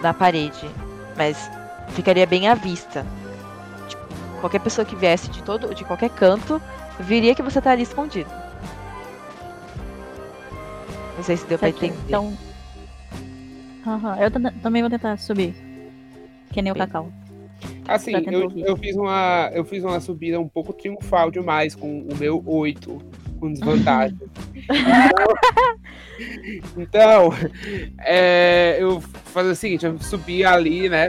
[0.02, 0.68] Na parede,
[1.16, 1.50] mas
[1.90, 3.04] ficaria bem à vista.
[3.88, 4.02] Tipo,
[4.40, 6.60] qualquer pessoa que viesse de todo, de qualquer canto,
[7.00, 8.30] viria que você tá ali escondido.
[11.16, 11.88] Não sei se deu pra Saquei.
[11.88, 12.04] entender.
[12.08, 12.36] Então.
[13.86, 15.54] Aham, Eu tam- também vou tentar subir.
[16.52, 17.10] Que nem o cacau.
[17.88, 22.14] Assim, eu, eu, fiz uma, eu fiz uma subida um pouco triunfal demais com o
[22.16, 22.98] meu 8,
[23.40, 24.18] com desvantagem.
[26.76, 27.32] então,
[28.00, 31.08] é, eu fazer o seguinte, eu subi ali, né?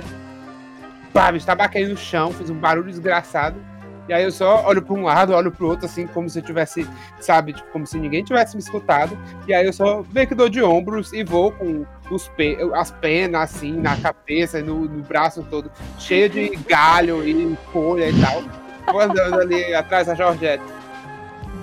[1.11, 3.59] Pá, me estabaquei no chão, fiz um barulho desgraçado.
[4.07, 6.43] E aí eu só olho para um lado, olho pro outro, assim, como se eu
[6.43, 6.87] tivesse,
[7.19, 9.17] sabe, tipo, como se ninguém tivesse me escutado.
[9.47, 12.91] E aí eu só meio que dou de ombros e vou com os pe as
[12.91, 18.43] penas, assim, na cabeça, no, no braço todo, cheio de galho e folha e tal.
[18.91, 20.63] Vou andando ali atrás da Georgette.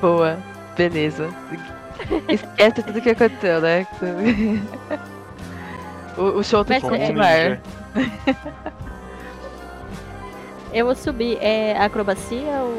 [0.01, 0.39] Boa,
[0.77, 1.29] beleza.
[2.29, 3.87] Esquece tudo que aconteceu, né?
[6.17, 7.61] O, o show tem que continuar.
[10.73, 11.37] Eu vou subir.
[11.43, 12.75] É acrobacia ou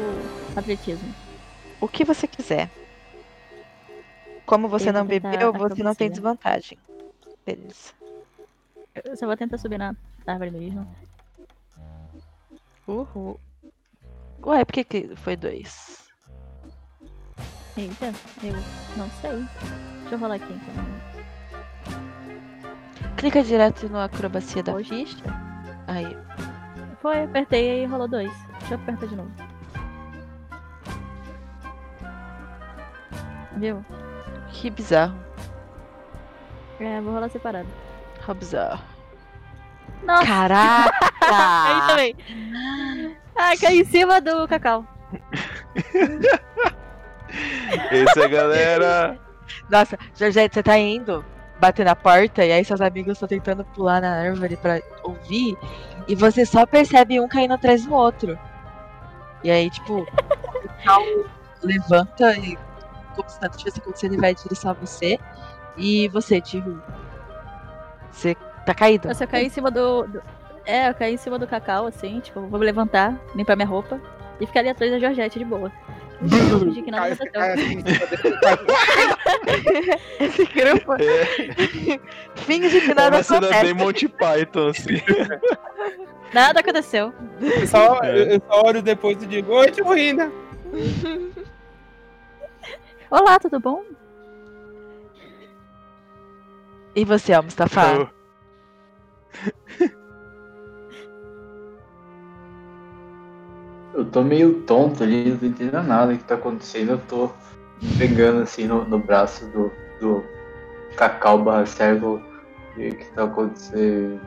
[0.56, 1.14] atletismo?
[1.80, 2.70] o que você quiser.
[4.44, 6.78] Como você Eu não bebeu, você não tem desvantagem.
[7.48, 7.94] Beleza.
[9.04, 9.96] Eu só vou tentar subir na
[10.26, 10.86] árvore mesmo.
[12.86, 13.40] Uhul.
[14.44, 16.10] Ué, por que, que foi dois?
[17.74, 18.12] Eita,
[18.42, 18.52] eu
[18.98, 19.46] não sei.
[20.00, 20.74] Deixa eu rolar aqui então.
[23.16, 25.16] Clica direto no acrobacia da ficha.
[25.86, 26.16] Aí.
[27.00, 28.32] Foi, apertei e rolou dois.
[28.58, 29.32] Deixa eu apertar de novo.
[33.56, 33.82] Viu?
[34.52, 35.27] Que bizarro.
[36.80, 37.68] É, vou rolar separado.
[38.36, 38.82] Bizarro.
[40.04, 40.26] Nossa!
[40.26, 40.90] Caraca!
[41.22, 42.14] Aí também.
[43.34, 44.84] Ah, caiu em cima do cacau.
[47.90, 49.18] Esse é galera.
[49.70, 51.24] Nossa, Georgette, você tá indo
[51.60, 55.56] bater na porta e aí seus amigos estão tentando pular na árvore pra ouvir
[56.06, 58.38] e você só percebe um caindo atrás do outro.
[59.42, 61.02] E aí, tipo, o Cal
[61.62, 62.56] levanta e
[63.14, 65.18] como se nada tivesse acontecido, ele vai em direção a você.
[65.78, 66.82] E você, Tio,
[68.10, 68.34] você
[68.66, 69.08] tá caído.
[69.08, 70.22] Nossa, eu caí em cima do, do-
[70.66, 74.00] É, eu caí em cima do cacau, assim, tipo, vou me levantar, limpar minha roupa
[74.40, 75.72] e ficar ali atrás da Georgette de boa.
[76.20, 77.42] Fingir que nada aconteceu.
[80.18, 80.92] Esse grupo
[82.34, 83.64] finge que É nada uma cena acontece.
[83.64, 85.00] bem Monty Python, assim.
[86.34, 87.14] Nada aconteceu.
[87.40, 90.30] Eu só, eu eu só olho depois e digo, oi, tio Rina.
[93.10, 93.82] Olá, tudo bom?
[96.98, 98.10] E você, ó, Mustafa?
[103.94, 106.90] Eu tô meio tonto ali, não tô entendendo nada que tá acontecendo.
[106.90, 107.30] Eu tô
[107.98, 109.70] pegando assim no, no braço do,
[110.00, 110.24] do
[110.96, 112.20] Cacau barra servo
[112.76, 114.20] e o que tá acontecendo.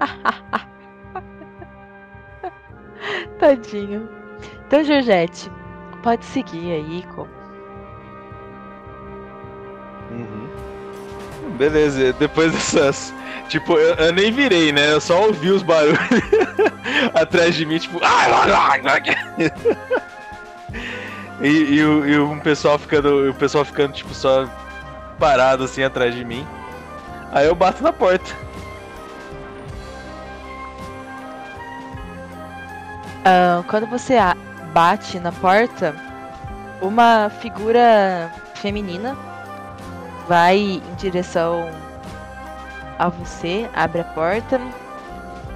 [3.40, 4.06] Tadinho.
[4.66, 5.50] Então, Georgette,
[6.02, 7.26] pode seguir aí, com
[11.62, 13.14] Beleza, depois dessas.
[13.48, 14.92] Tipo, eu, eu nem virei, né?
[14.92, 15.96] Eu só ouvi os barulhos
[17.14, 18.00] atrás de mim, tipo.
[21.40, 23.30] e, e, o, e um pessoal ficando.
[23.30, 24.48] O pessoal ficando, tipo, só
[25.20, 26.44] parado assim atrás de mim.
[27.30, 28.34] Aí eu bato na porta.
[33.24, 34.16] Ah, quando você
[34.72, 35.94] bate na porta,
[36.80, 39.16] uma figura feminina
[40.26, 41.68] vai em direção
[42.98, 44.58] a você, abre a porta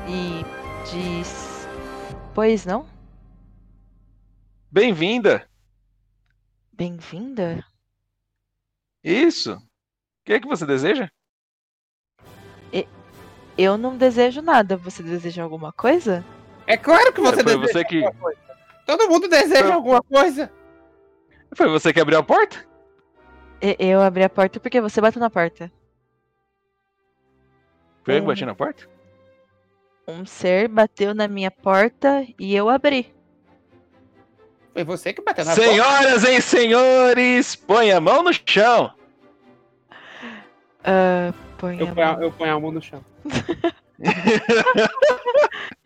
[0.09, 0.45] e
[0.91, 1.67] diz:
[2.35, 2.87] Pois não?
[4.71, 5.49] Bem-vinda!
[6.73, 7.65] Bem-vinda?
[9.03, 9.55] Isso!
[9.55, 9.63] O
[10.25, 11.09] que é que você deseja?
[12.73, 12.89] E-
[13.57, 14.77] Eu não desejo nada.
[14.77, 16.25] Você deseja alguma coisa?
[16.67, 18.05] É claro que você Foi deseja você que.
[18.05, 18.41] alguma coisa.
[18.85, 20.53] Todo mundo deseja alguma coisa.
[21.55, 22.67] Foi você que abriu a porta?
[23.61, 25.71] Eu abri a porta porque você bateu na porta.
[28.05, 28.89] Foi eu que bati na porta?
[30.07, 33.13] Um ser bateu na minha porta e eu abri.
[34.73, 38.93] Foi você que bateu na Senhoras e senhores, põe a mão no chão!
[40.85, 42.23] Ah, põe Eu a ponho, a, mão.
[42.23, 43.05] eu ponho a mão no chão.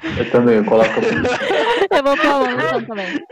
[0.03, 0.95] Eu também, eu coloco a
[1.97, 3.25] Eu vou pôr a mão no chão também.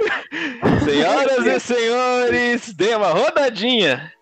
[0.84, 4.12] Senhoras e senhores, dê uma rodadinha!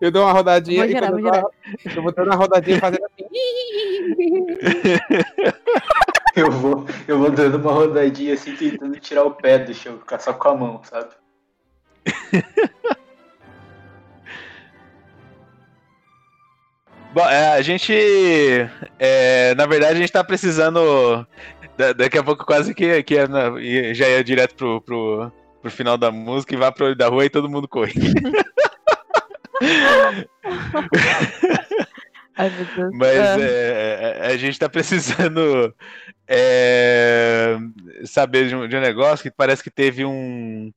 [0.00, 1.50] Eu dou uma rodadinha Vou e quando vou eu, dou a-
[1.96, 3.26] eu vou dando uma rodadinha fazendo assim.
[6.36, 10.20] Eu vou, eu vou dando uma rodadinha assim, tentando tirar o pé do chão, ficar
[10.20, 11.08] só com a mão, sabe?
[17.12, 17.92] Bom, é, a gente.
[18.98, 21.26] é, na verdade, a gente tá precisando.
[21.76, 23.50] da- daqui a pouco, quase que, que é na-
[23.94, 27.24] já ia direto pro, pro, pro final da música e vai pro olho da rua
[27.24, 27.94] e todo mundo corre.
[32.36, 32.94] Ai, meu Deus.
[32.94, 33.40] Mas Ah.
[33.40, 35.74] é, a gente tá precisando
[36.26, 37.56] é,
[38.04, 40.72] saber de um, de um negócio que parece que teve um,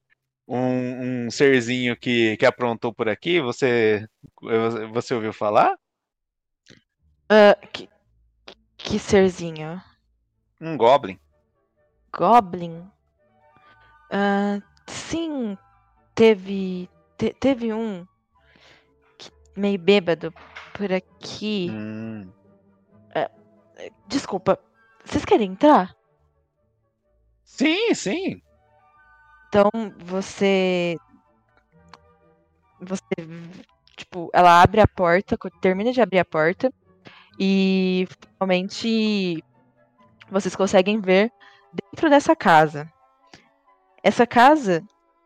[0.48, 3.40] um, um serzinho que, que aprontou por aqui.
[3.42, 4.08] Você,
[4.92, 5.78] você ouviu falar?
[7.30, 7.88] Ah, que,
[8.78, 9.82] que serzinho?
[10.60, 11.20] Um Goblin.
[12.14, 12.90] Goblin?
[14.12, 15.58] Ah, sim,
[16.14, 16.90] teve.
[17.18, 18.06] te- teve um
[19.56, 20.34] meio bêbado
[20.74, 21.70] por aqui.
[21.72, 22.30] Hum.
[23.16, 23.30] Ah,
[24.08, 24.60] desculpa,
[25.04, 25.96] vocês querem entrar?
[27.44, 28.42] Sim, sim.
[29.48, 29.70] Então
[30.00, 30.98] você.
[32.80, 33.02] Você.
[33.98, 36.74] Tipo, ela abre a porta, termina de abrir a porta.
[37.40, 38.08] E
[38.38, 39.44] finalmente
[40.30, 41.32] vocês conseguem ver
[41.74, 42.92] dentro dessa casa.
[44.02, 44.84] Essa casa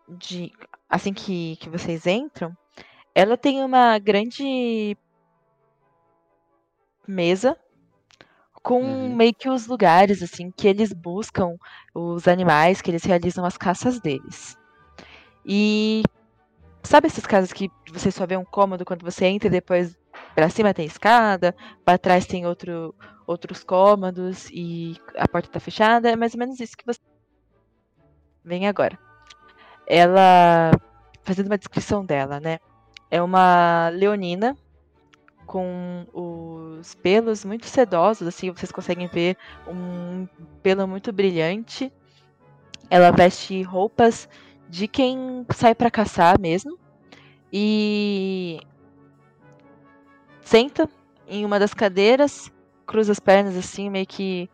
[0.09, 0.51] de.
[0.89, 2.55] assim que, que vocês entram,
[3.15, 4.97] ela tem uma grande
[7.07, 7.57] mesa
[8.61, 11.55] com meio que os lugares assim que eles buscam
[11.93, 14.57] os animais, que eles realizam as caças deles.
[15.45, 16.03] E
[16.83, 19.97] sabe essas casas que você só vê um cômodo quando você entra e depois
[20.33, 21.55] para cima tem escada,
[21.85, 22.93] para trás tem outro,
[23.25, 26.09] outros cômodos e a porta tá fechada?
[26.09, 26.99] É mais ou menos isso que você
[28.43, 28.99] vem agora.
[29.87, 30.71] Ela
[31.23, 32.59] fazendo uma descrição dela, né?
[33.09, 34.57] É uma leonina
[35.45, 39.37] com os pelos muito sedosos, assim, vocês conseguem ver
[39.67, 40.27] um
[40.61, 41.91] pelo muito brilhante.
[42.89, 44.27] Ela veste roupas
[44.67, 46.77] de quem sai para caçar mesmo.
[47.53, 48.59] E
[50.41, 50.89] senta
[51.27, 52.51] em uma das cadeiras,
[52.85, 54.49] cruza as pernas assim, meio que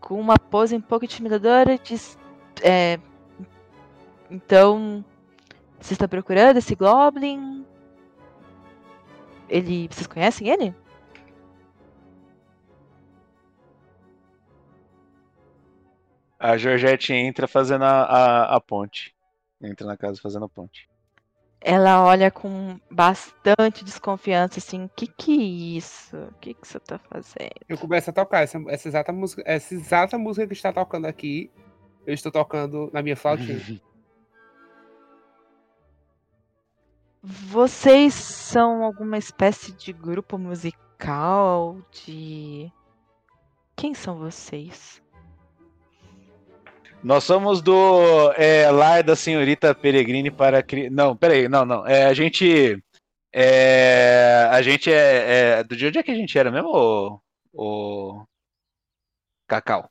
[0.00, 2.16] com uma pose um pouco intimidadora diz:
[2.62, 2.98] é,
[4.30, 5.04] Então,
[5.80, 7.64] você está procurando esse Goblin?
[9.48, 9.88] Ele.
[9.90, 10.74] Vocês conhecem ele?
[16.38, 19.14] A Georgette entra fazendo a, a, a ponte.
[19.62, 20.88] Entra na casa fazendo a ponte.
[21.60, 26.16] Ela olha com bastante desconfiança, assim, que que é isso?
[26.16, 27.56] O que que você tá fazendo?
[27.68, 31.50] Eu começo a tocar essa, essa, exata música, essa exata música que está tocando aqui.
[32.06, 33.58] Eu estou tocando na minha flautinha.
[37.28, 41.76] Vocês são alguma espécie de grupo musical?
[41.90, 42.70] De.
[43.74, 45.02] Quem são vocês?
[47.02, 50.88] Nós somos do é, lar da senhorita Peregrine para cri...
[50.88, 51.84] não, peraí, não, não.
[51.84, 52.80] É, a gente
[53.32, 57.20] é, a gente é, é do dia onde é que a gente era mesmo, o,
[57.52, 58.24] o...
[59.48, 59.90] Cacau.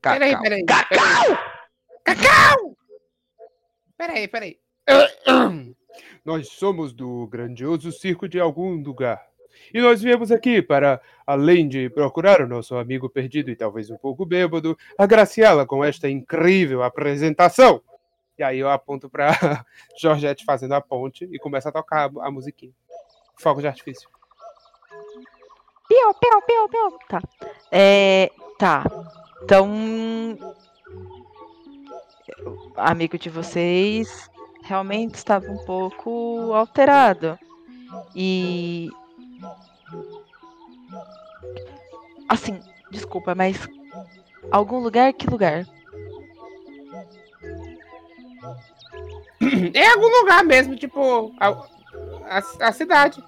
[0.00, 0.18] Cacau.
[0.20, 0.64] Peraí, peraí.
[0.64, 1.38] Cacau!
[2.04, 2.76] Cacau!
[3.96, 4.60] Peraí, peraí.
[6.28, 9.18] Nós somos do grandioso circo de algum lugar.
[9.72, 13.96] E nós viemos aqui para, além de procurar o nosso amigo perdido e talvez um
[13.96, 17.80] pouco bêbado, agraciá-la com esta incrível apresentação.
[18.36, 19.30] E aí eu aponto para
[19.98, 22.74] Georgette fazendo a ponte e começa a tocar a musiquinha.
[23.38, 24.06] Fogo de artifício.
[25.88, 26.98] Piu, piu, piu, piu.
[27.08, 27.22] Tá.
[27.72, 28.84] É, tá.
[29.44, 30.36] Então.
[32.76, 34.28] Amigo de vocês
[34.62, 37.38] realmente estava um pouco alterado.
[38.14, 38.90] E.
[42.28, 42.60] Assim,
[42.90, 43.68] desculpa, mas.
[44.50, 45.12] Algum lugar?
[45.12, 45.66] Que lugar?
[49.74, 51.34] É algum lugar mesmo, tipo.
[51.40, 53.22] A, a, a cidade.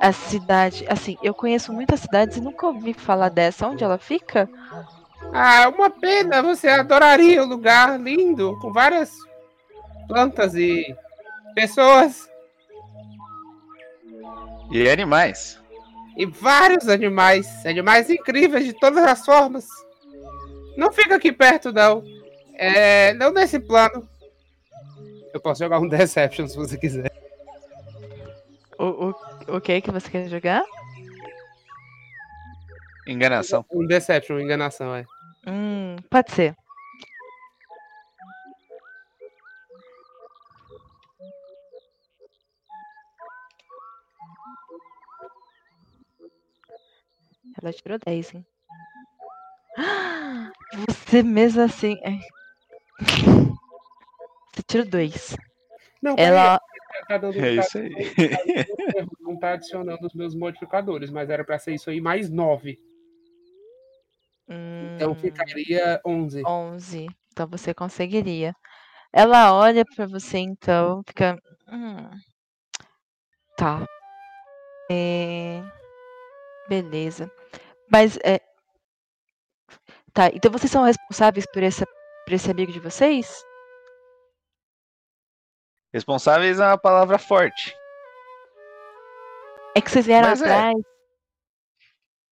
[0.00, 0.84] A cidade.
[0.88, 3.66] Assim, eu conheço muitas cidades e nunca ouvi falar dessa.
[3.66, 4.48] Onde ela fica?
[5.32, 6.42] Ah, uma pena.
[6.42, 9.12] Você adoraria o lugar lindo, com várias
[10.08, 10.94] plantas e
[11.54, 12.28] pessoas.
[14.70, 15.60] E animais.
[16.16, 17.64] E vários animais.
[17.66, 19.66] Animais incríveis de todas as formas.
[20.76, 22.02] Não fica aqui perto, não.
[22.54, 24.08] É, não nesse plano.
[25.32, 27.12] Eu posso jogar um Deception se você quiser.
[28.78, 30.62] O, o, o que que você quer jogar?
[33.06, 33.64] Enganação.
[33.70, 35.04] Um Deception, enganação, é.
[35.46, 36.56] Hum, pode ser.
[47.60, 48.46] Ela tirou 10, hein?
[50.88, 51.96] Você mesmo assim.
[52.02, 52.12] é.
[54.54, 55.36] Você tirou 2.
[56.02, 56.60] Não, Ela.
[57.08, 57.92] Tá dando- É isso aí.
[59.20, 62.78] Não tá adicionando os meus modificadores, mas era pra ser isso aí mais 9.
[64.48, 66.42] Então ficaria 11.
[66.46, 67.06] 11.
[67.32, 68.54] Então você conseguiria.
[69.12, 71.38] Ela olha pra você então, fica.
[71.68, 72.10] Hum,
[73.56, 73.86] tá.
[74.90, 75.62] É,
[76.68, 77.30] Beleza.
[77.90, 78.40] Mas é.
[80.12, 81.84] Tá, então vocês são responsáveis por, essa,
[82.24, 83.44] por esse amigo de vocês?
[85.92, 87.76] Responsáveis é uma palavra forte.
[89.74, 90.44] É que vocês vieram Mas é.
[90.44, 90.74] atrás.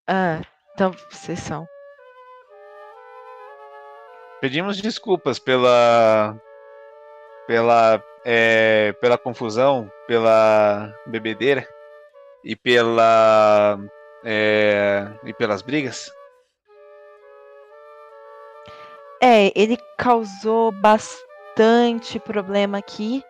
[0.06, 0.40] Ah,
[0.72, 1.66] então vocês são.
[4.44, 6.38] Pedimos desculpas pela
[7.46, 11.66] pela é, pela confusão, pela bebedeira
[12.44, 13.78] e pela
[14.22, 16.12] é, e pelas brigas.
[19.18, 23.24] É, ele causou bastante problema aqui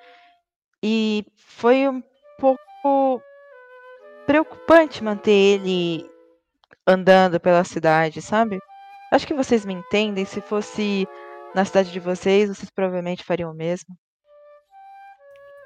[0.83, 2.03] e foi um
[2.41, 3.23] pouco
[4.27, 6.11] preocupante manter ele
[6.85, 8.59] andando pela cidade, sabe?
[9.15, 10.25] Acho que vocês me entendem.
[10.25, 11.07] Se fosse
[11.55, 13.97] na cidade de vocês, vocês provavelmente fariam o mesmo.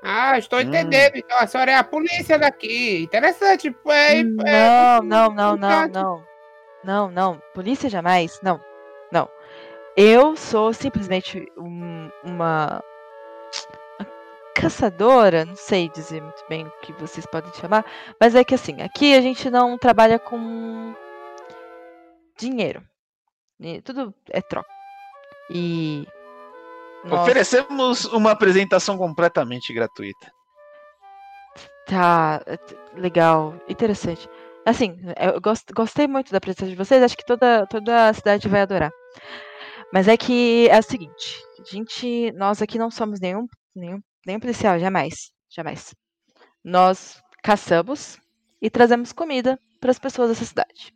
[0.04, 1.16] Ah, estou entendendo.
[1.16, 3.02] Então a senhora é a polícia daqui.
[3.02, 3.74] Interessante.
[3.86, 6.24] É, é- Não, não, não, não, não.
[6.84, 7.42] Não, não.
[7.54, 8.38] Polícia jamais.
[8.42, 8.60] Não.
[9.10, 9.28] Não.
[9.96, 12.80] Eu sou simplesmente um- uma
[14.54, 17.84] caçadora, não sei dizer muito bem o que vocês podem chamar,
[18.20, 20.94] mas é que assim, aqui a gente não trabalha com
[22.38, 22.82] dinheiro.
[23.60, 24.68] E Tudo é troca.
[25.50, 26.06] E
[27.04, 30.30] nós- Oferecemos uma apresentação completamente gratuita.
[31.86, 32.42] Tá,
[32.94, 34.28] legal, interessante.
[34.66, 38.46] Assim, eu gos- gostei muito da apresentação de vocês, acho que toda, toda a cidade
[38.48, 38.92] vai adorar.
[39.92, 44.38] Mas é que é o seguinte, a gente, nós aqui não somos nenhum, nenhum, nenhum
[44.40, 45.94] policial, jamais, jamais.
[46.62, 48.18] Nós caçamos
[48.60, 50.92] e trazemos comida para as pessoas dessa cidade.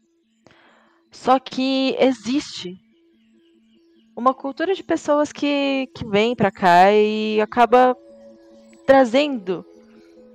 [1.12, 2.74] Só que existe
[4.16, 7.94] uma cultura de pessoas que, que vem para cá e acaba
[8.86, 9.64] trazendo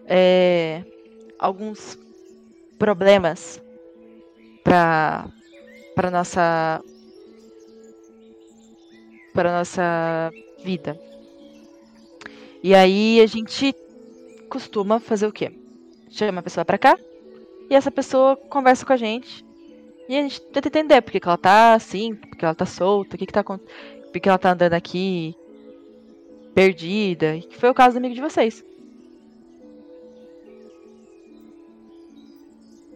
[0.05, 0.83] é,
[1.39, 1.97] alguns
[2.77, 3.61] problemas
[4.63, 5.27] para
[5.95, 6.83] para nossa
[9.33, 10.31] para nossa
[10.63, 10.99] vida.
[12.63, 13.73] E aí a gente
[14.47, 15.51] costuma fazer o quê?
[16.09, 16.97] Chama a pessoa pra cá
[17.67, 19.46] e essa pessoa conversa com a gente
[20.09, 22.65] e a gente tenta entender por que, que ela tá assim, por que ela tá
[22.65, 23.59] solta, o que, que tá acon-
[24.11, 25.35] por que ela tá andando aqui
[26.55, 28.63] perdida, que foi o caso do amigo de vocês.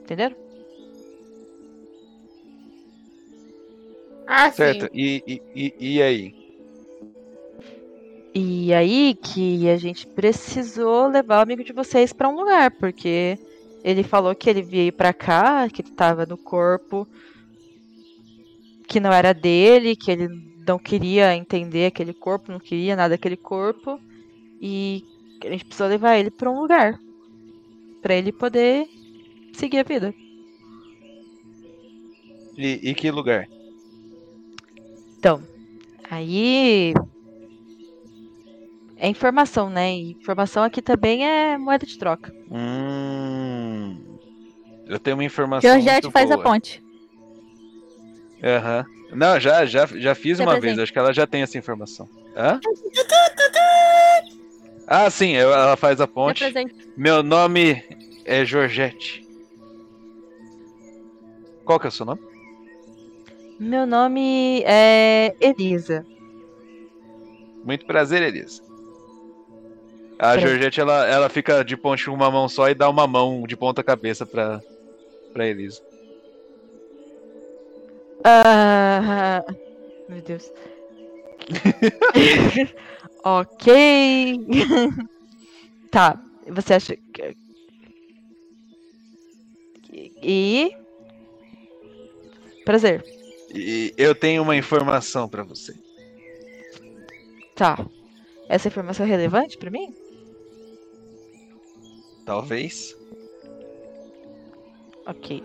[0.04, 0.36] Entenderam?
[4.28, 4.90] Ah, Certo.
[4.94, 6.36] E, e, e, e aí?
[8.34, 13.38] E aí que a gente precisou levar o amigo de vocês pra um lugar, porque
[13.84, 17.08] ele falou que ele veio pra cá, que ele tava no corpo
[18.92, 20.28] que não era dele, que ele
[20.68, 23.98] não queria entender aquele corpo, não queria nada daquele corpo,
[24.62, 25.02] e
[25.40, 27.00] que a gente precisou levar ele pra um lugar
[28.02, 28.86] pra ele poder
[29.54, 30.14] seguir a vida.
[32.58, 33.48] E, e que lugar?
[35.18, 35.42] Então,
[36.10, 36.94] aí
[38.98, 39.90] é informação, né?
[39.94, 42.34] Informação aqui também é moeda de troca.
[42.52, 43.41] Hum,
[44.92, 45.70] eu tenho uma informação.
[45.70, 46.44] Georgette faz a boa.
[46.44, 46.84] ponte.
[48.44, 48.86] Aham.
[49.14, 50.76] Não, já, já, já fiz Se uma apresente.
[50.78, 52.08] vez, acho que ela já tem essa informação.
[52.36, 52.60] Hã?
[54.94, 56.44] Ah, sim, ela faz a ponte.
[56.98, 57.82] Meu nome
[58.26, 59.26] é Georgette.
[61.64, 62.20] Qual que é o seu nome?
[63.58, 66.06] Meu nome é Elisa.
[67.64, 68.62] Muito prazer, Elisa.
[70.20, 70.38] A.
[70.38, 73.56] Georgette, ela, ela fica de ponte com uma mão só e dá uma mão de
[73.56, 74.62] ponta cabeça pra,
[75.34, 75.82] pra Elisa.
[78.24, 79.44] Ah,
[80.08, 80.52] meu Deus.
[83.24, 84.38] ok.
[85.90, 86.22] tá.
[86.48, 87.36] Você acha que.
[90.24, 90.72] E.
[92.66, 93.04] Prazer.
[93.54, 95.74] E eu tenho uma informação pra você.
[97.56, 97.86] Tá.
[98.48, 99.94] Essa informação é relevante pra mim?
[102.26, 102.96] Talvez.
[105.06, 105.44] Ok.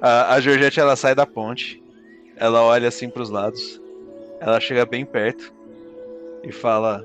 [0.00, 1.82] A, a Georgette ela sai da ponte,
[2.36, 3.80] ela olha assim pros lados,
[4.40, 5.52] ela chega bem perto
[6.42, 7.04] e fala: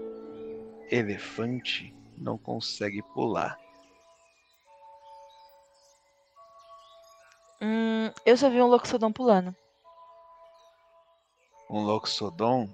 [0.91, 3.57] Elefante não consegue pular.
[7.61, 9.55] Hum, eu só vi um Loxodon pulando.
[11.69, 12.67] Um Loxodon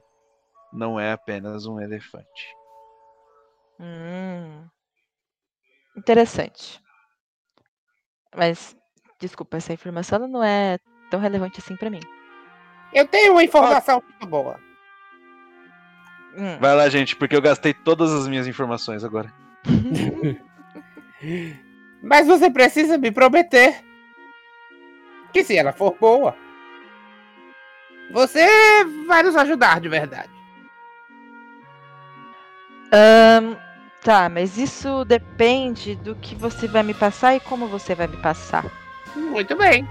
[0.71, 2.55] não é apenas um elefante.
[3.79, 4.67] Hum.
[5.97, 6.84] Interessante.
[8.35, 8.75] Mas,
[9.19, 10.77] desculpa, essa informação não é
[11.09, 12.01] tão relevante assim pra mim.
[12.93, 14.59] Eu tenho uma informação muito boa.
[16.37, 16.57] Hum.
[16.59, 19.33] Vai lá, gente, porque eu gastei todas as minhas informações agora.
[22.03, 23.83] Mas você precisa me prometer
[25.31, 26.35] que se ela for boa,
[28.11, 28.45] você
[29.07, 30.29] vai nos ajudar de verdade.
[32.91, 33.55] Ahn,
[34.05, 38.17] tá, mas isso depende do que você vai me passar e como você vai me
[38.17, 38.63] passar.
[39.15, 39.89] Muito bem.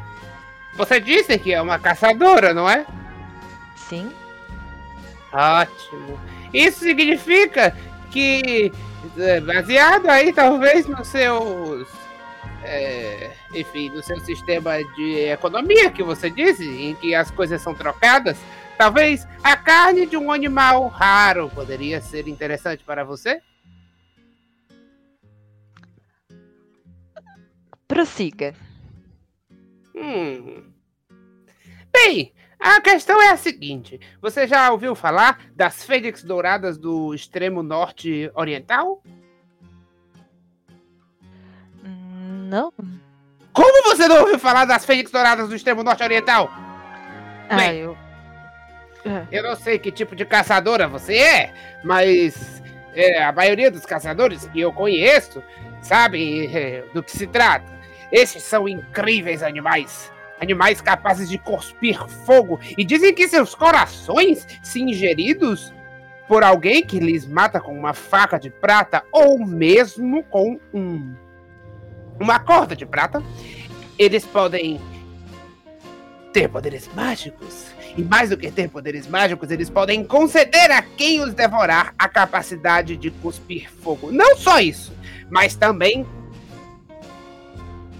[0.77, 2.87] Você disse que é uma caçadora, não é?
[3.75, 4.13] Sim.
[5.33, 6.19] Ótimo.
[6.53, 7.77] Isso significa
[8.13, 8.73] que,
[9.19, 11.89] é, baseado aí talvez nos seus.
[12.63, 17.75] é, enfim, no seu sistema de economia que você disse, em que as coisas são
[17.75, 18.39] trocadas,
[18.79, 23.43] talvez a carne de um animal raro poderia ser interessante para você?
[27.87, 28.55] Prossiga.
[29.95, 30.65] Hum.
[31.93, 37.63] Bem, A questão é a seguinte: você já ouviu falar das fênix douradas do extremo
[37.63, 39.03] norte oriental?
[41.83, 42.73] Não.
[43.53, 46.51] Como você não ouviu falar das fênix douradas do extremo norte oriental?
[47.51, 47.97] Ah, Bem, eu.
[49.31, 51.55] Eu não sei que tipo de caçadora você é,
[51.85, 52.63] mas
[52.95, 55.43] é, a maioria dos caçadores que eu conheço
[55.85, 57.73] sabem é, do que se trata.
[58.11, 60.13] Esses são incríveis animais.
[60.41, 62.59] Animais capazes de cuspir fogo.
[62.77, 65.73] E dizem que seus corações, se ingeridos
[66.27, 71.15] por alguém que lhes mata com uma faca de prata ou mesmo com um,
[72.19, 73.23] uma corda de prata,
[73.99, 74.81] eles podem
[76.33, 77.74] ter poderes mágicos.
[77.97, 82.09] E mais do que ter poderes mágicos, eles podem conceder a quem os devorar a
[82.09, 84.11] capacidade de cuspir fogo.
[84.11, 84.93] Não só isso,
[85.31, 86.05] mas também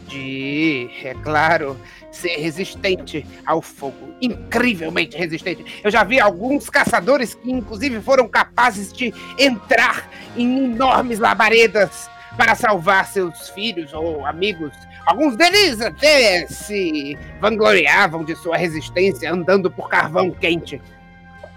[0.09, 1.77] de, é claro,
[2.11, 4.15] ser resistente ao fogo.
[4.21, 5.81] Incrivelmente resistente.
[5.83, 12.55] Eu já vi alguns caçadores que, inclusive, foram capazes de entrar em enormes labaredas para
[12.55, 14.73] salvar seus filhos ou amigos.
[15.07, 20.81] Alguns deles até se vangloriavam de sua resistência andando por carvão quente.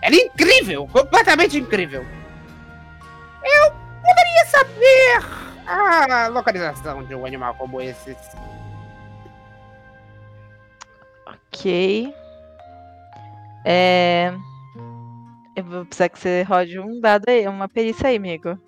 [0.01, 2.05] Era incrível, completamente incrível.
[3.43, 3.71] Eu
[4.01, 8.15] poderia saber a localização de um animal como esse.
[11.25, 12.13] Ok.
[13.65, 14.33] É.
[15.55, 18.59] Eu vou precisar que você rode um dado aí, uma perícia aí, amigo.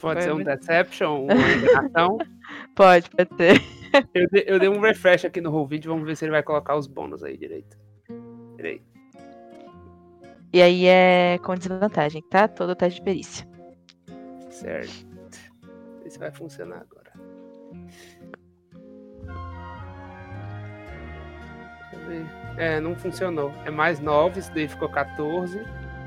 [0.00, 0.42] Pode ser um.
[0.44, 2.18] Deception, uma enganação.
[2.76, 3.83] Pode, pode ser.
[4.14, 6.76] Eu, dei- eu dei um refresh aqui no Roll20, vamos ver se ele vai colocar
[6.76, 7.76] os bônus aí direito.
[8.56, 8.82] Peraí.
[10.52, 12.46] E aí é com desvantagem, tá?
[12.48, 13.48] Todo teste de perícia.
[14.50, 15.06] Certo.
[16.02, 17.12] Ver se vai funcionar agora.
[22.56, 23.52] É, não funcionou.
[23.64, 25.60] É mais 9, isso daí ficou 14.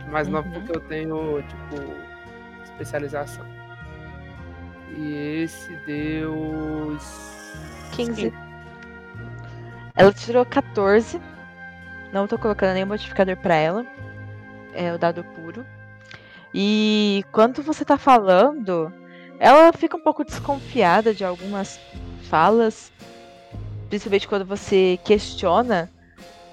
[0.09, 0.53] Mais 9 Uhum.
[0.55, 3.45] porque eu tenho, tipo, especialização.
[4.97, 6.95] E esse deu.
[7.91, 8.33] 15.
[9.95, 11.19] Ela tirou 14.
[12.13, 13.85] Não tô colocando nenhum modificador pra ela.
[14.73, 15.65] É o dado puro.
[16.53, 18.91] E quando você tá falando,
[19.39, 21.79] ela fica um pouco desconfiada de algumas
[22.29, 22.91] falas.
[23.89, 25.89] Principalmente quando você questiona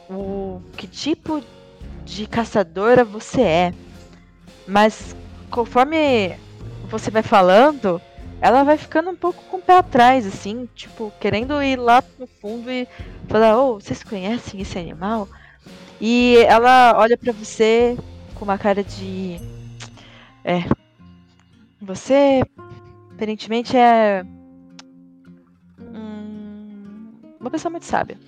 [0.08, 1.42] o que tipo
[2.04, 3.74] de caçadora você é.
[4.66, 5.14] Mas
[5.50, 6.36] conforme
[6.88, 8.00] você vai falando,
[8.40, 12.26] ela vai ficando um pouco com o pé atrás, assim, tipo, querendo ir lá no
[12.26, 12.86] fundo e
[13.28, 15.28] falar, ô, vocês conhecem esse animal?
[16.00, 17.96] E ela olha pra você
[18.34, 19.40] com uma cara de.
[20.44, 20.64] É.
[21.80, 22.42] Você
[23.12, 24.24] aparentemente é.
[25.80, 28.18] hum, uma pessoa muito sábia.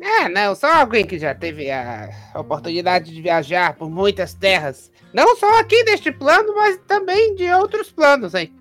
[0.00, 4.90] É, não, só alguém que já teve a oportunidade de viajar por muitas terras.
[5.12, 8.52] Não só aqui deste plano, mas também de outros planos, hein?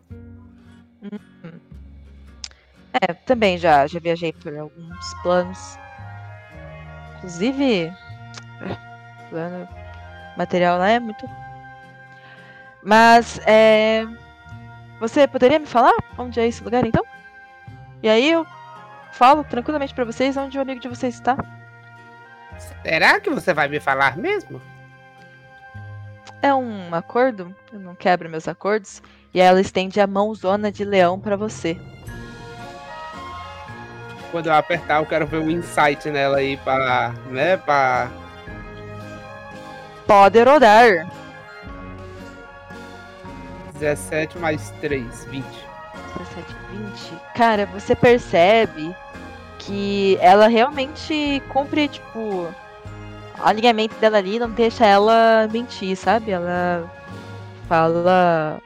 [3.02, 5.78] É, também já, já viajei por alguns planos.
[7.18, 7.92] Inclusive,
[9.30, 9.68] plano
[10.38, 11.26] material lá é muito.
[12.84, 14.06] Mas, é.
[15.00, 17.06] Você poderia me falar onde é esse lugar então?
[18.04, 18.46] E aí eu
[19.12, 21.38] falo tranquilamente pra vocês onde o amigo de vocês está.
[22.84, 24.62] Será que você vai me falar mesmo?
[26.42, 29.02] É um acordo, eu não quebro meus acordos.
[29.34, 31.80] E ela estende a mãozona de leão pra você.
[34.32, 37.14] Quando eu apertar, eu quero ver um insight nela aí pra.
[37.30, 37.58] né?
[37.58, 38.10] Pra.
[40.08, 41.08] Pode rodar.
[43.74, 45.46] 17 mais 3, 20.
[46.18, 47.22] 17, 20.
[47.36, 48.96] Cara, você percebe
[49.58, 52.54] que ela realmente cumpre, tipo, o
[53.44, 56.32] alinhamento dela ali não deixa ela mentir, sabe?
[56.32, 56.90] Ela
[57.68, 58.62] fala.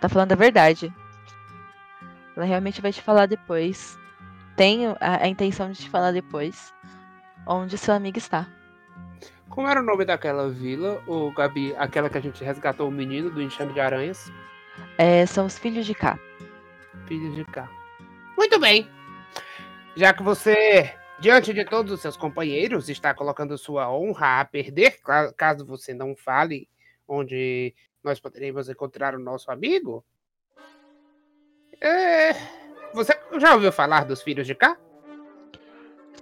[0.00, 0.92] Tá falando a verdade.
[2.36, 3.98] Ela realmente vai te falar depois.
[4.56, 6.72] Tenho a, a intenção de te falar depois
[7.46, 8.46] onde seu amigo está.
[9.48, 13.30] Como era o nome daquela vila, o Gabi, aquela que a gente resgatou o menino
[13.30, 14.32] do enxame de aranhas?
[14.96, 16.18] É, são os filhos de cá.
[17.12, 17.70] Filhos de cá.
[18.38, 18.88] Muito bem.
[19.94, 24.98] Já que você, diante de todos os seus companheiros, está colocando sua honra a perder,
[25.02, 26.70] ca- caso você não fale
[27.06, 30.02] onde nós poderemos encontrar o nosso amigo.
[31.82, 32.32] É,
[32.94, 34.78] Você já ouviu falar dos filhos de cá?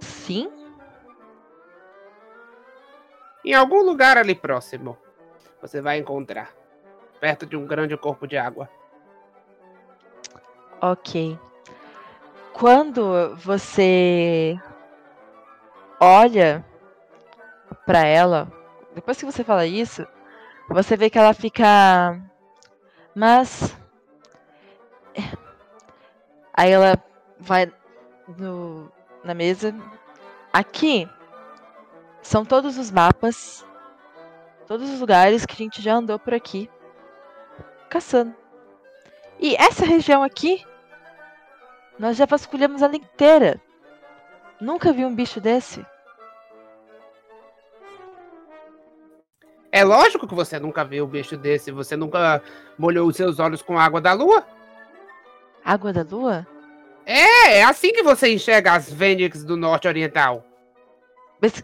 [0.01, 0.51] Sim.
[3.45, 4.97] Em algum lugar ali próximo,
[5.61, 6.53] você vai encontrar,
[7.21, 8.69] perto de um grande corpo de água.
[10.81, 11.39] Ok.
[12.53, 14.59] Quando você
[15.99, 16.65] olha
[17.85, 18.51] pra ela,
[18.95, 20.07] depois que você fala isso,
[20.69, 22.19] você vê que ela fica.
[23.13, 23.75] Mas.
[26.53, 26.97] Aí ela
[27.39, 27.71] vai
[28.37, 28.91] no,
[29.23, 29.75] na mesa.
[30.51, 31.07] Aqui
[32.21, 33.65] são todos os mapas,
[34.67, 36.69] todos os lugares que a gente já andou por aqui
[37.89, 38.33] caçando.
[39.39, 40.63] E essa região aqui,
[42.01, 43.61] nós já vasculhamos ela inteira.
[44.59, 45.85] Nunca vi um bicho desse.
[49.71, 51.69] É lógico que você nunca viu um bicho desse.
[51.69, 52.41] Você nunca
[52.75, 54.43] molhou os seus olhos com água da lua?
[55.63, 56.47] Água da lua?
[57.05, 60.43] É, é assim que você enxerga as Fênix do Norte Oriental.
[61.39, 61.63] Mas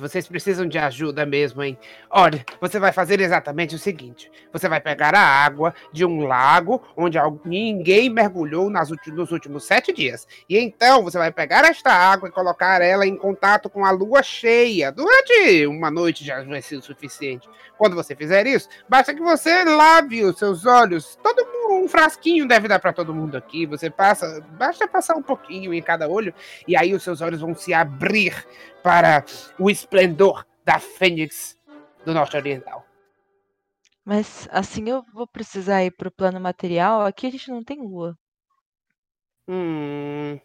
[0.00, 1.78] Vocês precisam de ajuda mesmo, hein?
[2.08, 6.82] Olha, você vai fazer exatamente o seguinte: você vai pegar a água de um lago
[6.96, 10.26] onde ninguém mergulhou nos últimos sete dias.
[10.48, 14.22] E então você vai pegar esta água e colocar ela em contato com a lua
[14.22, 14.90] cheia.
[14.90, 17.46] Durante uma noite já vai ser o suficiente.
[17.76, 21.18] Quando você fizer isso, basta que você lave os seus olhos.
[21.22, 23.66] Todo um frasquinho deve dar para todo mundo aqui.
[23.66, 26.32] Você passa, basta passar um pouquinho em cada olho
[26.66, 28.34] e aí os seus olhos vão se abrir
[28.84, 29.24] para
[29.58, 31.58] o esplendor da Fênix
[32.04, 32.84] do Norte Oriental.
[34.04, 37.00] Mas assim eu vou precisar ir pro plano material.
[37.00, 38.14] Aqui a gente não tem lua.
[39.48, 40.38] Hum.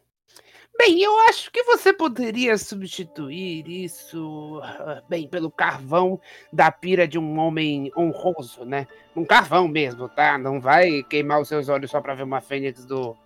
[0.78, 6.22] Bem, eu acho que você poderia substituir isso, ah, bem, pelo carvão
[6.53, 8.88] da pira de um homem honroso, né?
[9.14, 10.38] Um carvão mesmo, tá?
[10.38, 13.18] Não vai queimar os seus olhos só pra ver uma fênix do,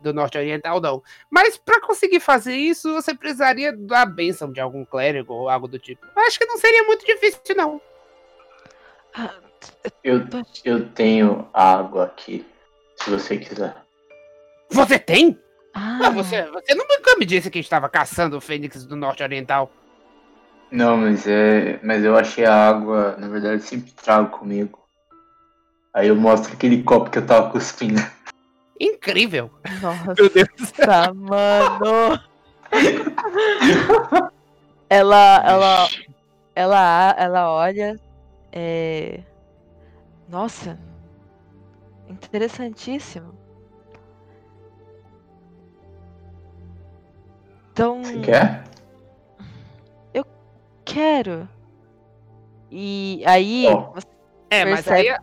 [0.00, 1.02] do norte oriental, não.
[1.30, 5.78] Mas pra conseguir fazer isso, você precisaria da bênção de algum clérigo ou algo do
[5.78, 6.06] tipo.
[6.16, 7.80] Acho que não seria muito difícil, não.
[10.02, 10.22] Eu,
[10.64, 12.44] eu tenho água aqui,
[12.96, 13.74] se você quiser.
[14.70, 15.38] Você tem?
[15.74, 19.70] Ah, você, você nunca me disse que estava caçando o fênix do norte oriental.
[20.70, 21.78] Não, mas é.
[21.82, 24.78] Mas eu achei a água, na verdade, eu sempre trago comigo.
[25.92, 28.00] Aí eu mostro aquele copo que eu tava cuspindo.
[28.82, 29.48] Incrível!
[29.80, 30.72] Nossa, Meu Deus.
[31.14, 32.20] mano!
[34.90, 35.88] ela, ela,
[36.56, 37.96] ela, ela olha.
[38.50, 39.20] É...
[40.28, 40.78] Nossa,
[42.08, 43.32] interessantíssimo.
[47.72, 48.64] Então, Você quer?
[50.84, 51.48] quero.
[52.70, 53.92] E aí, Ó.
[53.92, 54.06] você
[54.50, 55.18] É, mas percebe- aí,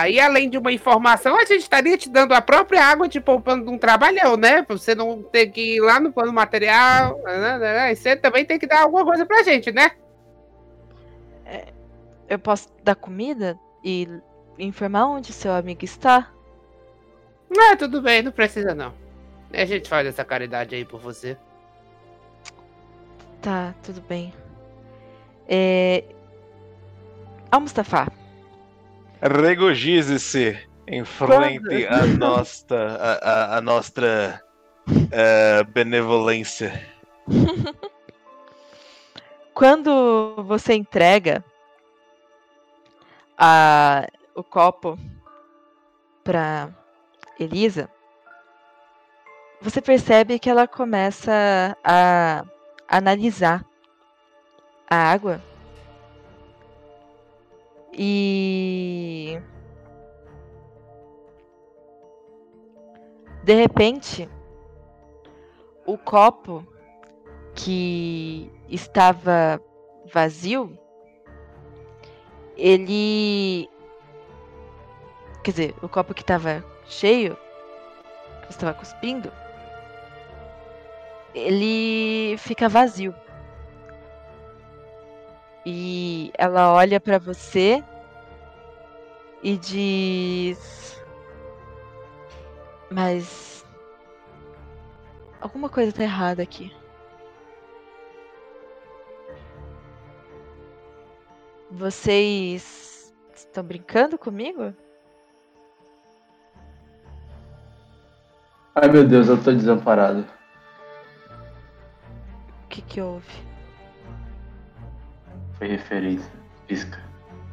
[0.00, 3.64] aí, além de uma informação, a gente estaria te dando a própria água, te poupando
[3.64, 4.62] de um trabalhão, né?
[4.62, 7.18] Pra você não ter que ir lá no plano material.
[7.24, 9.90] né, né, né, E você também tem que dar alguma coisa pra gente, né?
[12.28, 14.08] eu posso dar comida e
[14.58, 16.32] informar onde seu amigo está?
[17.56, 18.92] Ah, tudo bem, não precisa não.
[19.52, 21.36] A gente faz essa caridade aí por você.
[23.40, 24.32] Tá, tudo bem.
[25.46, 26.04] É...
[27.52, 28.10] Al Mustafa,
[29.24, 34.42] Regozije-se em frente à nossa, a nossa
[35.10, 36.86] eh, benevolência.
[39.54, 41.42] quando você entrega
[43.38, 44.98] a, o copo
[46.24, 46.68] pra
[47.38, 47.88] Elisa,
[49.62, 52.44] você percebe que ela começa a
[52.88, 53.64] analisar
[54.90, 55.40] a água
[57.96, 59.40] e
[63.42, 64.28] de repente
[65.86, 66.66] o copo
[67.54, 69.60] que estava
[70.12, 70.78] vazio,
[72.56, 73.68] ele.
[75.42, 77.36] Quer dizer, o copo que estava cheio,
[78.46, 79.30] que estava cuspindo,
[81.34, 83.14] ele fica vazio.
[85.66, 87.82] E ela olha para você
[89.42, 91.02] e diz:
[92.90, 93.64] Mas
[95.40, 96.74] alguma coisa tá errada aqui.
[101.70, 104.74] Vocês estão brincando comigo?
[108.74, 110.26] Ai meu Deus, eu tô desamparado.
[112.64, 113.53] O que que houve?
[115.64, 116.30] Foi referência.
[116.66, 117.02] Pisca.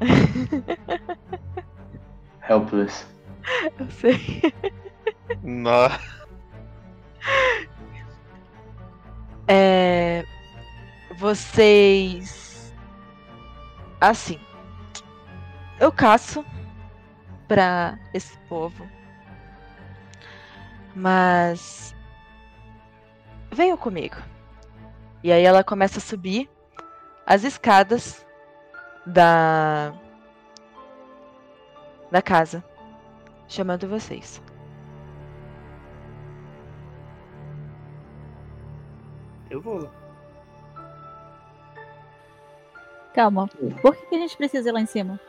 [2.50, 3.06] Helpless.
[3.80, 4.54] Eu sei.
[5.42, 5.98] Nossa.
[9.48, 10.26] É,
[11.16, 12.74] vocês.
[14.02, 14.38] Assim.
[15.80, 16.44] Eu caço
[17.48, 18.86] pra esse povo.
[20.94, 21.96] Mas.
[23.54, 24.18] Venham comigo.
[25.24, 26.50] E aí ela começa a subir
[27.26, 28.26] as escadas
[29.06, 29.94] da
[32.12, 32.64] da casa,
[33.48, 34.42] chamando vocês.
[39.50, 39.90] Eu vou.
[43.14, 43.48] Calma.
[43.82, 45.20] Por que, que a gente precisa ir lá em cima?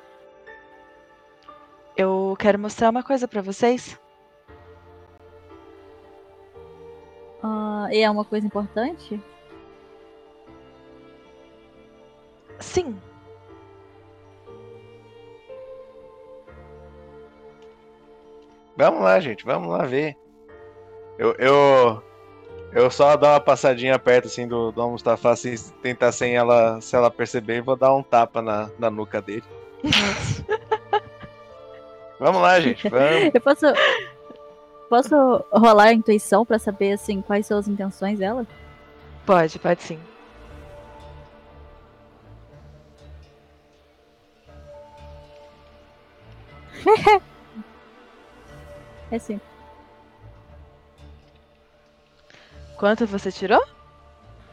[1.97, 4.01] Eu quero mostrar uma coisa pra vocês.
[7.43, 9.21] Ah, e é uma coisa importante?
[12.63, 12.97] Sim.
[18.77, 20.17] Vamos lá, gente, vamos lá ver.
[21.19, 22.03] Eu, eu,
[22.73, 26.97] eu só dar uma passadinha perto assim do, do Mustafa, assim, tentar sem ela, se
[26.97, 29.45] ela perceber, e vou dar um tapa na, na nuca dele.
[32.19, 33.35] vamos lá, gente, vamos.
[33.35, 33.67] Eu posso.
[34.89, 38.47] Posso rolar a intuição pra saber assim quais são as intenções dela?
[39.25, 39.99] Pode, pode sim.
[49.11, 49.41] é sim.
[52.77, 53.65] Quanto você tirou?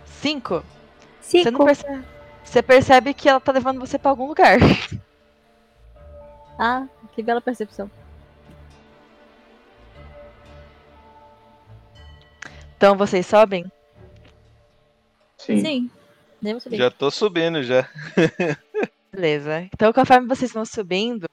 [0.05, 0.63] Cinco.
[1.21, 1.43] Cinco.
[1.43, 2.05] Você não percebe.
[2.43, 4.57] Você percebe que ela tá levando você pra algum lugar.
[6.61, 7.89] Ah, que bela percepção.
[12.75, 13.71] Então vocês sobem?
[15.37, 15.61] Sim.
[15.61, 15.91] Sim.
[16.41, 16.77] Devo subir.
[16.77, 17.89] Já tô subindo já.
[19.11, 19.69] Beleza.
[19.73, 21.29] Então, conforme vocês vão subindo,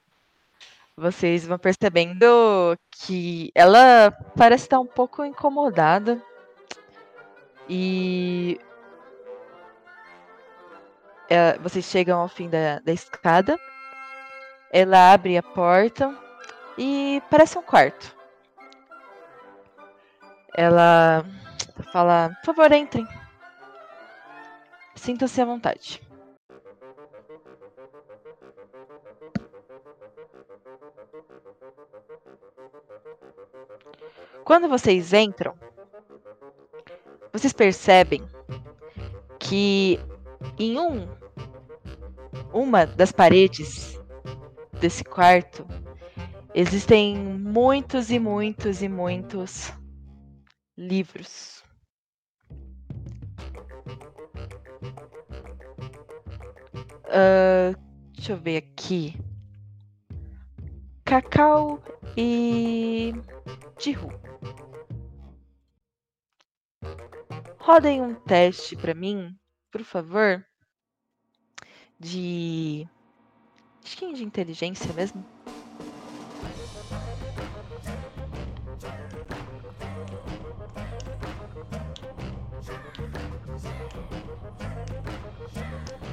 [0.96, 6.22] vocês vão percebendo que ela parece estar um pouco incomodada.
[7.68, 8.58] E.
[11.28, 13.58] é, vocês chegam ao fim da, da escada.
[14.72, 16.16] Ela abre a porta
[16.78, 18.16] e parece um quarto.
[20.56, 21.24] Ela
[21.92, 23.06] fala: Por favor, entrem.
[24.94, 26.05] Sintam-se à vontade.
[34.46, 35.58] Quando vocês entram,
[37.32, 38.22] vocês percebem
[39.40, 39.98] que
[40.56, 41.08] em um
[42.52, 43.98] uma das paredes
[44.80, 45.66] desse quarto
[46.54, 49.72] existem muitos e muitos e muitos
[50.78, 51.64] livros.
[57.08, 57.74] Ah,
[58.12, 59.18] deixa eu ver aqui.
[61.04, 61.82] Cacau
[62.16, 63.12] e
[63.76, 64.25] Jihu.
[67.66, 69.36] Rodem um teste pra mim,
[69.72, 70.46] por favor.
[71.98, 72.86] De.
[74.00, 75.26] É de inteligência mesmo.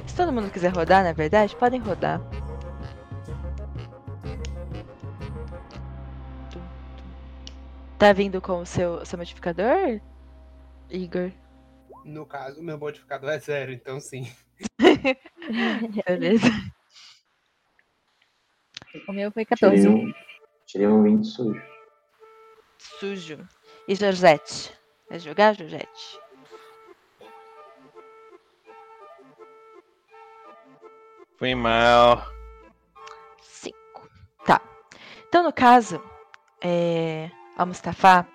[0.08, 2.20] Se todo mundo quiser rodar, na verdade, podem rodar.
[7.96, 10.00] Tá vindo com o seu, seu modificador,
[10.90, 11.30] Igor?
[12.04, 14.30] No caso, o meu modificador é zero, então sim.
[16.06, 16.46] Beleza.
[19.08, 19.88] O meu foi Tirei 14.
[19.88, 20.12] um,
[20.66, 21.62] tirei um 20 sujo.
[22.78, 23.48] Sujo.
[23.88, 24.72] E Georgette?
[25.08, 26.20] Vai jogar, Georgette?
[31.36, 32.22] Foi mal.
[33.42, 34.08] Cinco.
[34.44, 34.60] Tá.
[35.28, 36.02] Então, no caso,
[36.62, 38.26] é, a Mustafa,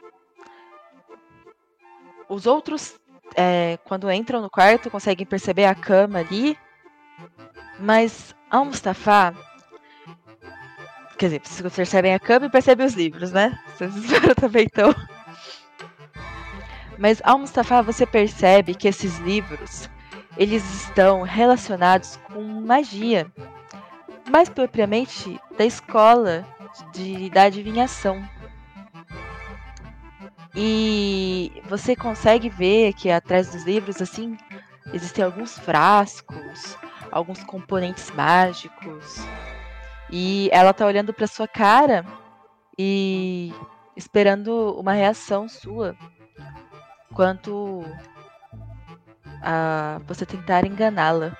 [2.28, 2.99] os outros,
[3.36, 6.58] é, quando entram no quarto, conseguem perceber a cama ali,
[7.80, 9.34] mas a Mustafa,
[11.18, 13.58] quer dizer, vocês percebem a cama e percebem os livros, né?
[13.78, 13.94] Vocês
[14.40, 14.94] também então.
[16.98, 19.90] Mas ao Mustafa você percebe que esses livros
[20.38, 23.32] eles estão relacionados com magia,
[24.30, 26.46] mais propriamente da escola
[26.94, 28.22] de, da adivinhação.
[30.56, 34.38] E você consegue ver que atrás dos livros assim
[34.94, 36.78] existem alguns frascos,
[37.12, 39.18] alguns componentes mágicos.
[40.10, 42.06] E ela tá olhando para sua cara
[42.78, 43.54] e
[43.96, 45.96] esperando uma reação sua
[47.14, 47.84] quanto
[49.42, 51.38] a você tentar enganá-la.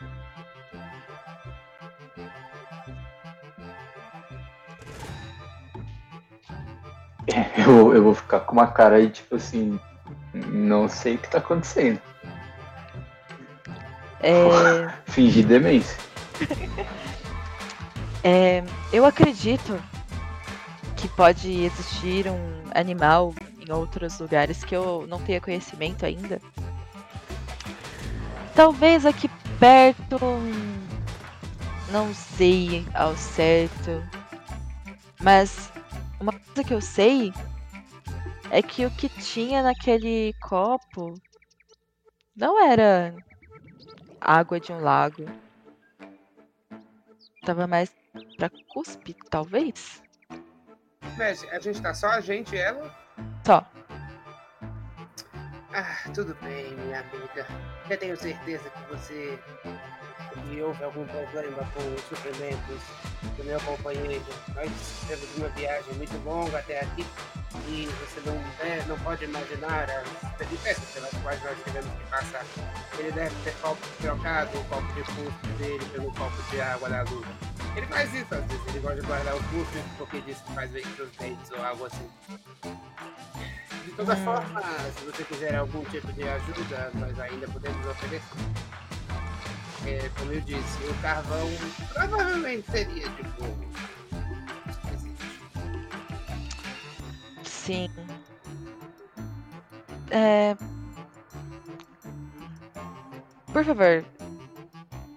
[7.58, 9.80] Eu, eu vou ficar com uma cara aí, tipo assim,
[10.34, 12.00] não sei o que tá acontecendo.
[14.22, 15.98] É, Fingir demência.
[18.24, 19.80] é, eu acredito
[20.98, 26.42] que pode existir um animal em outros lugares que eu não tenha conhecimento ainda.
[28.54, 29.30] Talvez aqui
[29.60, 30.20] perto.
[31.92, 34.04] Não sei ao certo.
[35.22, 35.72] Mas
[36.50, 37.34] coisa que eu sei
[38.52, 41.22] é que o que tinha naquele copo
[42.36, 43.16] não era
[44.20, 45.26] água de um lago.
[47.46, 47.94] Tava mais
[48.38, 50.02] pra cuspe, talvez?
[51.18, 52.96] Mas a gente tá só a gente e ela?
[53.46, 53.66] Só.
[55.74, 57.46] Ah, tudo bem, minha amiga.
[57.90, 59.40] Eu tenho certeza que você.
[60.48, 62.82] Que houve algum problema com os suprimentos
[63.38, 64.24] do meu companheiro.
[64.56, 64.72] Nós
[65.08, 67.06] temos uma viagem muito longa até aqui
[67.68, 72.46] e você não, né, não pode imaginar as peripécias pelas quais nós tivemos que passar.
[72.98, 77.02] Ele deve ter copo- trocado o copo de cuspe dele pelo copo de água da
[77.04, 77.28] luva.
[77.76, 80.70] Ele faz isso às vezes, ele gosta de guardar o cuspe porque diz que faz
[80.72, 82.10] bem pros dentes ou algo assim.
[83.86, 84.26] De toda Hum.
[84.26, 84.62] forma,
[84.98, 88.38] se você quiser algum tipo de ajuda, nós ainda podemos oferecer.
[89.90, 91.50] É, como eu disse, o carvão
[91.94, 93.66] provavelmente seria de fogo.
[97.44, 97.90] Sim.
[100.12, 100.56] É...
[103.52, 104.06] Por favor,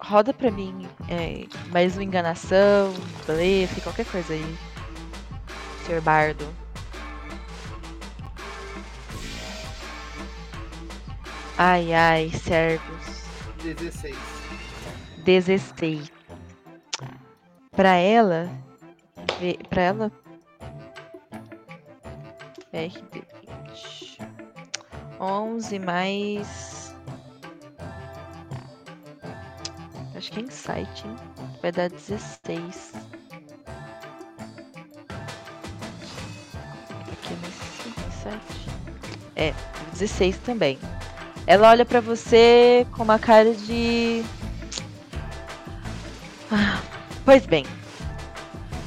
[0.01, 2.91] roda pra mim é, mais uma enganação,
[3.27, 4.57] blefe, qualquer coisa aí.
[5.85, 6.01] Sr.
[6.01, 6.47] Bardo.
[11.59, 13.23] Ai, ai, servos.
[13.61, 14.32] 16.
[15.23, 16.11] 16.
[17.71, 18.49] Pra ela.
[19.69, 20.11] Pra ela.
[22.73, 24.19] RD20.
[25.19, 26.95] 11 mais.
[30.15, 31.15] Acho que é insight, hein?
[31.61, 32.93] Vai dar 16.
[37.11, 38.37] Aqui mais 5, 7.
[39.35, 39.53] É,
[39.91, 40.77] 16 também.
[41.45, 44.23] Ela olha pra você com uma cara de.
[46.55, 46.79] Ah,
[47.25, 47.65] pois bem.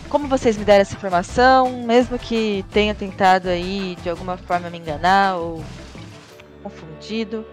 [0.09, 4.79] Como vocês me deram essa informação, mesmo que tenha tentado aí de alguma forma me
[4.79, 5.65] enganar ou
[6.63, 7.45] confundido,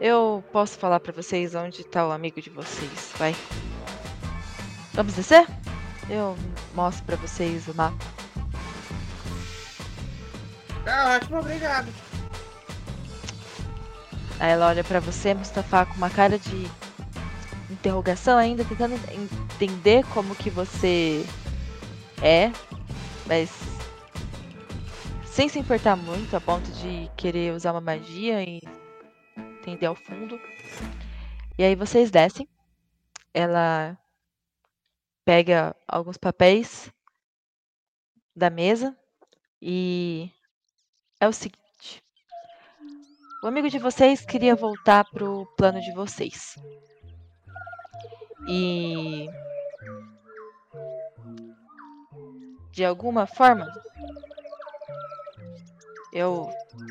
[0.00, 3.36] eu posso falar pra vocês onde tá o amigo de vocês, vai.
[4.94, 5.46] Vamos descer?
[6.08, 6.34] Eu
[6.74, 7.98] mostro pra vocês o mapa.
[10.82, 11.88] Tá ótimo, obrigado.
[14.38, 16.70] Aí ela olha pra você, Mustafa, com uma cara de
[17.70, 21.24] interrogação ainda, tentando entender como que você
[22.22, 22.52] é,
[23.26, 23.50] mas
[25.24, 28.60] sem se importar muito a ponto de querer usar uma magia e
[29.36, 30.38] entender ao fundo.
[31.56, 32.48] E aí vocês descem.
[33.32, 33.96] Ela
[35.24, 36.92] pega alguns papéis
[38.34, 38.96] da mesa
[39.62, 40.30] e
[41.20, 42.02] é o seguinte.
[43.42, 46.56] O amigo de vocês queria voltar pro plano de vocês.
[48.48, 49.28] E
[52.72, 53.66] de alguma forma
[56.12, 56.48] eu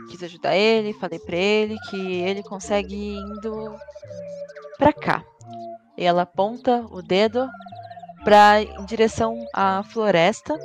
[0.10, 3.76] quis ajudar ele, falei pra ele que ele consegue indo
[4.78, 5.24] pra cá.
[5.98, 7.50] E ela aponta o dedo
[8.24, 10.58] pra em direção à floresta.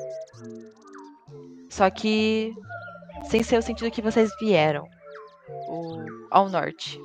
[1.68, 2.54] Só que
[3.28, 4.86] sem ser o sentido que vocês vieram,
[5.48, 7.00] o, ao norte,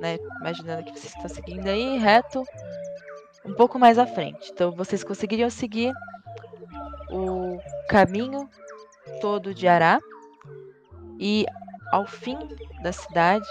[0.00, 0.16] né?
[0.40, 2.42] Imaginando que vocês estão seguindo aí reto,
[3.46, 4.50] um pouco mais à frente.
[4.52, 5.92] Então vocês conseguiriam seguir
[7.10, 7.58] o
[7.88, 8.48] caminho
[9.20, 10.00] todo de Ará
[11.18, 11.46] e
[11.92, 12.36] ao fim
[12.82, 13.46] da cidade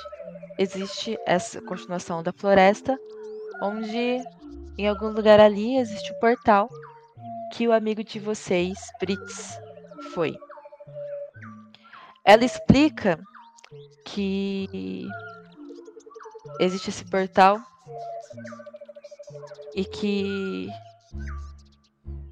[0.58, 2.98] existe essa continuação da floresta,
[3.62, 4.22] onde
[4.78, 6.70] em algum lugar ali existe o portal
[7.54, 9.60] que o amigo de vocês, Fritz,
[10.14, 10.36] foi.
[12.26, 13.20] Ela explica
[14.06, 15.08] que
[16.60, 17.60] existe esse portal
[19.74, 20.68] e que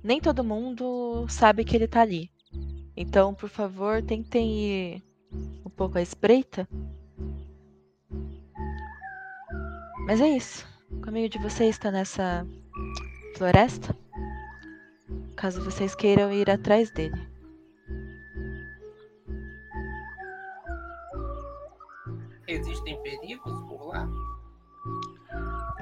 [0.04, 2.30] nem todo mundo sabe que ele tá ali.
[2.96, 5.04] Então, por favor, tentem ir
[5.66, 6.68] um pouco à espreita.
[10.06, 10.68] Mas é isso.
[10.92, 12.46] O amigo de vocês está nessa
[13.36, 13.96] floresta.
[15.36, 17.33] Caso vocês queiram ir atrás dele.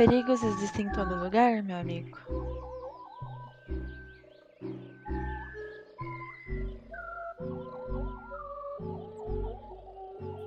[0.01, 2.17] Perigos existem em todo lugar, meu amigo.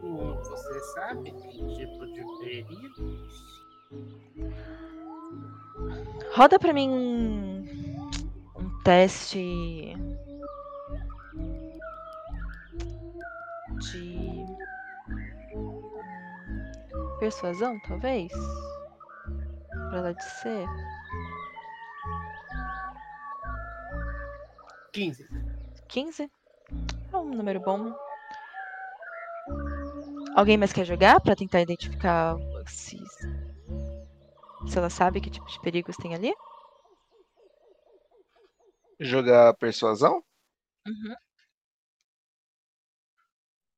[0.03, 3.65] Hum, Você sabe que tipo de perigos?
[6.33, 7.65] Roda pra mim um,
[8.57, 9.95] um teste
[13.79, 14.45] de
[15.55, 15.87] hum,
[17.21, 18.33] persuasão, talvez.
[19.95, 20.67] Pra ela de ser?
[24.93, 25.29] 15.
[25.89, 26.31] 15?
[27.13, 27.95] É um número bom.
[30.35, 32.99] Alguém mais quer jogar pra tentar identificar se,
[34.67, 36.35] se ela sabe que tipo de perigos tem ali?
[38.99, 40.25] Jogar persuasão?
[40.89, 41.15] Uhum.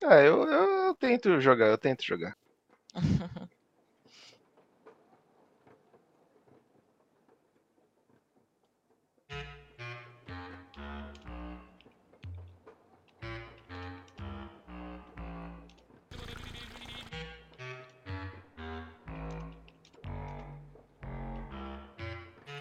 [0.02, 2.34] Ah, eu, eu, eu tento jogar, eu tento jogar.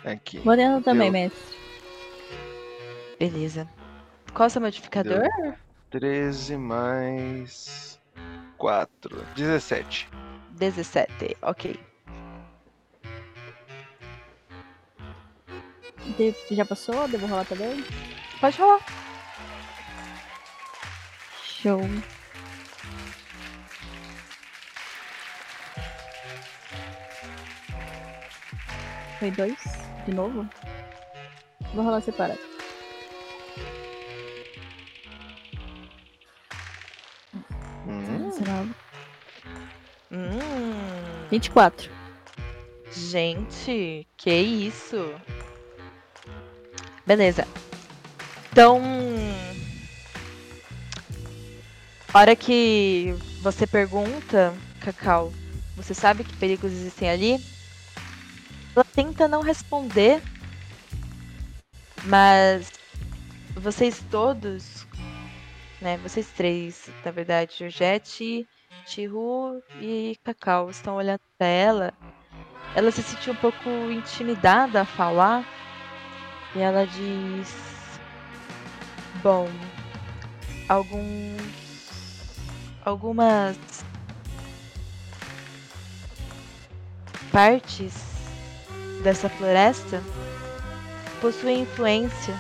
[0.06, 0.40] Aqui.
[0.46, 1.58] Moreno também, Deu mestre.
[3.20, 3.68] Beleza.
[4.34, 5.24] Qual é o seu modificador?
[5.90, 8.00] 13 mais
[8.58, 9.26] 4.
[9.36, 10.08] 17.
[10.52, 11.80] 17, ok.
[16.18, 17.08] De- Já passou?
[17.08, 17.84] Devo rolar também?
[18.40, 18.80] Pode rolar.
[21.44, 21.82] Show.
[29.20, 29.85] Foi dois?
[30.06, 30.48] De novo?
[31.74, 32.40] Vou rolar separado.
[37.88, 38.30] Hum.
[38.30, 38.76] 19.
[40.12, 41.28] Hum.
[41.32, 41.92] 24.
[42.92, 45.14] Gente, que isso?
[47.06, 47.48] Beleza.
[48.52, 48.82] Então,
[52.14, 55.34] hora que você pergunta, Cacau,
[55.76, 57.55] você sabe que perigos existem ali?
[58.96, 60.24] Tenta não responder,
[62.06, 62.72] mas
[63.54, 64.88] vocês todos,
[65.82, 65.98] né?
[65.98, 68.48] Vocês três, na verdade, Georgette,
[68.86, 71.94] Chihu e Cacau estão olhando pra ela.
[72.74, 75.46] Ela se sentiu um pouco intimidada a falar.
[76.56, 77.54] E ela diz:
[79.22, 79.50] Bom,
[80.70, 82.34] alguns.
[82.86, 83.58] Algumas.
[87.30, 88.15] Partes
[89.06, 90.02] dessa floresta
[91.22, 92.36] possuem influência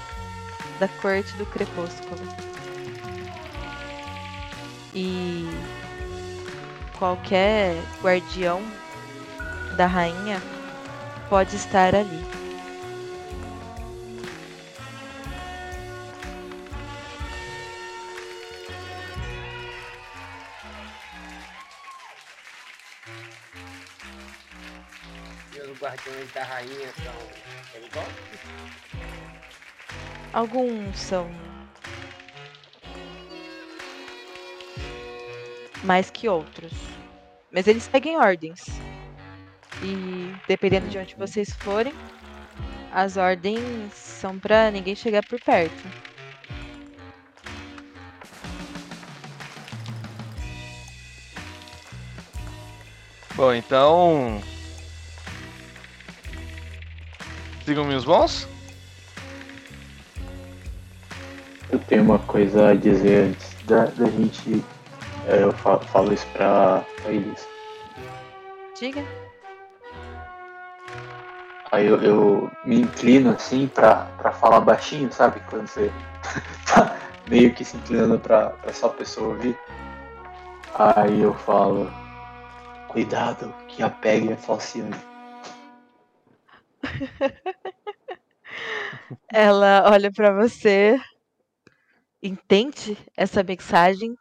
[0.80, 2.20] da corte do crepúsculo.
[4.96, 5.48] E
[6.98, 8.64] qualquer guardião
[9.78, 10.42] da rainha
[11.30, 12.45] pode estar ali.
[26.06, 27.14] Os guardiões da rainha são
[27.74, 28.14] perigosos?
[30.32, 31.28] Alguns são
[35.84, 36.74] mais que outros,
[37.52, 38.66] mas eles seguem ordens.
[39.82, 41.94] E dependendo de onde vocês forem,
[42.92, 45.84] as ordens são pra ninguém chegar por perto.
[53.36, 54.55] Bom, então.
[57.66, 58.48] Sigam-me os bons?
[61.70, 64.64] Eu tenho uma coisa a dizer antes da, da gente.
[65.28, 67.48] é, Eu fa- falo isso pra, pra eles.
[68.80, 69.04] Diga.
[71.72, 75.42] Aí eu, eu me inclino assim pra, pra falar baixinho, sabe?
[75.50, 75.92] Quando você
[76.72, 76.96] tá
[77.28, 79.58] meio que se inclinando pra, pra só a pessoa ouvir.
[80.78, 81.92] Aí eu falo,
[82.90, 84.94] cuidado que a Peg é falciane.
[89.32, 91.00] Ela olha pra você,
[92.22, 94.16] entende essa mensagem,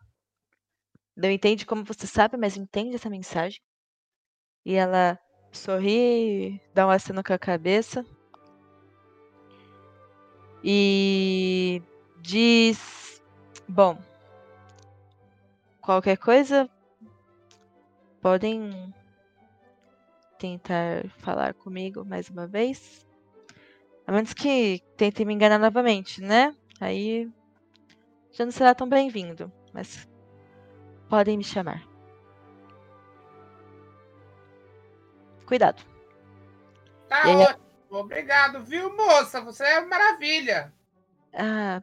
[1.17, 3.61] não entende como você sabe, mas entende essa mensagem.
[4.65, 5.19] E ela
[5.53, 8.05] sorri, dá um aceno com a cabeça
[10.63, 11.83] e
[12.21, 13.23] diz:
[13.69, 13.99] Bom,
[15.81, 16.69] qualquer coisa
[18.21, 18.95] podem
[20.45, 23.07] tentar falar comigo mais uma vez.
[24.07, 26.55] A menos que tentem me enganar novamente, né?
[26.79, 27.31] Aí
[28.31, 29.51] já não será tão bem-vindo.
[29.73, 30.07] Mas
[31.09, 31.83] podem me chamar.
[35.47, 35.83] Cuidado.
[37.09, 37.65] Tá aí- ótimo.
[37.91, 39.41] Obrigado, viu, moça?
[39.41, 40.75] Você é uma maravilha.
[41.33, 41.83] Ah,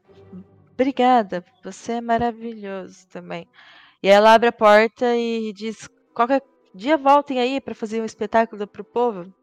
[0.73, 1.43] obrigada.
[1.63, 3.47] Você é maravilhoso também.
[4.03, 8.65] E ela abre a porta e diz: qualquer dia voltem aí pra fazer um espetáculo
[8.67, 9.33] pro povo.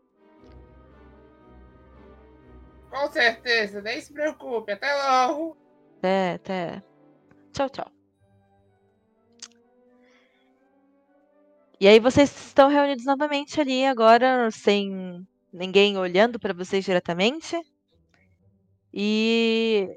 [2.90, 4.72] Com certeza, nem se preocupe.
[4.72, 5.56] Até logo.
[5.98, 6.82] Até, até.
[7.52, 7.90] Tchau, tchau.
[11.80, 17.56] E aí vocês estão reunidos novamente ali agora, sem ninguém olhando para vocês diretamente.
[18.92, 19.88] E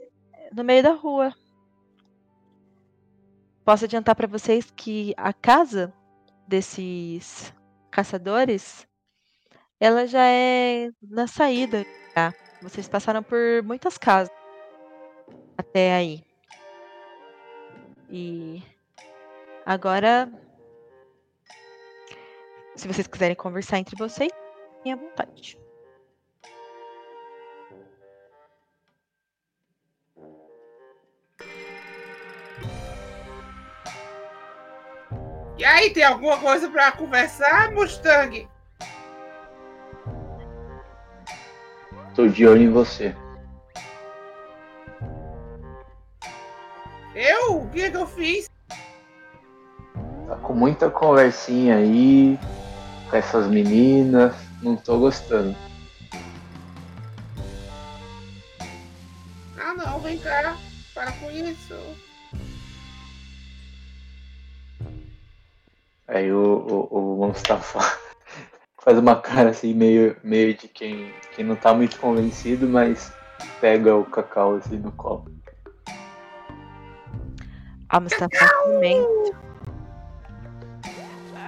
[0.54, 1.34] no meio da rua.
[3.64, 5.94] Posso adiantar para vocês que a casa
[6.52, 7.54] desses
[7.90, 8.86] caçadores,
[9.80, 11.86] ela já é na saída.
[12.14, 12.34] Tá?
[12.62, 14.36] Vocês passaram por muitas casas
[15.58, 16.24] até aí.
[18.10, 18.62] E
[19.66, 20.30] agora,
[22.76, 24.32] se vocês quiserem conversar entre vocês,
[24.92, 25.61] à vontade.
[35.62, 38.50] E aí, tem alguma coisa pra conversar, Mustang?
[42.16, 43.16] Tô de olho em você.
[47.14, 47.62] Eu?
[47.62, 48.50] O que, que eu fiz?
[50.28, 52.40] Tá com muita conversinha aí
[53.12, 54.34] com essas meninas.
[54.64, 55.56] Não tô gostando.
[59.60, 60.58] Ah, não, vem cá.
[60.96, 61.76] Para com isso.
[66.12, 67.80] Aí o, o, o Mustafa
[68.84, 73.14] faz uma cara assim, meio, meio de quem, quem não tá muito convencido, mas
[73.62, 75.32] pega o cacau assim no copo.
[77.88, 79.36] A Mustafa tá ciumento.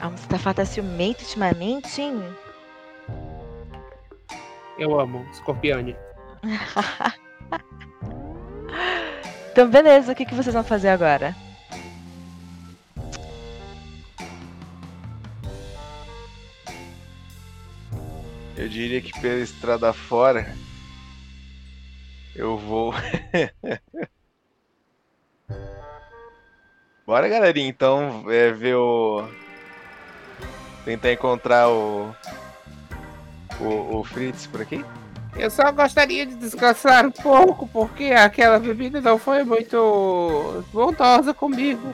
[0.02, 2.24] A Mustafa tá ciumento ultimamente, hein?
[4.78, 5.94] Eu amo, Scorpione.
[9.52, 10.14] então, beleza.
[10.14, 11.36] O que, que vocês vão fazer agora?
[18.64, 20.56] Eu diria que pela estrada fora,
[22.34, 22.94] eu vou.
[27.06, 29.28] Bora, galerinha, então, é, ver o.
[30.86, 32.16] Tentar encontrar o.
[33.60, 34.86] O, o Fritz por aqui?
[35.36, 41.94] Eu só gostaria de descansar um pouco, porque aquela bebida não foi muito bondosa comigo.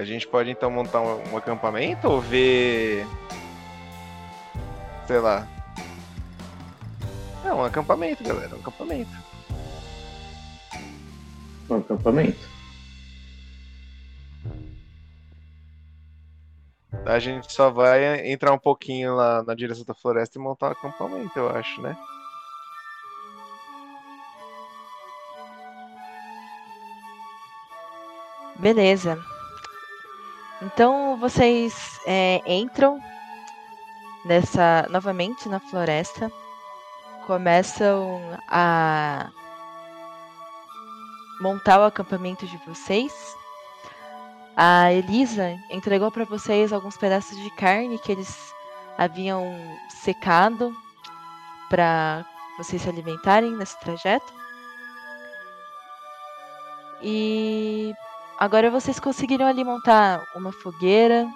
[0.00, 3.06] A gente pode então montar um, um acampamento ou ver.
[5.06, 5.46] Sei lá.
[7.44, 8.56] É um acampamento, galera.
[8.56, 9.10] Um acampamento.
[11.68, 12.48] Um acampamento.
[17.04, 20.72] A gente só vai entrar um pouquinho lá na direção da floresta e montar um
[20.72, 21.94] acampamento, eu acho, né?
[28.58, 29.22] Beleza.
[30.62, 33.00] Então vocês é, entram
[34.24, 36.30] nessa novamente na floresta,
[37.26, 39.30] começam a
[41.40, 43.12] montar o acampamento de vocês.
[44.54, 48.52] A Elisa entregou para vocês alguns pedaços de carne que eles
[48.98, 49.46] haviam
[49.88, 50.76] secado
[51.70, 52.26] para
[52.58, 54.30] vocês se alimentarem nesse trajeto.
[57.02, 57.94] E
[58.40, 61.28] Agora vocês conseguiram ali montar uma fogueira.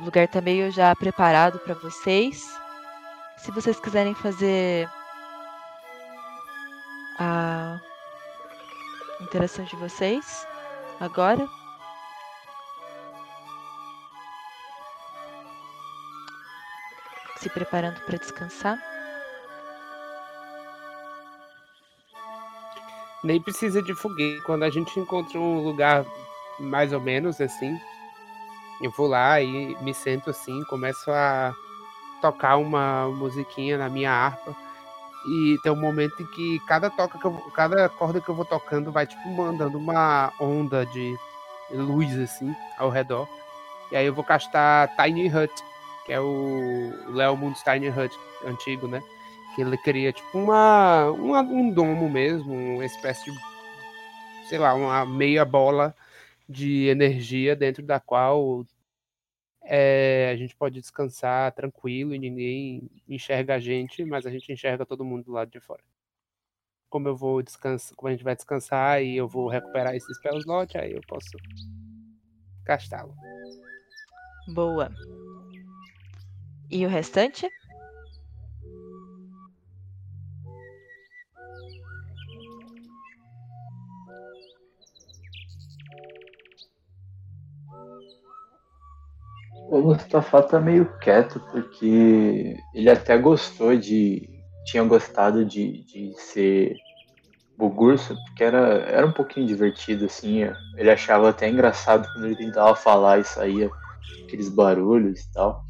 [0.00, 2.52] O lugar tá meio já preparado para vocês.
[3.38, 4.90] Se vocês quiserem fazer
[7.20, 7.78] a
[9.20, 10.44] interação de vocês
[10.98, 11.48] agora.
[17.36, 18.99] Se preparando para descansar.
[23.22, 24.42] Nem precisa de foguete.
[24.42, 26.04] Quando a gente encontra um lugar
[26.58, 27.78] mais ou menos assim,
[28.80, 31.54] eu vou lá e me sento assim, começo a
[32.20, 34.54] tocar uma musiquinha na minha harpa.
[35.26, 38.44] E tem um momento em que cada toca que eu, cada corda que eu vou
[38.44, 41.14] tocando vai tipo mandando uma onda de
[41.70, 43.28] luz assim ao redor.
[43.92, 45.52] E aí eu vou castar Tiny Hut,
[46.06, 49.02] que é o Léo Mundos Tiny Hut antigo, né?
[49.54, 53.38] Que ele cria tipo uma, uma, um domo mesmo, uma espécie de,
[54.48, 55.94] sei lá, uma meia bola
[56.48, 58.64] de energia dentro da qual
[59.62, 64.86] é, a gente pode descansar tranquilo e ninguém enxerga a gente, mas a gente enxerga
[64.86, 65.82] todo mundo do lado de fora.
[66.88, 70.38] Como eu vou descansar, como a gente vai descansar e eu vou recuperar esse spell
[70.38, 71.30] slot, aí eu posso
[72.64, 73.14] gastá-lo.
[74.48, 74.90] Boa.
[76.70, 77.48] E o restante?
[89.70, 94.28] O Mustafa tá meio quieto porque ele até gostou de.
[94.66, 96.76] tinha gostado de, de ser
[97.56, 100.42] Bugurso, porque era, era um pouquinho divertido, assim.
[100.76, 103.70] Ele achava até engraçado quando ele tentava falar e saía
[104.24, 105.62] aqueles barulhos e tal.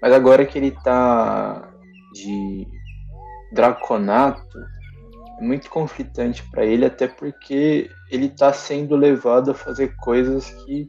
[0.00, 1.72] Mas agora que ele tá
[2.12, 2.66] de
[3.52, 4.58] Draconato,
[5.40, 10.88] é muito conflitante para ele, até porque ele tá sendo levado a fazer coisas que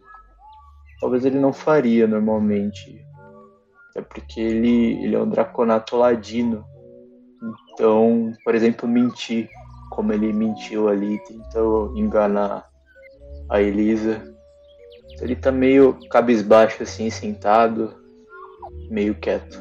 [0.99, 3.05] talvez ele não faria normalmente.
[3.91, 6.65] Até porque ele, ele é um Draconato ladino.
[7.73, 9.49] Então, por exemplo, mentir,
[9.91, 12.67] como ele mentiu ali, tentou enganar
[13.49, 14.35] a Elisa.
[15.21, 17.95] Ele tá meio cabisbaixo assim, sentado,
[18.89, 19.59] meio quieto.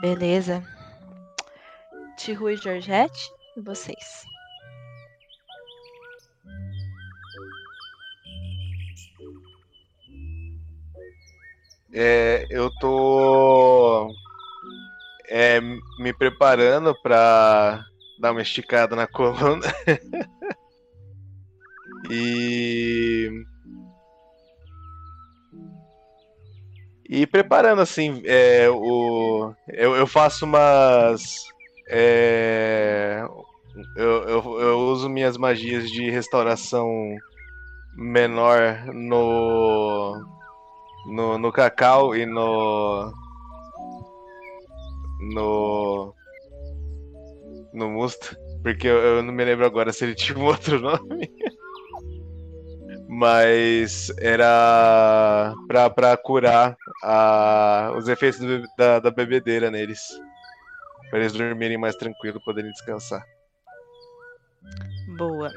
[0.00, 0.62] Beleza.
[2.16, 4.29] Tihu e Georgette, e vocês?
[11.92, 14.14] É, eu tô
[15.28, 15.60] é,
[15.98, 17.84] me preparando para
[18.18, 19.66] dar uma esticada na coluna.
[22.10, 23.30] e
[27.08, 31.22] e preparando assim é, o eu, eu faço umas
[31.90, 33.24] é,
[33.96, 37.16] eu, eu, eu uso minhas magias de restauração
[37.96, 40.24] menor no
[41.06, 43.12] no, no cacau e no
[45.34, 46.14] no
[47.72, 51.30] no musto porque eu, eu não me lembro agora se ele tinha um outro nome
[53.12, 60.00] mas era pra, pra curar a, os efeitos do, da, da bebedeira neles.
[61.10, 63.20] Pra eles dormirem mais tranquilo, poderem descansar.
[65.18, 65.50] Boa.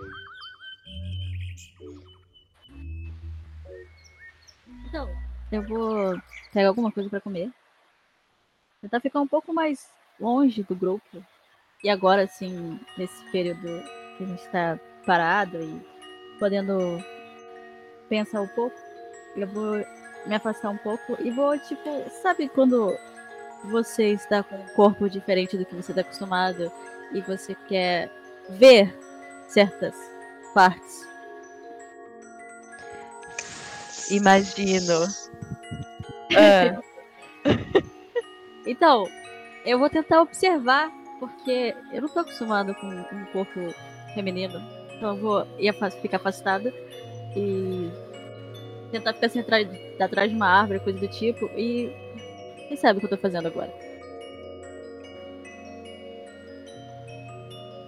[4.87, 5.07] Então,
[5.53, 6.19] eu vou
[6.51, 7.51] pegar alguma coisa pra comer.
[8.81, 9.87] Tentar ficar um pouco mais
[10.19, 11.23] longe do grupo.
[11.83, 13.83] E agora, assim, nesse período
[14.17, 15.81] que a gente tá parado e
[16.39, 17.03] podendo
[18.09, 18.75] pensar um pouco,
[19.35, 19.75] eu vou
[20.25, 22.97] me afastar um pouco e vou, tipo, sabe quando
[23.65, 26.71] você está com um corpo diferente do que você está acostumado
[27.11, 28.09] e você quer
[28.49, 28.93] ver
[29.47, 29.95] certas
[30.53, 31.07] partes?
[34.09, 35.22] Imagino.
[36.35, 36.81] Ah.
[38.65, 39.07] então,
[39.65, 43.73] eu vou tentar observar, porque eu não tô acostumado com um corpo
[44.13, 44.61] feminino.
[44.95, 46.73] Então eu vou ia ficar afastada
[47.35, 47.89] e
[48.91, 49.67] tentar ficar atrás,
[49.99, 51.91] atrás de uma árvore, coisa do tipo, e
[52.67, 53.73] quem sabe o que eu tô fazendo agora.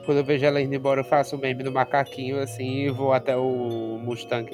[0.06, 3.12] Quando eu vejo ela indo embora, eu faço o meme do macaquinho assim e vou
[3.12, 4.52] até o Mustang.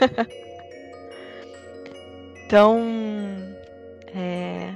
[2.46, 2.78] então,
[4.14, 4.74] é...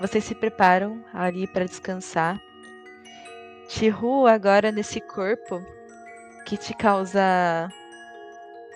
[0.00, 2.40] vocês se preparam ali para descansar.
[3.68, 5.64] Chihu agora nesse corpo
[6.44, 7.68] que te causa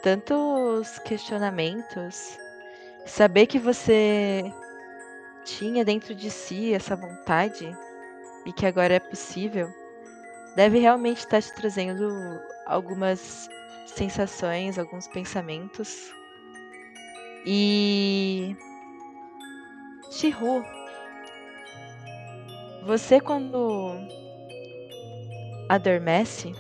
[0.02, 2.38] tantos questionamentos,
[3.06, 4.52] saber que você
[5.44, 7.76] tinha dentro de si essa vontade
[8.46, 9.68] e que agora é possível,
[10.54, 13.48] deve realmente estar te trazendo algumas
[13.86, 16.12] sensações, alguns pensamentos.
[17.46, 18.56] E.
[20.10, 20.64] Chihu,
[22.84, 23.92] você quando
[25.68, 26.52] adormece,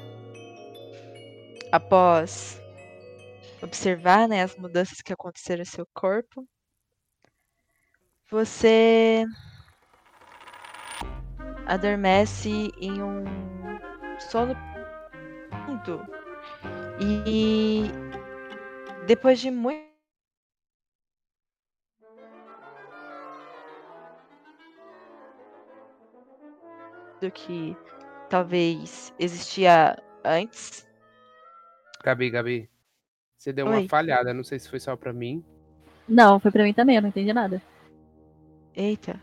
[1.70, 2.60] após
[3.62, 6.46] observar né, as mudanças que aconteceram no seu corpo,
[8.30, 9.24] você
[11.66, 13.24] adormece em um
[14.18, 14.54] sono
[17.00, 17.82] e
[19.06, 19.82] depois de muito
[27.20, 27.76] do que
[28.28, 30.86] talvez existia antes.
[32.02, 32.70] Gabi, Gabi,
[33.36, 33.80] você deu Oi.
[33.80, 35.44] uma falhada, não sei se foi só pra mim.
[36.06, 37.62] Não, foi pra mim também, eu não entendi nada.
[38.74, 39.18] Eita.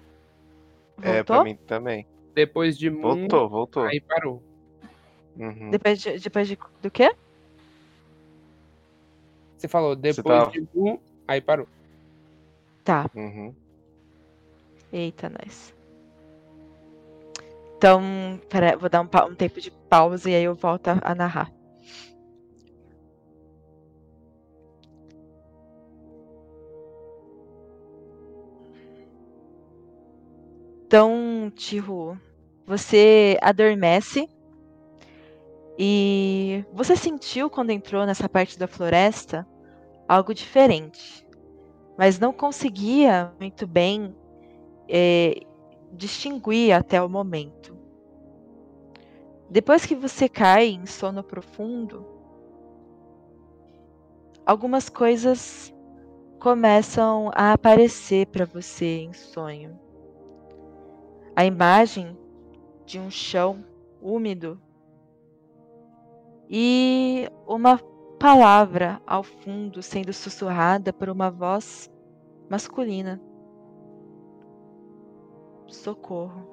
[1.02, 2.08] É, pra mim também.
[2.34, 3.84] Depois de Voltou, voltou.
[3.84, 4.51] Aí parou.
[5.38, 5.70] Uhum.
[5.70, 7.14] Depois, de, depois de, do quê?
[9.58, 11.68] Você falou depois tava- de um, aí parou.
[12.84, 13.10] Tá.
[13.16, 13.54] Uhum.
[14.92, 15.74] Eita, nós.
[17.78, 21.16] Então, pera, vou dar um, um tempo de pausa e aí eu volto a, a
[21.16, 21.52] narrar.
[30.86, 32.20] Então, Tihu,
[32.68, 34.28] você adormece
[35.78, 39.48] e você sentiu quando entrou nessa parte da floresta
[40.08, 41.26] algo diferente.
[41.98, 44.16] mas não conseguia muito bem
[44.90, 45.42] é,
[45.94, 47.78] distinguir até o momento.
[49.50, 52.06] Depois que você cai em sono profundo,
[54.46, 55.72] algumas coisas
[56.40, 59.80] começam a aparecer para você em sonho.
[61.36, 62.18] A imagem
[62.86, 63.64] de um chão
[64.02, 64.60] úmido
[66.52, 67.80] e uma
[68.20, 71.90] palavra ao fundo sendo sussurrada por uma voz
[72.50, 73.22] masculina.
[75.68, 76.46] Socorro.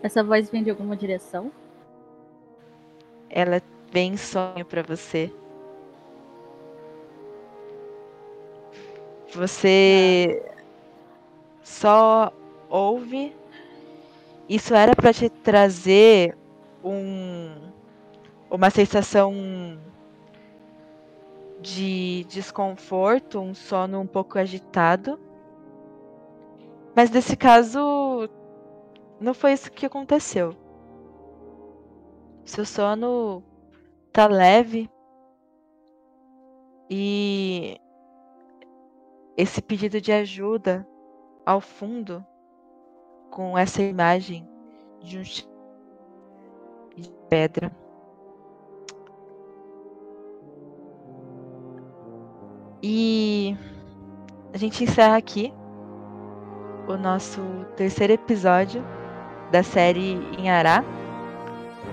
[0.00, 1.50] Essa voz vem de alguma direção?
[3.28, 3.60] Ela
[3.90, 5.34] vem em sonho para você.
[9.34, 10.48] Você
[11.60, 12.32] só
[12.70, 13.36] ouve.
[14.48, 16.34] Isso era para te trazer
[16.82, 17.70] um,
[18.50, 19.34] uma sensação
[21.60, 25.20] de desconforto, um sono um pouco agitado.
[26.96, 27.78] Mas nesse caso,
[29.20, 30.54] não foi isso que aconteceu.
[32.46, 33.42] Seu sono
[34.10, 34.90] tá leve
[36.88, 37.78] e
[39.36, 40.88] esse pedido de ajuda
[41.44, 42.24] ao fundo
[43.30, 44.48] com essa imagem
[45.02, 45.22] de um
[46.96, 47.70] de pedra.
[52.82, 53.56] E
[54.52, 55.52] a gente encerra aqui
[56.86, 57.40] o nosso
[57.76, 58.84] terceiro episódio
[59.50, 60.84] da série Inhará.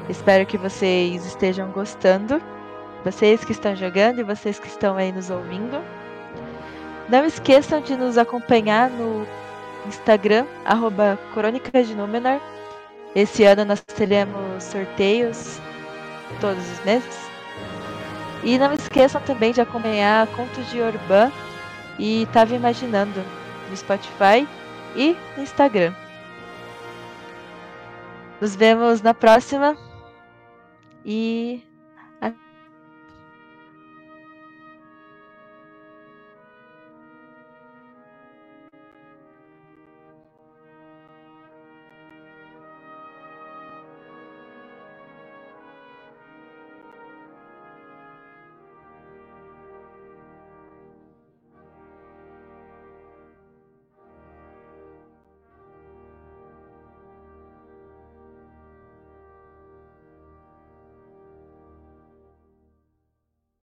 [0.09, 2.41] Espero que vocês estejam gostando.
[3.03, 5.79] Vocês que estão jogando e vocês que estão aí nos ouvindo.
[7.09, 9.27] Não esqueçam de nos acompanhar no
[9.87, 12.39] Instagram, arroba Crônicas de Númenor.
[13.15, 15.59] Esse ano nós teremos sorteios
[16.39, 17.25] todos os meses.
[18.43, 21.31] E não esqueçam também de acompanhar Contos de Orbã
[21.97, 23.23] e Tava Imaginando
[23.69, 24.47] no Spotify
[24.95, 25.93] e no Instagram.
[28.39, 29.75] Nos vemos na próxima
[31.03, 31.64] e